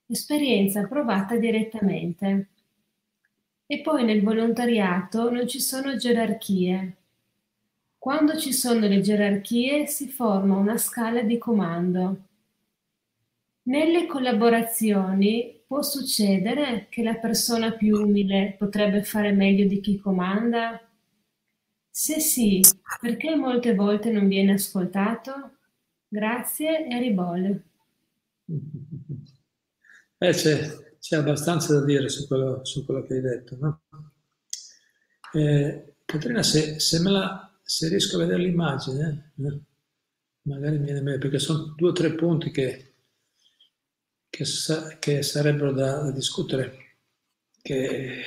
esperienza 0.05 0.85
provata 0.85 1.37
direttamente. 1.37 2.49
E 3.65 3.79
poi 3.79 4.03
nel 4.03 4.21
volontariato 4.21 5.31
non 5.31 5.47
ci 5.47 5.61
sono 5.61 5.95
gerarchie. 5.95 6.97
Quando 8.07 8.37
ci 8.37 8.53
sono 8.53 8.87
le 8.87 9.01
gerarchie 9.01 9.85
si 9.85 10.07
forma 10.07 10.55
una 10.55 10.77
scala 10.77 11.23
di 11.23 11.37
comando. 11.37 12.21
Nelle 13.63 14.05
collaborazioni 14.05 15.61
può 15.67 15.81
succedere 15.81 16.87
che 16.89 17.03
la 17.03 17.15
persona 17.15 17.73
più 17.73 17.97
umile 17.97 18.55
potrebbe 18.57 19.03
fare 19.03 19.33
meglio 19.33 19.67
di 19.67 19.81
chi 19.81 19.97
comanda? 19.97 20.79
Se 21.89 22.21
sì, 22.21 22.61
perché 23.01 23.35
molte 23.35 23.75
volte 23.75 24.09
non 24.09 24.29
viene 24.29 24.53
ascoltato? 24.53 25.57
Grazie 26.07 26.87
e 26.87 26.99
ribolle. 26.99 27.63
Eh, 30.19 30.31
c'è, 30.31 30.75
c'è, 30.99 31.17
abbastanza 31.17 31.73
da 31.73 31.85
dire 31.85 32.09
su 32.09 32.25
quello, 32.25 32.65
su 32.65 32.85
quello 32.85 33.03
che 33.03 33.13
hai 33.15 33.21
detto. 33.21 33.55
No? 33.59 33.81
Eh, 35.33 35.95
Caterina, 36.05 36.41
se, 36.41 36.79
se, 36.79 37.03
la, 37.03 37.46
se, 37.67 37.89
riesco 37.89 38.15
a 38.15 38.19
vedere 38.19 38.43
l'immagine, 38.43 39.33
eh, 39.43 39.61
magari 40.43 40.77
viene 40.77 41.01
meglio, 41.01 41.17
perché 41.19 41.37
sono 41.37 41.73
due 41.75 41.89
o 41.89 41.91
tre 41.91 42.15
punti 42.15 42.49
che, 42.49 42.95
che, 44.29 44.45
sa, 44.45 44.97
che 44.97 45.21
sarebbero 45.21 45.73
da, 45.73 46.03
da, 46.03 46.11
discutere, 46.11 46.99
che 47.61 48.21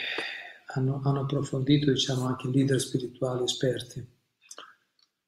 hanno, 0.75 1.01
hanno 1.03 1.21
approfondito 1.21 1.91
diciamo, 1.91 2.27
anche 2.27 2.49
leader 2.49 2.79
spirituali 2.79 3.45
esperti. 3.45 4.07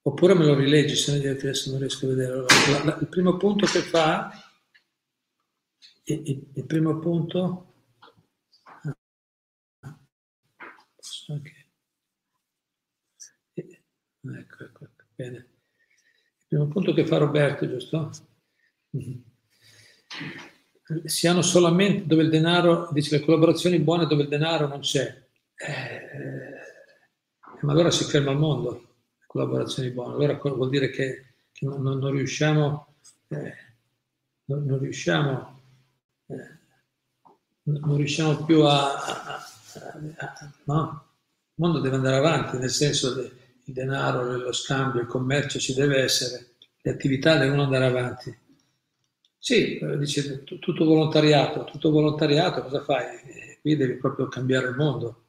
Oppure 0.02 0.34
me 0.34 0.44
lo 0.44 0.56
rileggi, 0.56 0.94
se 0.94 1.16
no 1.16 1.30
adesso 1.30 1.70
non 1.70 1.78
riesco 1.78 2.04
a 2.04 2.08
vedere. 2.10 2.32
Allora, 2.32 2.98
il 3.00 3.08
primo 3.08 3.38
punto 3.38 3.64
che 3.64 3.80
fa, 3.80 4.30
il, 6.04 6.50
il 6.54 6.66
primo 6.66 6.98
punto, 6.98 7.74
okay. 11.28 11.61
Ecco, 14.22 14.64
ecco, 14.64 14.84
ecco, 14.84 15.04
bene. 15.14 15.36
Il 15.36 16.46
primo 16.48 16.68
punto 16.68 16.92
che 16.92 17.06
fa 17.06 17.18
Roberto, 17.18 17.68
giusto? 17.68 18.10
Si 21.04 21.26
hanno 21.26 21.42
solamente 21.42 22.06
dove 22.06 22.22
il 22.22 22.30
denaro, 22.30 22.90
dice 22.92 23.18
le 23.18 23.24
collaborazioni 23.24 23.78
buone 23.78 24.06
dove 24.06 24.22
il 24.22 24.28
denaro 24.28 24.66
non 24.66 24.80
c'è. 24.80 25.26
Eh, 25.56 26.40
ma 27.62 27.72
allora 27.72 27.90
si 27.90 28.04
ferma 28.04 28.32
il 28.32 28.38
mondo 28.38 28.90
collaborazioni 29.32 29.90
buone. 29.90 30.14
Allora 30.14 30.38
vuol 30.54 30.68
dire 30.68 30.90
che, 30.90 31.34
che 31.52 31.64
non, 31.64 31.80
non, 31.80 32.10
riusciamo, 32.10 32.94
eh, 33.28 33.54
non, 34.44 34.64
non, 34.64 34.78
riusciamo, 34.78 35.60
eh, 36.26 36.58
non 37.62 37.96
riusciamo 37.96 38.44
più 38.44 38.62
a, 38.62 38.94
a, 38.94 39.34
a, 40.18 40.52
no? 40.64 41.06
Il 41.54 41.64
mondo 41.64 41.80
deve 41.80 41.96
andare 41.96 42.16
avanti, 42.16 42.58
nel 42.58 42.70
senso 42.70 43.14
che 43.14 43.32
il 43.64 43.72
denaro, 43.74 44.36
lo 44.36 44.52
scambio, 44.52 45.00
il 45.00 45.06
commercio 45.06 45.58
ci 45.58 45.74
deve 45.74 46.02
essere, 46.02 46.54
le 46.80 46.90
attività 46.90 47.36
devono 47.36 47.62
andare 47.62 47.86
avanti. 47.86 48.36
Sì, 49.38 49.78
eh, 49.78 49.98
dice 49.98 50.44
tutto 50.44 50.84
volontariato, 50.84 51.64
tutto 51.64 51.90
volontariato, 51.90 52.62
cosa 52.62 52.82
fai? 52.82 53.16
Eh, 53.26 53.58
qui 53.60 53.76
devi 53.76 53.94
proprio 53.94 54.28
cambiare 54.28 54.68
il 54.68 54.76
mondo. 54.76 55.24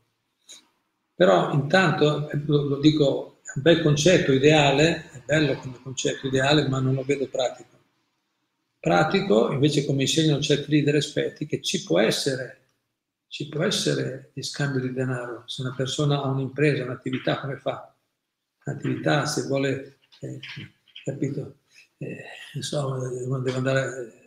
Però 1.15 1.51
intanto, 1.53 2.29
eh, 2.29 2.39
lo, 2.45 2.79
dico 2.79 3.39
un 3.55 3.61
bel 3.61 3.81
concetto 3.81 4.31
ideale, 4.31 5.09
è 5.11 5.21
bello 5.25 5.55
come 5.55 5.79
concetto 5.81 6.27
ideale, 6.27 6.67
ma 6.67 6.79
non 6.79 6.95
lo 6.95 7.03
vedo 7.03 7.27
pratico. 7.27 7.69
Pratico, 8.79 9.51
invece, 9.51 9.86
come 9.86 10.01
insegnano 10.01 10.41
certi 10.41 10.69
leader 10.71 10.95
esperti, 10.95 11.45
che 11.45 11.61
ci 11.61 11.84
può 11.84 11.99
essere, 11.99 12.61
ci 13.27 13.47
può 13.47 13.63
essere 13.63 14.31
di 14.34 14.43
scambio 14.43 14.81
di 14.81 14.91
denaro. 14.93 15.43
Se 15.47 15.61
una 15.61 15.73
persona 15.75 16.21
ha 16.21 16.27
un'impresa, 16.27 16.84
un'attività, 16.84 17.39
come 17.39 17.57
fa? 17.57 17.92
Un'attività, 18.66 19.26
se 19.26 19.43
vuole, 19.43 19.99
eh, 20.22 20.39
capito? 21.03 21.57
Eh, 21.97 22.24
insomma, 22.53 23.07
deve 23.07 23.57
andare... 23.57 24.22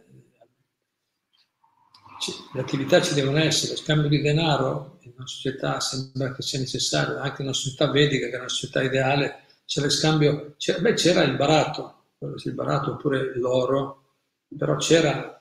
le 2.53 2.61
attività 2.61 3.01
ci 3.01 3.15
devono 3.15 3.39
essere, 3.39 3.73
lo 3.73 3.79
scambio 3.79 4.09
di 4.09 4.21
denaro 4.21 4.99
in 5.03 5.13
una 5.17 5.27
società 5.27 5.81
sembra 5.81 6.33
che 6.33 6.43
sia 6.43 6.59
necessario, 6.59 7.19
anche 7.19 7.43
in 7.43 7.49
una 7.49 7.57
società 7.57 7.91
vedica, 7.91 8.29
che 8.29 8.35
è 8.35 8.39
una 8.39 8.49
società 8.49 8.83
ideale, 8.83 9.45
c'era 9.65 9.89
scambio, 9.89 10.55
c'era, 10.57 10.79
beh, 10.81 10.95
c'era 10.95 11.23
il 11.23 11.37
barato, 11.37 12.05
il 12.19 12.53
barato 12.53 12.93
oppure 12.93 13.37
l'oro, 13.37 14.15
però 14.57 14.77
c'era 14.77 15.41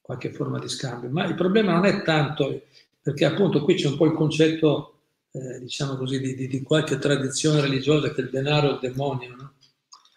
qualche 0.00 0.32
forma 0.32 0.58
di 0.58 0.68
scambio. 0.68 1.08
Ma 1.10 1.24
il 1.24 1.34
problema 1.34 1.72
non 1.72 1.84
è 1.84 2.02
tanto, 2.02 2.62
perché 3.00 3.24
appunto 3.24 3.62
qui 3.62 3.74
c'è 3.74 3.88
un 3.88 3.96
po' 3.96 4.06
il 4.06 4.12
concetto, 4.12 4.99
eh, 5.32 5.60
diciamo 5.60 5.96
così, 5.96 6.20
di, 6.20 6.34
di, 6.34 6.48
di, 6.48 6.62
qualche 6.62 6.98
tradizione 6.98 7.60
religiosa 7.60 8.12
che 8.12 8.20
il 8.22 8.30
denaro 8.30 8.70
è 8.70 8.72
il 8.74 8.78
demonio, 8.80 9.36
no? 9.36 9.54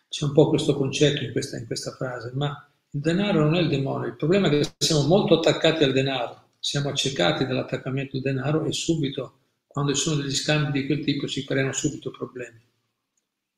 C'è 0.09 0.25
un 0.25 0.31
po' 0.33 0.49
questo 0.49 0.75
concetto 0.75 1.23
in 1.23 1.31
questa, 1.31 1.57
in 1.57 1.65
questa 1.65 1.91
frase, 1.91 2.31
ma 2.35 2.69
il 2.91 2.99
denaro 2.99 3.43
non 3.43 3.55
è 3.55 3.61
il 3.61 3.69
demonio, 3.69 4.07
il 4.07 4.15
problema 4.15 4.47
è 4.47 4.51
che 4.51 4.73
siamo 4.77 5.07
molto 5.07 5.39
attaccati 5.39 5.83
al 5.83 5.91
denaro 5.91 6.43
siamo 6.63 6.87
accecati 6.87 7.45
dall'attaccamento 7.45 8.15
al 8.15 8.21
denaro 8.21 8.63
e 8.63 8.71
subito, 8.71 9.39
quando 9.67 9.93
ci 9.93 10.01
sono 10.01 10.21
degli 10.21 10.33
scambi 10.33 10.79
di 10.79 10.85
quel 10.85 11.03
tipo, 11.03 11.27
si 11.27 11.43
creano 11.43 11.73
subito 11.73 12.09
problemi. 12.09 12.61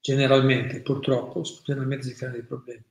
Generalmente, 0.02 0.82
purtroppo, 0.82 1.44
generalmente 1.64 2.08
si 2.08 2.16
creano 2.16 2.38
dei 2.38 2.46
problemi. 2.46 2.84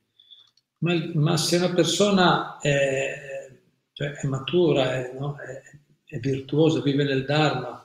Ma, 0.77 1.11
ma 1.15 1.35
se 1.35 1.57
una 1.57 1.73
persona 1.73 2.57
è, 2.59 3.51
cioè, 3.91 4.11
è 4.11 4.27
matura, 4.27 4.93
è, 4.93 5.13
no? 5.19 5.35
è, 5.35 5.61
è, 6.05 6.19
virtuosa, 6.19 6.81
vive 6.81 7.03
nel 7.03 7.25
Dharma, 7.25 7.84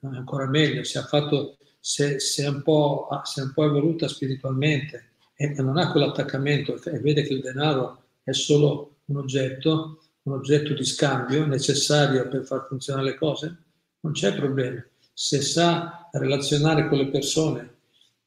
ancora 0.00 0.46
meglio, 0.46 0.84
se, 0.84 1.00
fatto, 1.02 1.58
se, 1.78 2.18
se, 2.18 2.44
è 2.44 2.48
un 2.48 2.62
po', 2.62 3.08
se 3.24 3.40
è 3.40 3.44
un 3.44 3.52
po' 3.52 3.64
evoluta 3.64 4.08
spiritualmente 4.08 5.10
e 5.34 5.48
non 5.62 5.76
ha 5.76 5.90
quell'attaccamento 5.90 6.82
e 6.82 6.98
vede 6.98 7.22
che 7.22 7.34
il 7.34 7.40
denaro 7.40 8.04
è 8.22 8.32
solo 8.32 8.96
un 9.06 9.18
oggetto, 9.18 10.02
un 10.22 10.32
oggetto 10.32 10.74
di 10.74 10.84
scambio 10.84 11.46
necessario 11.46 12.28
per 12.28 12.44
far 12.44 12.66
funzionare 12.68 13.06
le 13.06 13.14
cose, 13.14 13.56
non 14.00 14.12
c'è 14.12 14.34
problema. 14.34 14.84
Se 15.12 15.40
sa 15.40 16.08
relazionare 16.12 16.88
con 16.88 16.98
le 16.98 17.08
persone, 17.08 17.74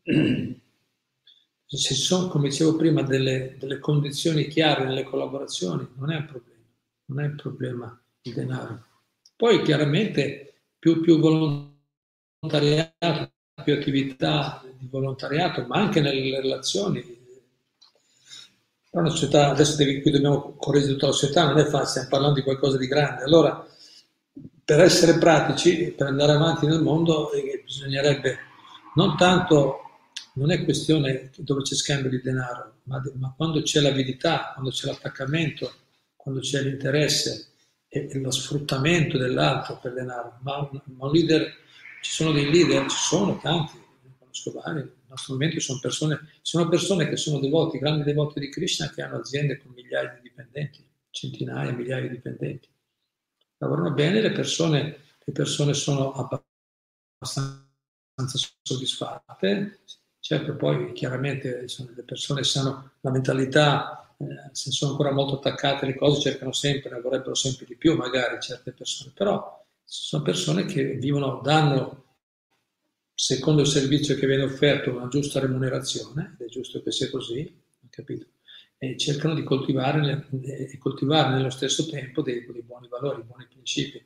se 1.65 1.93
sono, 1.93 2.27
come 2.29 2.49
dicevo 2.49 2.75
prima, 2.75 3.03
delle, 3.03 3.55
delle, 3.59 3.79
condizioni 3.79 4.47
chiare 4.47 4.85
nelle 4.85 5.03
collaborazioni, 5.03 5.87
non 5.95 6.11
è 6.11 6.17
un 6.17 6.25
problema, 6.25 6.63
non 7.05 7.19
è 7.19 7.25
un 7.27 7.35
problema 7.35 8.01
il 8.21 8.33
denaro. 8.33 8.83
Poi 9.35 9.61
chiaramente 9.61 10.58
più, 10.79 11.01
più 11.01 11.19
volontariato, 11.19 13.31
più 13.63 13.73
attività 13.73 14.63
di 14.77 14.87
volontariato, 14.89 15.65
ma 15.67 15.75
anche 15.75 15.99
nelle 15.99 16.39
relazioni, 16.39 17.17
una 18.91 19.09
società, 19.09 19.49
adesso 19.49 19.75
devi, 19.75 20.01
qui 20.01 20.09
dobbiamo 20.09 20.55
correggere 20.57 20.93
tutta 20.93 21.07
la 21.07 21.11
società, 21.11 21.45
non 21.45 21.59
è 21.59 21.65
facile, 21.65 21.85
stiamo 21.85 22.09
parlando 22.09 22.35
di 22.35 22.43
qualcosa 22.43 22.77
di 22.77 22.87
grande. 22.87 23.23
Allora, 23.23 23.67
per 24.63 24.79
essere 24.79 25.17
pratici, 25.17 25.91
per 25.91 26.07
andare 26.07 26.31
avanti 26.31 26.65
nel 26.65 26.81
mondo, 26.81 27.31
eh, 27.33 27.61
bisognerebbe 27.63 28.37
non 28.95 29.17
tanto, 29.17 29.79
non 30.35 30.51
è 30.51 30.63
questione 30.63 31.31
dove 31.37 31.61
c'è 31.61 31.75
scambio 31.75 32.09
di 32.09 32.21
denaro, 32.21 32.77
ma, 32.83 33.01
ma 33.15 33.33
quando 33.35 33.61
c'è 33.61 33.81
l'avidità, 33.81 34.51
quando 34.53 34.71
c'è 34.71 34.87
l'attaccamento, 34.87 35.71
quando 36.15 36.41
c'è 36.41 36.61
l'interesse 36.61 37.48
e, 37.89 38.19
lo 38.19 38.31
sfruttamento 38.31 39.17
dell'altro 39.17 39.79
per 39.79 39.93
denaro. 39.93 40.37
Ma 40.41 40.69
ma 40.85 41.05
un 41.07 41.11
leader 41.11 41.51
ci 42.01 42.11
sono 42.11 42.31
dei 42.31 42.49
leader, 42.49 42.89
ci 42.89 42.97
sono 42.97 43.37
tanti, 43.39 43.77
conosco 44.17 44.51
vari, 44.51 44.75
nel 44.75 44.93
nostro 45.07 45.33
momento 45.33 45.59
sono 45.59 45.79
persone, 45.79 46.19
sono 46.41 46.69
persone 46.69 47.09
che 47.09 47.17
sono 47.17 47.39
devoti, 47.39 47.79
grandi 47.79 48.03
devoti 48.03 48.39
di 48.39 48.49
Krishna 48.49 48.89
che 48.89 49.01
hanno 49.01 49.17
aziende 49.17 49.57
con 49.57 49.73
migliaia 49.73 50.13
di 50.15 50.21
dipendenti, 50.21 50.87
centinaia, 51.09 51.71
migliaia 51.71 52.03
di 52.03 52.09
dipendenti. 52.09 52.69
Lavorano 53.57 53.91
bene, 53.91 54.21
le 54.21 54.31
persone, 54.31 54.97
le 55.23 55.33
persone 55.33 55.73
sono 55.73 56.13
abbastanza 56.13 57.67
soddisfatte, 58.61 59.79
certo 60.19 60.55
poi 60.55 60.93
chiaramente 60.93 61.65
le 61.65 62.03
persone 62.03 62.43
sanno 62.43 62.91
la 63.01 63.11
mentalità 63.11 64.08
eh, 64.21 64.49
se 64.51 64.71
sono 64.71 64.91
ancora 64.91 65.11
molto 65.11 65.35
attaccate 65.35 65.85
alle 65.85 65.95
cose, 65.95 66.19
cercano 66.19 66.51
sempre, 66.51 66.89
ne 66.89 66.99
vorrebbero 66.99 67.35
sempre 67.35 67.65
di 67.65 67.75
più, 67.75 67.95
magari 67.95 68.39
certe 68.41 68.73
persone, 68.73 69.11
però 69.15 69.65
sono 69.85 70.23
persone 70.23 70.65
che 70.65 70.95
vivono, 70.95 71.39
danno 71.41 72.03
secondo 73.13 73.61
il 73.61 73.67
servizio 73.67 74.15
che 74.15 74.27
viene 74.27 74.43
offerto 74.43 74.91
una 74.91 75.07
giusta 75.07 75.39
remunerazione, 75.39 76.35
ed 76.37 76.47
è 76.47 76.49
giusto 76.49 76.83
che 76.83 76.91
sia 76.91 77.09
così, 77.09 77.61
capito? 77.89 78.25
E 78.77 78.97
cercano 78.97 79.35
di 79.35 79.43
coltivare, 79.43 80.27
e 80.41 80.77
coltivare 80.77 81.33
nello 81.33 81.49
stesso 81.49 81.85
tempo 81.85 82.21
dei, 82.21 82.45
dei 82.45 82.61
buoni 82.61 82.87
valori, 82.89 83.23
buoni 83.23 83.47
principi. 83.49 84.03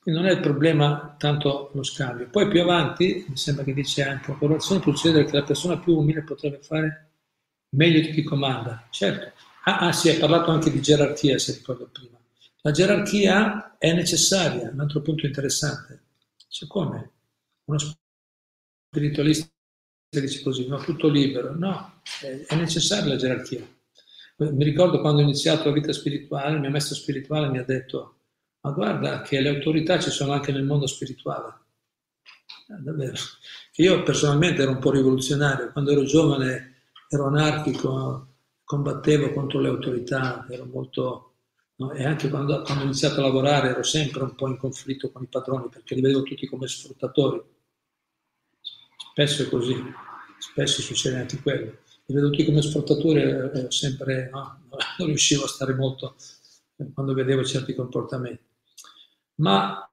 Quindi 0.00 0.20
non 0.20 0.30
è 0.30 0.34
il 0.34 0.40
problema 0.40 1.14
tanto 1.18 1.70
lo 1.72 1.82
scambio. 1.82 2.28
Poi 2.28 2.48
più 2.48 2.60
avanti, 2.60 3.24
mi 3.28 3.36
sembra 3.36 3.64
che 3.64 3.72
dice 3.72 4.02
anche, 4.02 4.30
la 4.30 4.36
popolazione 4.38 4.80
può 4.80 4.94
succedere 4.94 5.24
che 5.24 5.36
la 5.36 5.42
persona 5.42 5.78
più 5.78 5.96
umile 5.96 6.22
potrebbe 6.22 6.58
fare 6.62 7.05
meglio 7.70 8.00
di 8.00 8.10
chi 8.12 8.22
comanda. 8.22 8.86
Certo. 8.90 9.32
Ah, 9.64 9.78
ah, 9.78 9.92
si 9.92 10.08
è 10.08 10.18
parlato 10.18 10.50
anche 10.50 10.70
di 10.70 10.80
gerarchia, 10.80 11.38
se 11.38 11.52
ricordo 11.52 11.88
prima. 11.92 12.18
La 12.62 12.70
gerarchia 12.70 13.76
è 13.78 13.92
necessaria, 13.92 14.70
un 14.70 14.80
altro 14.80 15.00
punto 15.00 15.26
interessante. 15.26 16.02
Cioè, 16.48 16.68
come? 16.68 17.12
Uno 17.64 17.78
spiritualista 18.88 19.50
dice 20.08 20.42
così, 20.42 20.66
no, 20.66 20.78
tutto 20.78 21.08
libero. 21.08 21.54
No, 21.56 22.00
è 22.46 22.54
necessaria 22.54 23.12
la 23.12 23.16
gerarchia. 23.16 23.66
Mi 24.38 24.64
ricordo 24.64 25.00
quando 25.00 25.20
ho 25.20 25.24
iniziato 25.24 25.68
la 25.68 25.74
vita 25.74 25.92
spirituale, 25.92 26.54
il 26.54 26.60
mio 26.60 26.70
maestro 26.70 26.94
spirituale 26.94 27.48
mi 27.48 27.58
ha 27.58 27.64
detto, 27.64 28.20
ma 28.60 28.70
guarda 28.70 29.22
che 29.22 29.40
le 29.40 29.48
autorità 29.48 29.98
ci 29.98 30.10
sono 30.10 30.32
anche 30.32 30.52
nel 30.52 30.64
mondo 30.64 30.86
spirituale. 30.86 31.54
Ah, 32.68 32.78
davvero. 32.78 33.14
Io 33.76 34.02
personalmente 34.02 34.62
ero 34.62 34.72
un 34.72 34.78
po' 34.78 34.90
rivoluzionario, 34.90 35.72
quando 35.72 35.92
ero 35.92 36.04
giovane 36.04 36.75
ero 37.08 37.26
anarchico, 37.26 38.34
combattevo 38.64 39.32
contro 39.32 39.60
le 39.60 39.68
autorità, 39.68 40.46
ero 40.48 40.66
molto... 40.66 41.30
No? 41.78 41.92
E 41.92 42.04
anche 42.04 42.30
quando, 42.30 42.62
quando, 42.62 42.84
ho 42.84 42.86
iniziato 42.86 43.20
a 43.20 43.24
lavorare 43.24 43.68
ero 43.68 43.82
sempre 43.82 44.22
un 44.22 44.34
po' 44.34 44.48
in 44.48 44.56
conflitto 44.56 45.12
con 45.12 45.22
i 45.22 45.26
padroni 45.26 45.68
perché 45.68 45.94
li 45.94 46.00
vedevo 46.00 46.22
tutti 46.22 46.46
come 46.46 46.66
sfruttatori. 46.66 47.42
Spesso 49.10 49.42
è 49.42 49.48
così, 49.48 49.74
spesso 50.38 50.80
succede 50.80 51.18
anche 51.18 51.38
quello. 51.42 51.78
Li 52.06 52.14
vedo 52.14 52.30
tutti 52.30 52.46
come 52.46 52.62
sfruttatori 52.62 53.20
e 53.20 53.66
sempre 53.70 54.30
no? 54.30 54.60
non 54.98 55.06
riuscivo 55.08 55.44
a 55.44 55.48
stare 55.48 55.74
molto 55.74 56.14
quando 56.94 57.14
vedevo 57.14 57.44
certi 57.44 57.74
comportamenti. 57.74 58.42
Ma 59.36 59.86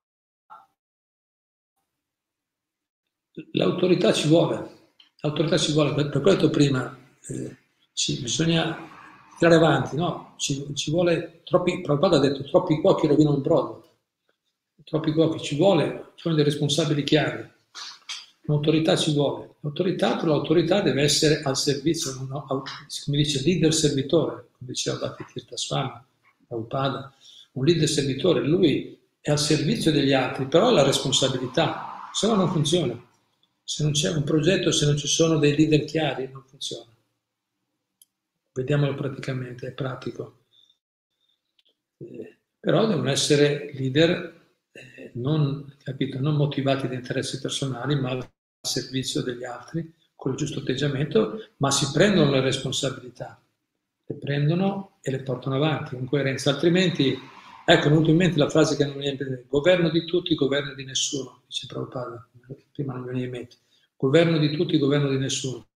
l'autorità 3.51 4.13
ci 4.13 4.27
vuole, 4.27 4.93
l'autorità 5.21 5.57
ci 5.57 5.73
vuole, 5.73 5.93
per 5.93 6.15
ho 6.15 6.19
detto 6.19 6.49
prima, 6.49 6.97
eh, 7.27 7.57
ci, 7.93 8.19
bisogna 8.21 8.77
tirare 9.37 9.55
avanti, 9.55 9.95
no? 9.95 10.33
Ci, 10.37 10.73
ci 10.75 10.91
vuole 10.91 11.41
troppi, 11.43 11.81
Prabhupada 11.81 12.17
ha 12.17 12.19
detto 12.19 12.43
troppi 12.43 12.79
cuochi 12.79 13.07
rovinano 13.07 13.35
il 13.35 13.41
brodo, 13.41 13.83
troppi 14.83 15.13
cuochi, 15.13 15.41
ci 15.41 15.55
vuole, 15.55 16.11
ci 16.15 16.23
vogliono 16.23 16.43
dei 16.43 16.51
responsabili 16.51 17.03
chiari, 17.03 17.47
l'autorità 18.41 18.95
ci 18.95 19.13
vuole, 19.13 19.55
l'autorità 19.61 20.17
però 20.17 20.33
l'autorità 20.33 20.81
deve 20.81 21.03
essere 21.03 21.41
al 21.41 21.57
servizio, 21.57 22.13
no? 22.29 22.45
come 22.45 23.17
dice 23.17 23.41
leader 23.43 23.73
servitore, 23.73 24.47
come 24.57 24.71
diceva 24.71 24.97
Bhakti 24.97 25.25
Tirtha 25.31 25.57
Swami, 25.57 26.01
Prabhupada, 26.47 27.13
un 27.53 27.65
leader 27.65 27.87
servitore, 27.87 28.41
lui 28.41 28.99
è 29.21 29.31
al 29.31 29.39
servizio 29.39 29.91
degli 29.91 30.11
altri, 30.11 30.45
però 30.47 30.67
ha 30.67 30.71
la 30.71 30.83
responsabilità, 30.83 32.09
se 32.11 32.27
no 32.27 32.35
non 32.35 32.51
funziona. 32.51 33.11
Se 33.65 33.81
non 33.81 33.93
c'è 33.93 34.11
un 34.11 34.23
progetto, 34.23 34.71
se 34.71 34.85
non 34.85 34.97
ci 34.97 35.07
sono 35.07 35.37
dei 35.37 35.55
leader 35.55 35.85
chiari, 35.85 36.29
non 36.31 36.43
funziona. 36.45 36.92
Vediamolo 38.53 38.93
praticamente, 38.93 39.67
è 39.67 39.71
pratico. 39.71 40.45
Eh, 41.97 42.39
però 42.59 42.85
devono 42.85 43.09
essere 43.09 43.71
leader 43.73 44.41
eh, 44.71 45.11
non, 45.15 45.75
capito, 45.83 46.19
non 46.19 46.35
motivati 46.35 46.87
da 46.87 46.93
interessi 46.93 47.39
personali, 47.39 47.99
ma 47.99 48.11
al 48.11 48.29
servizio 48.61 49.21
degli 49.21 49.43
altri, 49.43 49.93
con 50.15 50.31
il 50.31 50.37
giusto 50.37 50.59
atteggiamento, 50.59 51.49
ma 51.57 51.71
si 51.71 51.91
prendono 51.91 52.31
le 52.31 52.41
responsabilità, 52.41 53.43
le 54.05 54.15
prendono 54.15 54.99
e 55.01 55.11
le 55.11 55.21
portano 55.21 55.55
avanti 55.55 55.95
in 55.95 56.05
coerenza, 56.05 56.51
altrimenti, 56.51 57.17
ecco, 57.65 57.89
mi 57.89 58.09
in 58.09 58.15
mente 58.15 58.37
la 58.37 58.49
frase 58.49 58.75
che 58.75 58.85
non 58.85 58.95
mi 58.95 59.01
viene 59.01 59.45
governo 59.47 59.89
di 59.89 60.05
tutti, 60.05 60.35
governo 60.35 60.73
di 60.73 60.85
nessuno, 60.85 61.41
dice 61.47 61.67
Prabhupada, 61.67 62.29
prima 62.71 62.93
non 62.93 63.01
mi 63.01 63.07
veniva 63.07 63.25
in 63.25 63.31
mente, 63.31 63.57
governo 63.97 64.37
di 64.37 64.55
tutti, 64.55 64.77
governo 64.77 65.09
di 65.09 65.17
nessuno. 65.17 65.67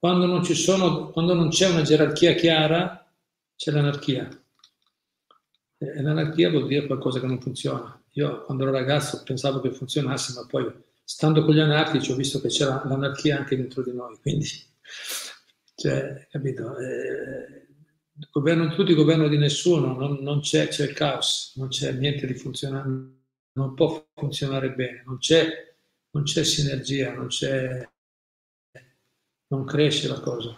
Quando 0.00 0.24
non, 0.24 0.42
sono, 0.46 1.10
quando 1.10 1.34
non 1.34 1.50
c'è 1.50 1.68
una 1.68 1.82
gerarchia 1.82 2.32
chiara, 2.32 3.06
c'è 3.54 3.70
l'anarchia. 3.70 4.26
E 5.76 6.02
l'anarchia 6.02 6.48
vuol 6.48 6.66
dire 6.66 6.86
qualcosa 6.86 7.20
che 7.20 7.26
non 7.26 7.38
funziona. 7.38 8.02
Io 8.12 8.42
quando 8.44 8.62
ero 8.62 8.72
ragazzo 8.72 9.22
pensavo 9.22 9.60
che 9.60 9.70
funzionasse, 9.72 10.32
ma 10.40 10.46
poi 10.46 10.72
stando 11.04 11.44
con 11.44 11.54
gli 11.54 11.60
anarchici 11.60 12.12
ho 12.12 12.14
visto 12.16 12.40
che 12.40 12.48
c'era 12.48 12.82
l'anarchia 12.86 13.36
anche 13.36 13.56
dentro 13.56 13.82
di 13.82 13.92
noi. 13.92 14.16
Quindi, 14.22 14.46
cioè, 15.76 16.26
capito? 16.30 16.78
Eh, 16.78 17.66
governo 18.30 18.74
tutti, 18.74 18.94
governo 18.94 19.28
di 19.28 19.36
nessuno, 19.36 19.92
non, 19.92 20.20
non 20.22 20.40
c'è, 20.40 20.68
c'è 20.68 20.84
il 20.84 20.94
caos, 20.94 21.52
non 21.56 21.68
c'è 21.68 21.92
niente 21.92 22.26
di 22.26 22.34
funzionare, 22.34 22.88
non 23.52 23.74
può 23.74 24.08
funzionare 24.14 24.72
bene, 24.72 25.02
non 25.04 25.18
c'è, 25.18 25.74
non 26.12 26.22
c'è 26.22 26.42
sinergia, 26.42 27.12
non 27.12 27.26
c'è 27.26 27.86
non 29.50 29.64
cresce 29.64 30.08
la 30.08 30.20
cosa. 30.20 30.56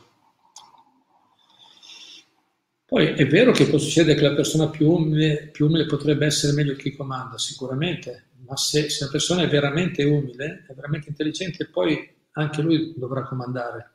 Poi 2.85 3.07
è 3.07 3.27
vero 3.27 3.53
che 3.53 3.67
può 3.67 3.79
succedere 3.79 4.19
che 4.19 4.29
la 4.29 4.35
persona 4.35 4.69
più 4.69 4.91
umile, 4.91 5.49
più 5.51 5.67
umile 5.67 5.87
potrebbe 5.87 6.27
essere 6.27 6.53
meglio 6.53 6.75
chi 6.77 6.95
comanda, 6.95 7.39
sicuramente, 7.39 8.33
ma 8.47 8.55
se, 8.57 8.91
se, 8.91 9.05
la 9.05 9.11
persona 9.11 9.43
è 9.43 9.49
veramente 9.49 10.05
umile, 10.05 10.67
è 10.69 10.75
veramente 10.75 11.09
intelligente, 11.09 11.69
poi 11.69 12.07
anche 12.33 12.61
lui 12.61 12.93
dovrà 12.95 13.23
comandare. 13.23 13.95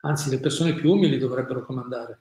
Anzi, 0.00 0.30
le 0.30 0.40
persone 0.40 0.72
più 0.72 0.92
umili 0.92 1.18
dovrebbero 1.18 1.62
comandare. 1.62 2.20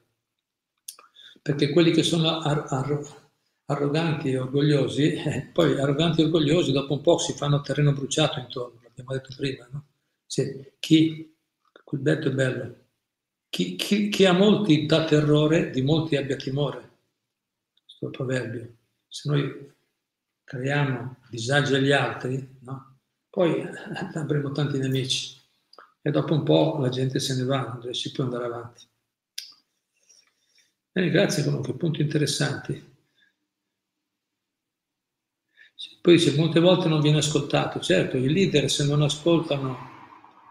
Perché 1.42 1.70
quelli 1.70 1.92
che 1.92 2.04
sono 2.04 2.40
ar- 2.40 2.66
ar- 2.68 3.30
arroganti 3.68 4.32
e 4.32 4.38
orgogliosi, 4.38 5.14
eh, 5.14 5.50
poi 5.54 5.80
arroganti 5.80 6.22
e 6.22 6.26
orgogliosi 6.26 6.74
dopo 6.74 6.92
un 6.92 7.02
po' 7.02 7.20
si 7.20 7.32
fanno 7.34 7.62
terreno 7.62 7.94
bruciato 7.94 8.40
intorno, 8.40 8.82
l'abbiamo 8.84 9.14
detto 9.14 9.34
prima. 9.34 9.66
No? 9.72 9.86
Se 10.26 10.76
chi 10.80 11.37
Quel 11.88 12.02
detto 12.02 12.28
è 12.28 12.32
bello. 12.32 12.76
Chi, 13.48 13.78
chi, 13.78 14.10
chi, 14.10 14.26
ha 14.26 14.34
molti 14.34 14.86
dà 14.86 15.06
terrore, 15.06 15.70
di 15.70 15.82
molti 15.82 16.18
abbia 16.18 16.36
timore. 16.36 16.98
Questo 17.82 18.10
proverbio. 18.10 18.76
Se 19.08 19.30
noi 19.30 19.74
creiamo 20.44 21.16
disagi 21.30 21.76
agli 21.76 21.94
altri, 21.94 22.58
no? 22.64 22.98
poi 23.30 23.66
avremo 24.16 24.52
tanti 24.52 24.80
nemici. 24.80 25.40
E 26.02 26.12
dopo 26.12 26.34
un 26.34 26.44
po' 26.44 26.78
la 26.82 26.90
gente 26.90 27.22
se 27.22 27.36
ne 27.36 27.46
va, 27.46 27.80
non 27.82 27.94
si 27.94 28.12
può 28.12 28.26
andare 28.26 28.44
avanti. 28.44 28.84
Bene, 30.92 31.10
grazie 31.10 31.46
comunque, 31.46 31.74
punti 31.74 32.02
interessanti. 32.02 32.96
Poi 36.02 36.18
dice, 36.18 36.36
molte 36.36 36.60
volte 36.60 36.90
non 36.90 37.00
viene 37.00 37.20
ascoltato. 37.20 37.80
Certo, 37.80 38.18
i 38.18 38.30
leader 38.30 38.70
se 38.70 38.86
non 38.86 39.02
ascoltano 39.02 39.97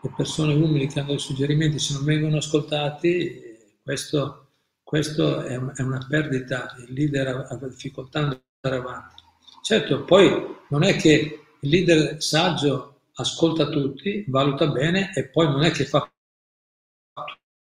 le 0.07 0.13
persone 0.17 0.55
umili 0.55 0.87
che 0.87 1.01
hanno 1.01 1.11
dei 1.11 1.19
suggerimenti, 1.19 1.79
se 1.79 1.95
non 1.95 2.05
vengono 2.05 2.37
ascoltati, 2.37 3.43
questo, 3.83 4.51
questo 4.83 5.41
è, 5.43 5.59
è, 5.59 5.83
una 5.83 6.07
perdita, 6.09 6.75
il 6.87 6.93
leader 6.93 7.47
ha 7.49 7.57
difficoltà 7.67 8.21
ad 8.21 8.41
andare 8.63 8.83
avanti. 8.83 9.23
Certo, 9.63 10.05
poi 10.05 10.31
non 10.69 10.85
è 10.85 10.97
che 10.97 11.41
il 11.61 11.69
leader 11.69 12.23
saggio 12.23 13.01
ascolta 13.15 13.69
tutti, 13.69 14.25
valuta 14.29 14.69
bene 14.69 15.13
e 15.15 15.29
poi 15.29 15.47
non 15.47 15.65
è 15.65 15.71
che 15.71 15.85
fa 15.85 16.09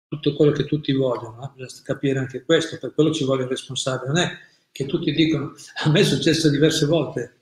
tutto 0.08 0.36
quello 0.36 0.52
che 0.52 0.66
tutti 0.66 0.94
vogliono, 0.94 1.44
eh? 1.44 1.52
bisogna 1.56 1.82
capire 1.84 2.20
anche 2.20 2.44
questo, 2.44 2.78
per 2.78 2.94
quello 2.94 3.12
ci 3.12 3.26
vuole 3.26 3.44
il 3.44 3.50
responsabile, 3.50 4.08
non 4.08 4.18
è 4.18 4.30
che 4.72 4.86
tutti 4.86 5.12
dicono, 5.12 5.54
a 5.84 5.90
me 5.90 6.02
è 6.02 6.04
successo 6.04 6.50
diverse 6.50 6.86
volte, 6.86 7.40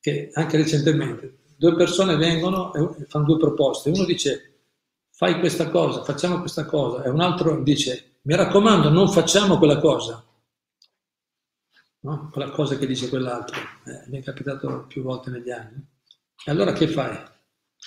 che 0.00 0.30
anche 0.32 0.56
recentemente, 0.56 1.39
due 1.60 1.76
persone 1.76 2.16
vengono 2.16 2.72
e 2.72 3.04
fanno 3.04 3.26
due 3.26 3.36
proposte. 3.36 3.90
Uno 3.90 4.06
dice 4.06 4.62
fai 5.10 5.38
questa 5.38 5.68
cosa, 5.68 6.02
facciamo 6.02 6.40
questa 6.40 6.64
cosa, 6.64 7.02
e 7.02 7.10
un 7.10 7.20
altro 7.20 7.62
dice 7.62 8.20
mi 8.22 8.34
raccomando 8.34 8.88
non 8.88 9.10
facciamo 9.10 9.58
quella 9.58 9.78
cosa. 9.78 10.24
No? 12.02 12.30
Quella 12.32 12.50
cosa 12.50 12.78
che 12.78 12.86
dice 12.86 13.10
quell'altro. 13.10 13.60
Eh, 13.84 14.04
mi 14.06 14.20
è 14.20 14.22
capitato 14.22 14.86
più 14.88 15.02
volte 15.02 15.28
negli 15.28 15.50
anni. 15.50 15.86
E 16.42 16.50
allora 16.50 16.72
che 16.72 16.88
fai? 16.88 17.14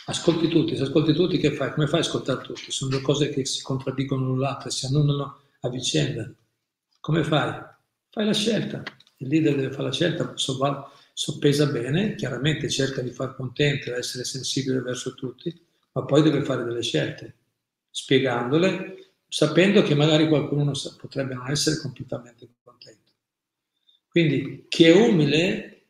Ascolti 0.05 0.49
tutti, 0.49 0.75
se 0.75 0.83
ascolti 0.83 1.13
tutti 1.13 1.39
che 1.39 1.53
fai? 1.53 1.73
Come 1.73 1.87
fai 1.87 2.01
a 2.01 2.03
ascoltare 2.03 2.43
tutti? 2.43 2.71
Sono 2.71 2.91
due 2.91 3.01
cose 3.01 3.29
che 3.29 3.43
si 3.43 3.63
contraddicono 3.63 4.23
l'un 4.23 4.39
l'altro, 4.39 4.69
si 4.69 4.85
annunano 4.85 5.39
a 5.61 5.69
vicenda. 5.69 6.31
Come 6.99 7.23
fai? 7.23 7.59
Fai 8.11 8.25
la 8.25 8.33
scelta. 8.33 8.83
Il 9.17 9.29
leader 9.29 9.55
deve 9.55 9.71
fare 9.71 9.85
la 9.85 9.91
scelta, 9.91 10.31
soppesa 11.13 11.67
bene, 11.67 12.15
chiaramente 12.15 12.69
cerca 12.69 13.01
di 13.01 13.11
far 13.11 13.35
contenti, 13.35 13.91
di 13.91 13.97
essere 13.97 14.23
sensibile 14.23 14.81
verso 14.81 15.13
tutti, 15.13 15.55
ma 15.91 16.03
poi 16.03 16.23
deve 16.23 16.43
fare 16.43 16.63
delle 16.63 16.81
scelte, 16.81 17.35
spiegandole, 17.89 19.13
sapendo 19.27 19.83
che 19.83 19.93
magari 19.93 20.27
qualcuno 20.27 20.71
potrebbe 20.99 21.35
non 21.35 21.49
essere 21.49 21.77
completamente 21.77 22.49
contento. 22.63 23.11
Quindi 24.07 24.65
chi 24.67 24.85
è 24.85 24.93
umile, 24.93 25.85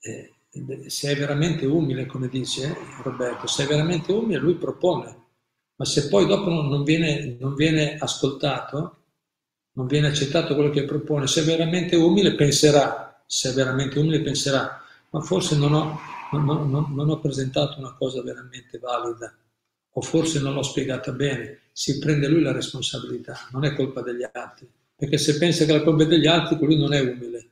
eh, 0.00 0.32
se 0.86 1.10
è 1.10 1.16
veramente 1.16 1.66
umile, 1.66 2.06
come 2.06 2.28
dice 2.28 2.76
Roberto, 3.02 3.46
se 3.48 3.64
è 3.64 3.66
veramente 3.66 4.12
umile 4.12 4.38
lui 4.38 4.54
propone, 4.54 5.22
ma 5.76 5.84
se 5.84 6.08
poi 6.08 6.26
dopo 6.26 6.50
non 6.50 6.84
viene, 6.84 7.36
non 7.40 7.54
viene 7.54 7.96
ascoltato, 7.98 8.98
non 9.72 9.86
viene 9.86 10.06
accettato 10.06 10.54
quello 10.54 10.70
che 10.70 10.84
propone, 10.84 11.26
se 11.26 11.42
è 11.42 11.44
veramente 11.44 11.96
umile 11.96 12.34
penserà, 12.34 13.13
se 13.34 13.50
è 13.50 13.52
veramente 13.52 13.98
umile 13.98 14.20
penserà, 14.20 14.80
ma 15.10 15.20
forse 15.20 15.56
non 15.56 15.74
ho, 15.74 15.98
non, 16.30 16.70
non, 16.70 16.94
non 16.94 17.10
ho 17.10 17.18
presentato 17.18 17.80
una 17.80 17.92
cosa 17.94 18.22
veramente 18.22 18.78
valida, 18.78 19.36
o 19.90 20.00
forse 20.00 20.38
non 20.38 20.54
l'ho 20.54 20.62
spiegata 20.62 21.10
bene, 21.10 21.62
si 21.72 21.98
prende 21.98 22.28
lui 22.28 22.42
la 22.42 22.52
responsabilità, 22.52 23.48
non 23.50 23.64
è 23.64 23.74
colpa 23.74 24.02
degli 24.02 24.24
altri, 24.30 24.70
perché 24.94 25.18
se 25.18 25.36
pensa 25.36 25.64
che 25.64 25.72
la 25.72 25.82
colpa 25.82 26.04
è 26.04 26.06
degli 26.06 26.28
altri, 26.28 26.64
lui 26.64 26.78
non 26.78 26.92
è 26.92 27.00
umile. 27.00 27.48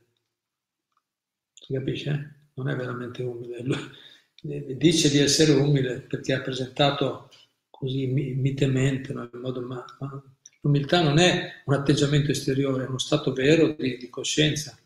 Si 1.53 1.73
capisce? 1.73 2.51
Non 2.53 2.69
è 2.69 2.75
veramente 2.77 3.21
umile. 3.21 3.61
Lui 3.61 4.75
dice 4.77 5.09
di 5.09 5.17
essere 5.17 5.51
umile 5.51 5.99
perché 5.99 6.31
ha 6.31 6.39
presentato 6.39 7.29
così 7.69 8.05
mitemente, 8.07 9.11
ma 9.11 9.29
in 9.33 9.39
modo 9.41 9.59
ma, 9.59 9.83
ma 9.99 10.23
l'umiltà 10.61 11.01
non 11.01 11.19
è 11.19 11.61
un 11.65 11.73
atteggiamento 11.73 12.31
esteriore, 12.31 12.85
è 12.85 12.87
uno 12.87 12.99
stato 12.99 13.33
vero 13.33 13.75
di, 13.77 13.97
di 13.97 14.09
coscienza 14.09 14.77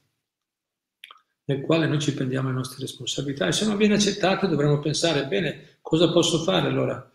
nel 1.49 1.61
quale 1.61 1.87
noi 1.87 1.99
ci 1.99 2.13
prendiamo 2.13 2.49
le 2.49 2.55
nostre 2.55 2.79
responsabilità 2.81 3.47
e 3.47 3.53
se 3.53 3.65
non 3.65 3.77
viene 3.77 3.95
accettato 3.95 4.47
dovremmo 4.47 4.79
pensare, 4.79 5.27
bene, 5.27 5.77
cosa 5.81 6.11
posso 6.11 6.43
fare 6.43 6.67
allora? 6.67 7.09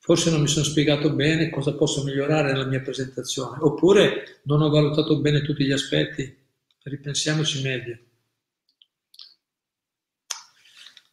Forse 0.00 0.30
non 0.30 0.40
mi 0.40 0.48
sono 0.48 0.64
spiegato 0.64 1.12
bene 1.14 1.48
cosa 1.48 1.74
posso 1.74 2.02
migliorare 2.02 2.52
nella 2.52 2.66
mia 2.66 2.80
presentazione, 2.80 3.58
oppure 3.60 4.40
non 4.44 4.62
ho 4.62 4.68
valutato 4.68 5.20
bene 5.20 5.42
tutti 5.42 5.64
gli 5.64 5.70
aspetti, 5.70 6.36
ripensiamoci 6.82 7.62
meglio. 7.62 7.98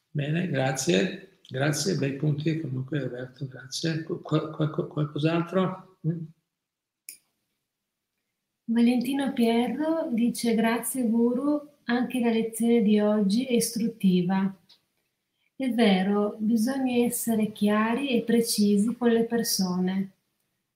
Bene, 0.09 0.49
grazie, 0.49 1.41
grazie, 1.47 1.97
bei 1.97 2.15
punti 2.15 2.59
comunque 2.59 2.99
Roberto, 2.99 3.45
grazie. 3.47 4.01
Qual, 4.01 4.49
qual, 4.49 4.87
qualcos'altro? 4.87 5.99
Mm? 6.07 6.23
Valentino 8.63 9.33
Pierro 9.33 10.09
dice 10.11 10.55
grazie 10.55 11.07
Guru 11.07 11.77
anche 11.89 12.19
la 12.19 12.29
lezione 12.29 12.81
di 12.81 12.99
oggi 12.99 13.45
è 13.45 13.53
istruttiva. 13.53 14.55
È 15.55 15.69
vero, 15.71 16.35
bisogna 16.39 17.03
essere 17.03 17.51
chiari 17.51 18.15
e 18.15 18.23
precisi 18.23 18.95
con 18.95 19.09
le 19.09 19.25
persone. 19.25 20.11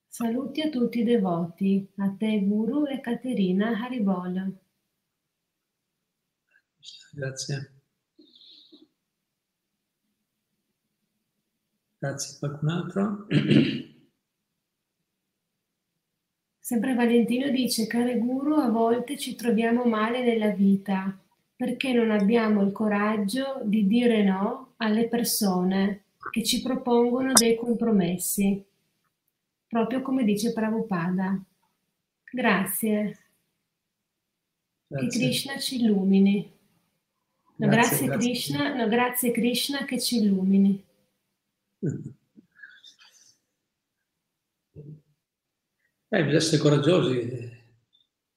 Saluti 0.08 0.62
a 0.62 0.70
tutti 0.70 1.00
i 1.00 1.04
devoti, 1.04 1.88
a 1.98 2.10
te 2.18 2.40
Guru 2.42 2.86
e 2.88 3.00
Caterina 3.00 3.70
Haribol. 3.80 4.58
Grazie. 7.14 7.72
Grazie, 12.00 12.38
qualcun 12.40 12.70
altro? 12.70 13.28
Sempre 16.74 16.96
Valentino 16.96 17.50
dice, 17.50 17.86
care 17.86 18.18
guru, 18.18 18.56
a 18.56 18.68
volte 18.68 19.16
ci 19.16 19.36
troviamo 19.36 19.84
male 19.84 20.24
nella 20.24 20.50
vita 20.50 21.16
perché 21.56 21.94
non 21.94 22.10
abbiamo 22.10 22.64
il 22.64 22.72
coraggio 22.72 23.62
di 23.64 23.86
dire 23.86 24.24
no 24.24 24.74
alle 24.78 25.08
persone 25.08 26.06
che 26.32 26.44
ci 26.44 26.64
propongono 26.64 27.34
dei 27.34 27.56
compromessi, 27.56 28.66
proprio 29.68 30.02
come 30.02 30.24
dice 30.24 30.52
Prabhupada. 30.52 31.40
Grazie. 32.32 33.20
grazie. 34.88 35.08
Che 35.10 35.16
Krishna 35.16 35.60
ci 35.60 35.80
illumini. 35.80 36.52
No, 37.58 37.68
grazie, 37.68 37.68
grazie, 37.68 38.08
grazie, 38.08 38.18
Krishna, 38.18 38.74
no, 38.74 38.88
grazie 38.88 39.30
Krishna 39.30 39.86
che 39.86 40.00
ci 40.00 40.24
illumini. 40.24 40.84
Eh, 46.14 46.20
bisogna 46.20 46.38
essere 46.38 46.62
coraggiosi, 46.62 47.52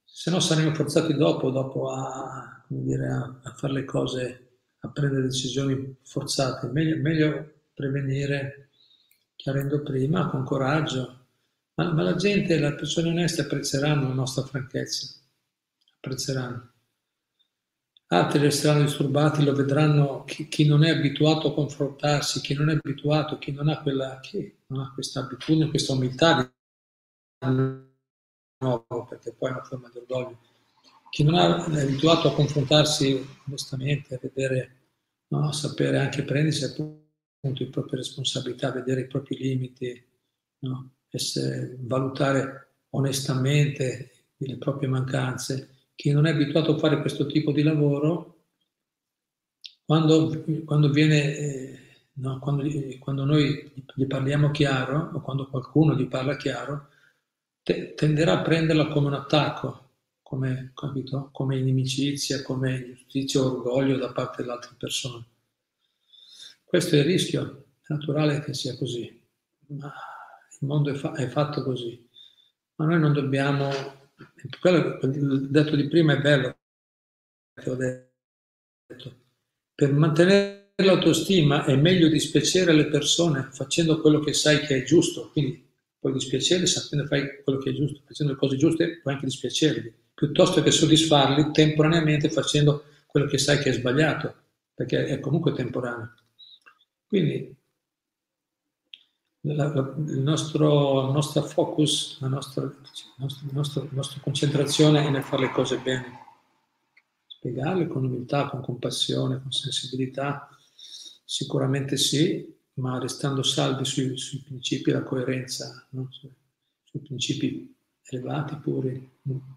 se 0.02 0.30
no 0.30 0.40
saremo 0.40 0.72
forzati 0.72 1.12
dopo, 1.12 1.50
dopo 1.50 1.90
a, 1.90 2.64
dire, 2.68 3.06
a, 3.06 3.38
a, 3.42 3.52
fare 3.52 3.74
le 3.74 3.84
cose, 3.84 4.60
a 4.78 4.88
prendere 4.88 5.24
decisioni 5.24 5.94
forzate. 6.02 6.68
Meglio, 6.68 6.96
meglio 7.02 7.52
prevenire 7.74 8.70
chiarendo 9.36 9.82
prima, 9.82 10.30
con 10.30 10.42
coraggio. 10.42 11.26
Ma, 11.74 11.92
ma, 11.92 12.02
la 12.02 12.14
gente, 12.14 12.58
le 12.58 12.74
persone 12.76 13.10
oneste 13.10 13.42
apprezzeranno 13.42 14.08
la 14.08 14.14
nostra 14.14 14.44
franchezza, 14.44 15.14
apprezzeranno. 15.96 16.72
Altri 18.06 18.38
resteranno 18.38 18.84
disturbati, 18.84 19.44
lo 19.44 19.52
vedranno 19.52 20.24
chi, 20.24 20.48
chi, 20.48 20.66
non 20.66 20.82
è 20.82 20.88
abituato 20.88 21.48
a 21.48 21.52
confrontarsi, 21.52 22.40
chi 22.40 22.54
non 22.54 22.70
è 22.70 22.72
abituato, 22.72 23.36
chi 23.36 23.52
non 23.52 23.68
ha, 23.68 23.82
quella, 23.82 24.18
chi 24.20 24.60
non 24.68 24.80
ha 24.80 24.92
questa 24.94 25.20
abitudine, 25.20 25.68
questa 25.68 25.92
umiltà 25.92 26.50
nuovo, 28.58 29.04
perché 29.08 29.32
poi 29.32 29.50
è 29.50 29.52
una 29.52 29.62
forma 29.62 29.88
di 29.90 29.98
orgoglio. 29.98 30.38
Chi 31.10 31.22
non 31.24 31.34
è 31.34 31.82
abituato 31.82 32.28
a 32.28 32.34
confrontarsi 32.34 33.26
onestamente, 33.46 34.14
a 34.14 34.18
vedere, 34.20 34.76
no, 35.28 35.48
a 35.48 35.52
sapere 35.52 35.98
anche 35.98 36.24
prendersi 36.24 36.64
appunto 36.64 37.04
le 37.40 37.68
proprie 37.68 37.98
responsabilità, 37.98 38.72
vedere 38.72 39.02
i 39.02 39.06
propri 39.06 39.36
limiti, 39.36 40.04
no, 40.60 40.90
essere, 41.10 41.76
valutare 41.80 42.74
onestamente 42.90 44.10
le 44.36 44.56
proprie 44.56 44.88
mancanze. 44.88 45.70
Chi 45.94 46.10
non 46.10 46.26
è 46.26 46.30
abituato 46.30 46.74
a 46.74 46.78
fare 46.78 47.00
questo 47.00 47.26
tipo 47.26 47.52
di 47.52 47.62
lavoro, 47.62 48.44
quando, 49.84 50.44
quando 50.64 50.90
viene... 50.90 51.36
Eh, 51.36 51.80
No, 52.18 52.38
quando, 52.38 52.64
quando, 52.98 53.26
noi 53.26 53.70
gli 53.94 54.06
parliamo 54.06 54.50
chiaro 54.50 55.10
o 55.12 55.20
quando 55.20 55.48
qualcuno 55.48 55.94
gli 55.94 56.06
parla 56.08 56.36
chiaro, 56.36 56.88
te, 57.66 57.94
tenderà 57.94 58.38
a 58.38 58.42
prenderla 58.42 58.86
come 58.86 59.08
un 59.08 59.14
attacco, 59.14 59.90
come, 60.22 60.70
capito? 60.72 61.30
come 61.32 61.58
inimicizia, 61.58 62.40
come 62.42 62.94
giustizia 62.94 63.40
o 63.40 63.56
orgoglio 63.56 63.96
da 63.96 64.12
parte 64.12 64.42
delle 64.42 64.54
altre 64.54 64.76
persone. 64.78 65.24
Questo 66.62 66.94
è 66.94 66.98
il 66.98 67.04
rischio, 67.04 67.64
è 67.82 67.92
naturale 67.92 68.40
che 68.40 68.54
sia 68.54 68.76
così, 68.76 69.20
ma 69.66 69.92
il 70.60 70.66
mondo 70.66 70.92
è, 70.92 70.94
fa- 70.94 71.14
è 71.14 71.26
fatto 71.26 71.64
così. 71.64 72.08
Ma 72.76 72.84
noi 72.84 73.00
non 73.00 73.12
dobbiamo, 73.12 73.68
quello 74.60 74.98
che 74.98 75.06
ho 75.06 75.10
detto 75.10 75.74
di 75.74 75.88
prima 75.88 76.12
è 76.12 76.20
bello, 76.20 76.56
che 77.52 77.70
ho 77.70 77.74
detto, 77.74 79.16
per 79.74 79.92
mantenere 79.92 80.72
l'autostima 80.76 81.64
è 81.64 81.74
meglio 81.74 82.06
dispiacere 82.06 82.72
le 82.72 82.86
persone 82.86 83.48
facendo 83.50 84.00
quello 84.00 84.20
che 84.20 84.34
sai 84.34 84.60
che 84.60 84.76
è 84.76 84.84
giusto, 84.84 85.30
quindi 85.30 85.65
puoi 86.06 86.12
dispiacerli 86.12 86.66
sapendo 86.68 87.08
che 87.08 87.16
fai 87.16 87.42
quello 87.42 87.58
che 87.58 87.70
è 87.70 87.72
giusto, 87.72 88.00
facendo 88.06 88.32
le 88.32 88.38
cose 88.38 88.56
giuste 88.56 89.00
puoi 89.00 89.14
anche 89.14 89.26
dispiacerli, 89.26 89.92
piuttosto 90.14 90.62
che 90.62 90.70
soddisfarli 90.70 91.50
temporaneamente 91.50 92.30
facendo 92.30 92.84
quello 93.06 93.26
che 93.26 93.38
sai 93.38 93.58
che 93.58 93.70
è 93.70 93.72
sbagliato, 93.72 94.34
perché 94.72 95.06
è 95.06 95.18
comunque 95.18 95.52
temporaneo. 95.52 96.14
Quindi 97.08 97.56
la, 99.40 99.72
la, 99.72 99.94
il 99.96 100.20
nostro, 100.20 101.10
nostro 101.10 101.42
focus, 101.42 102.20
la 102.20 102.28
nostra, 102.28 102.72
nostra, 103.16 103.48
nostra, 103.50 103.86
nostra 103.90 104.20
concentrazione 104.20 105.04
è 105.04 105.10
nel 105.10 105.24
fare 105.24 105.42
le 105.42 105.50
cose 105.50 105.78
bene, 105.78 106.20
spiegarle 107.26 107.88
con 107.88 108.04
umiltà, 108.04 108.48
con 108.48 108.60
compassione, 108.60 109.40
con 109.42 109.50
sensibilità, 109.50 110.48
sicuramente 111.24 111.96
sì, 111.96 112.55
ma 112.76 112.98
restando 112.98 113.42
saldi 113.42 113.84
sui, 113.84 114.16
sui 114.16 114.40
principi 114.40 114.90
della 114.90 115.02
coerenza, 115.02 115.86
no? 115.90 116.08
sui, 116.10 116.30
sui, 116.84 117.00
principi 117.00 117.74
elevati 118.02 118.56
puri, 118.56 119.10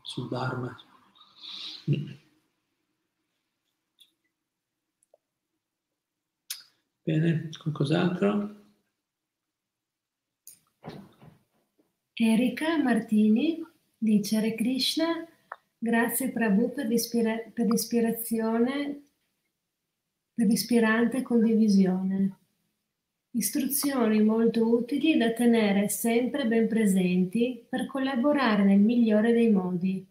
sul 0.03 0.27
Dharma. 0.29 0.75
Bene, 7.03 7.49
qualcos'altro? 7.57 8.57
Erika 12.13 12.77
Martini 12.77 13.65
dice 13.97 14.37
Hare 14.37 14.53
Krishna, 14.53 15.25
grazie 15.77 16.31
Prabhu 16.31 16.73
per, 16.73 16.85
l'ispira- 16.85 17.49
per 17.53 17.65
l'ispirazione 17.65 19.03
dell'ispirante 20.33 21.21
condivisione. 21.21 22.38
Istruzioni 23.31 24.23
molto 24.23 24.67
utili 24.67 25.15
da 25.15 25.31
tenere 25.33 25.87
sempre 25.87 26.47
ben 26.47 26.67
presenti 26.67 27.63
per 27.69 27.85
collaborare 27.85 28.63
nel 28.63 28.79
migliore 28.79 29.31
dei 29.33 29.51
modi, 29.51 30.03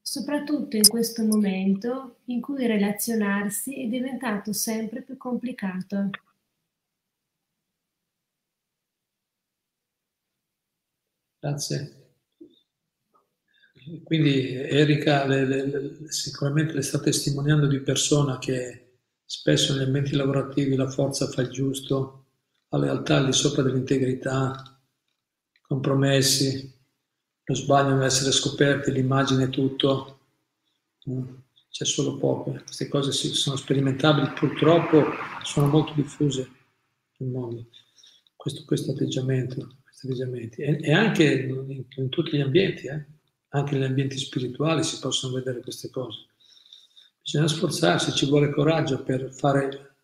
soprattutto 0.00 0.76
in 0.76 0.88
questo 0.88 1.24
momento 1.24 2.16
in 2.24 2.40
cui 2.40 2.66
relazionarsi 2.66 3.84
è 3.84 3.86
diventato 3.86 4.52
sempre 4.52 5.02
più 5.02 5.16
complicato. 5.16 6.10
Grazie. 11.38 12.02
Quindi 14.02 14.54
Erika 14.54 15.24
le, 15.26 15.44
le, 15.44 16.10
sicuramente 16.10 16.72
le 16.72 16.82
sta 16.82 16.98
testimoniando 16.98 17.68
di 17.68 17.80
persona 17.80 18.38
che 18.38 18.98
spesso 19.24 19.74
negli 19.74 19.84
ambienti 19.84 20.16
lavorativi 20.16 20.74
la 20.74 20.88
forza 20.88 21.28
fa 21.28 21.42
il 21.42 21.50
giusto, 21.50 22.23
la 22.74 22.86
lealtà 22.86 23.18
al 23.18 23.26
di 23.26 23.32
sopra 23.32 23.62
dell'integrità, 23.62 24.80
compromessi, 25.62 26.72
lo 27.44 27.54
sbaglio 27.54 27.90
non 27.90 28.02
essere 28.02 28.32
scoperti, 28.32 28.90
l'immagine 28.90 29.48
tutto, 29.48 30.18
c'è 31.70 31.84
solo 31.84 32.16
poco. 32.16 32.52
Queste 32.64 32.88
cose 32.88 33.12
sono 33.12 33.56
sperimentabili, 33.56 34.32
purtroppo 34.34 35.04
sono 35.42 35.68
molto 35.68 35.92
diffuse 35.94 36.50
nel 37.18 37.30
mondo, 37.30 37.68
questo, 38.34 38.64
questo 38.64 38.90
atteggiamento, 38.90 39.76
questi 39.84 40.06
atteggiamenti. 40.06 40.62
E, 40.62 40.78
e 40.80 40.92
anche 40.92 41.24
in, 41.24 41.84
in, 41.96 42.08
tutti 42.08 42.36
gli 42.36 42.40
ambienti, 42.40 42.88
eh? 42.88 43.04
anche 43.50 43.74
negli 43.74 43.84
ambienti 43.84 44.18
spirituali 44.18 44.82
si 44.82 44.98
possono 44.98 45.34
vedere 45.34 45.60
queste 45.60 45.90
cose. 45.90 46.26
Bisogna 47.22 47.46
sforzarsi, 47.46 48.12
ci 48.12 48.26
vuole 48.26 48.50
coraggio 48.50 49.02
per 49.02 49.32
fare 49.32 49.96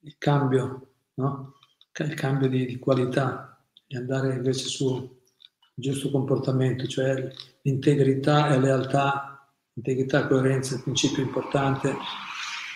il 0.00 0.16
cambio, 0.18 0.94
no? 1.14 1.54
Il 2.02 2.14
cambio 2.14 2.48
di, 2.48 2.66
di 2.66 2.78
qualità 2.78 3.64
e 3.86 3.96
andare 3.96 4.34
invece 4.34 4.66
sul 4.66 5.08
giusto 5.74 6.10
comportamento, 6.10 6.86
cioè 6.86 7.30
l'integrità 7.62 8.52
e 8.52 8.58
lealtà, 8.58 9.48
integrità 9.74 10.24
e 10.24 10.28
coerenza 10.28 10.74
il 10.74 10.82
principio 10.82 11.22
importante, 11.22 11.94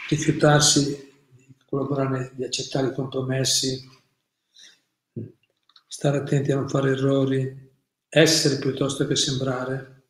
rifiutarsi 0.09 1.13
di 1.35 1.55
collaborare, 1.67 2.33
di 2.35 2.45
accettare 2.45 2.89
i 2.89 2.95
compromessi, 2.95 3.89
stare 5.87 6.19
attenti 6.19 6.53
a 6.53 6.57
non 6.57 6.69
fare 6.69 6.91
errori, 6.91 7.67
essere 8.09 8.59
piuttosto 8.59 9.07
che 9.07 9.17
sembrare, 9.17 10.05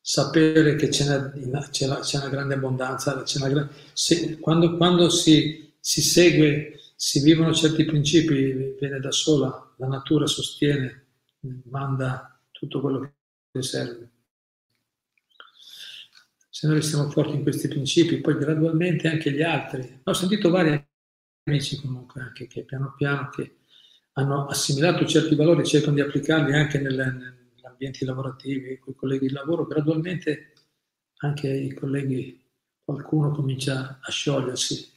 sapere 0.00 0.76
che 0.76 0.88
c'è 0.88 1.04
una, 1.06 1.68
c'è 1.70 1.86
la, 1.86 2.00
c'è 2.00 2.18
una 2.18 2.28
grande 2.28 2.54
abbondanza, 2.54 3.24
una, 3.36 3.70
se, 3.92 4.38
quando, 4.38 4.76
quando 4.76 5.08
si, 5.08 5.74
si 5.80 6.02
segue 6.02 6.83
si 6.94 7.20
vivono 7.20 7.52
certi 7.52 7.84
principi, 7.84 8.76
viene 8.78 9.00
da 9.00 9.10
sola, 9.10 9.74
la 9.78 9.86
natura 9.86 10.26
sostiene, 10.26 11.06
manda 11.64 12.40
tutto 12.50 12.80
quello 12.80 13.12
che 13.50 13.62
serve. 13.62 14.10
Se 16.48 16.66
noi 16.66 16.76
restiamo 16.76 17.10
forti 17.10 17.34
in 17.34 17.42
questi 17.42 17.68
principi, 17.68 18.20
poi 18.20 18.38
gradualmente 18.38 19.08
anche 19.08 19.32
gli 19.32 19.42
altri. 19.42 20.00
Ho 20.04 20.12
sentito 20.12 20.50
vari 20.50 20.86
amici 21.44 21.80
comunque 21.80 22.20
anche 22.20 22.46
che 22.46 22.62
piano 22.62 22.94
piano 22.96 23.28
che 23.30 23.56
hanno 24.12 24.46
assimilato 24.46 25.04
certi 25.04 25.34
valori 25.34 25.62
e 25.62 25.66
cercano 25.66 25.94
di 25.94 26.00
applicarli 26.00 26.54
anche 26.54 26.78
nelle, 26.78 27.04
negli 27.04 27.66
ambienti 27.66 28.04
lavorativi, 28.04 28.78
con 28.78 28.92
i 28.92 28.96
colleghi 28.96 29.26
di 29.26 29.32
lavoro, 29.32 29.66
gradualmente 29.66 30.52
anche 31.18 31.48
i 31.48 31.74
colleghi, 31.74 32.40
qualcuno 32.84 33.32
comincia 33.32 33.98
a 34.00 34.10
sciogliersi 34.10 34.93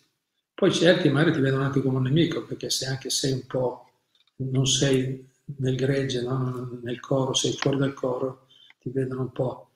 poi 0.57 0.73
certi 0.73 1.07
magari 1.09 1.33
ti 1.33 1.39
vedono 1.39 1.65
anche 1.65 1.83
come 1.83 1.97
un 1.97 2.03
nemico, 2.05 2.43
perché 2.43 2.71
se 2.71 2.87
anche 2.87 3.11
sei 3.11 3.31
un 3.33 3.45
po', 3.45 3.91
non 4.37 4.65
sei 4.65 5.23
nel 5.57 5.75
gregge, 5.75 6.23
no? 6.23 6.79
nel 6.81 6.99
coro, 6.99 7.35
sei 7.35 7.51
fuori 7.51 7.77
dal 7.77 7.93
coro, 7.93 8.47
ti 8.79 8.89
vedono 8.89 9.21
un 9.21 9.31
po'. 9.31 9.73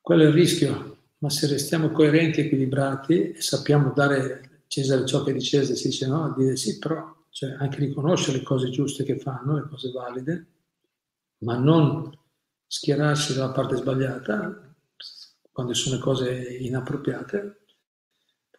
Quello 0.00 0.22
è 0.22 0.26
il 0.26 0.32
rischio, 0.32 0.96
ma 1.18 1.28
se 1.28 1.48
restiamo 1.48 1.90
coerenti, 1.90 2.40
equilibrati 2.40 3.32
e 3.32 3.42
sappiamo 3.42 3.92
dare 3.92 4.62
Cesare 4.68 5.04
ciò 5.04 5.22
che 5.22 5.34
di 5.34 5.42
Cesare 5.42 5.76
si 5.76 5.88
dice 5.88 6.06
no, 6.06 6.32
dire 6.34 6.56
sì, 6.56 6.78
però 6.78 7.14
cioè 7.28 7.56
anche 7.58 7.76
riconoscere 7.76 8.38
le 8.38 8.42
cose 8.42 8.70
giuste 8.70 9.04
che 9.04 9.18
fanno, 9.18 9.56
le 9.56 9.68
cose 9.68 9.90
valide, 9.90 10.46
ma 11.40 11.58
non 11.58 12.10
schierarsi 12.66 13.34
dalla 13.34 13.52
parte 13.52 13.76
sbagliata 13.76 14.74
quando 15.52 15.74
sono 15.74 15.98
cose 15.98 16.40
inappropriate, 16.40 17.59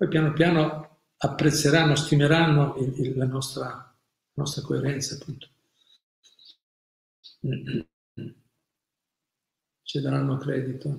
poi 0.01 0.09
piano 0.09 0.33
piano 0.33 0.99
apprezzeranno, 1.17 1.95
stimeranno 1.95 2.75
il, 2.77 2.99
il, 2.99 3.17
la, 3.17 3.27
nostra, 3.27 3.67
la 3.67 3.93
nostra 4.33 4.63
coerenza, 4.63 5.13
appunto. 5.13 5.47
Ci 9.83 10.01
daranno 10.01 10.37
credito. 10.37 10.89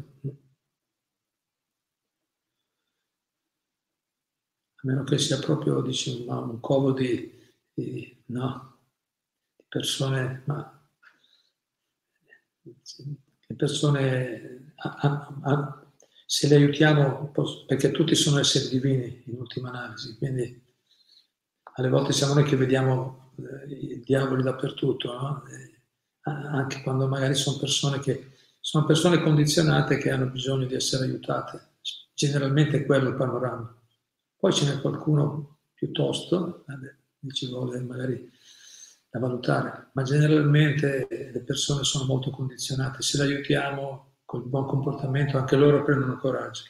A 4.77 4.83
meno 4.83 5.03
che 5.03 5.19
sia 5.19 5.41
proprio, 5.41 5.81
dici, 5.81 6.25
un, 6.25 6.29
un 6.29 6.61
covo 6.61 6.93
di, 6.93 7.43
di, 7.75 8.23
no, 8.27 8.79
di 9.57 9.65
persone, 9.67 10.45
ma 10.47 10.81
persone 13.57 14.75
a, 14.77 14.95
a, 14.95 15.41
a, 15.43 15.82
se 16.33 16.47
li 16.47 16.55
aiutiamo, 16.55 17.31
perché 17.67 17.91
tutti 17.91 18.15
sono 18.15 18.39
esseri 18.39 18.71
divini 18.71 19.23
in 19.27 19.37
ultima 19.37 19.69
analisi, 19.69 20.17
quindi 20.17 20.65
alle 21.75 21.91
volte 21.91 22.15
siamo 22.15 22.33
noi 22.33 22.45
che 22.45 22.57
vediamo 22.57 23.35
eh, 23.37 23.71
i 23.71 24.01
diavoli 24.01 24.43
dappertutto, 24.43 25.13
no? 25.13 25.43
anche 26.23 26.81
quando 26.81 27.07
magari 27.07 27.35
sono 27.35 27.59
persone 27.59 27.99
che 28.01 28.31
sono 28.59 28.87
persone 28.87 29.21
condizionate 29.21 29.99
che 29.99 30.11
hanno 30.11 30.31
bisogno 30.31 30.65
di 30.65 30.75
essere 30.75 31.05
aiutate. 31.05 31.75
Generalmente 32.15 32.79
è 32.79 32.87
quello 32.87 33.11
il 33.11 33.17
panorama. 33.17 33.79
Poi 34.35 34.53
ce 34.55 34.65
n'è 34.65 34.81
qualcuno 34.81 35.59
piuttosto, 35.75 36.65
ci 37.31 37.47
vuole 37.49 37.79
magari 37.81 38.31
da 39.11 39.19
valutare, 39.19 39.91
ma 39.93 40.03
generalmente 40.03 41.07
le 41.11 41.43
persone 41.43 41.85
sono 41.85 42.07
molto 42.07 42.31
condizionate. 42.31 43.03
Se 43.03 43.19
le 43.19 43.25
aiutiamo 43.25 44.12
col 44.33 44.49
buon 44.49 44.65
comportamento 44.65 45.37
anche 45.37 45.57
loro 45.57 45.83
prendono 45.83 46.17
coraggio. 46.17 46.63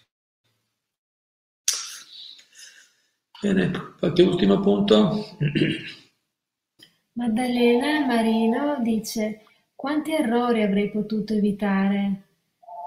Bene, 3.40 3.70
qualche 4.00 4.22
ultimo 4.22 4.58
punto? 4.58 5.36
Maddalena 7.14 8.04
Marino 8.04 8.80
dice 8.82 9.44
quanti 9.76 10.12
errori 10.12 10.62
avrei 10.62 10.90
potuto 10.90 11.34
evitare? 11.34 12.30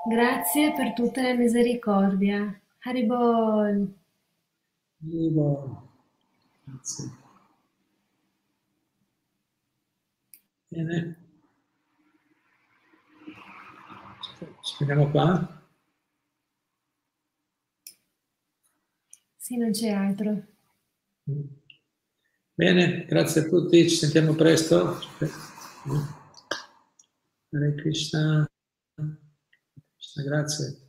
Grazie 0.10 0.74
per 0.74 0.92
tutta 0.92 1.22
la 1.22 1.36
misericordia. 1.36 2.60
Haribol. 2.80 3.94
Haribol. 5.00 5.78
Grazie. 6.66 7.12
Bene. 10.68 11.25
Ci 14.66 14.76
vediamo 14.80 15.12
qua? 15.12 15.62
Sì, 19.38 19.58
non 19.58 19.70
c'è 19.70 19.90
altro. 19.92 20.44
Bene, 22.56 23.06
grazie 23.06 23.42
a 23.42 23.48
tutti, 23.48 23.88
ci 23.88 23.96
sentiamo 23.96 24.34
presto. 24.34 24.98
Hare 27.52 27.76
Krishna. 27.76 28.50
Krishna 28.96 30.24
grazie. 30.24 30.85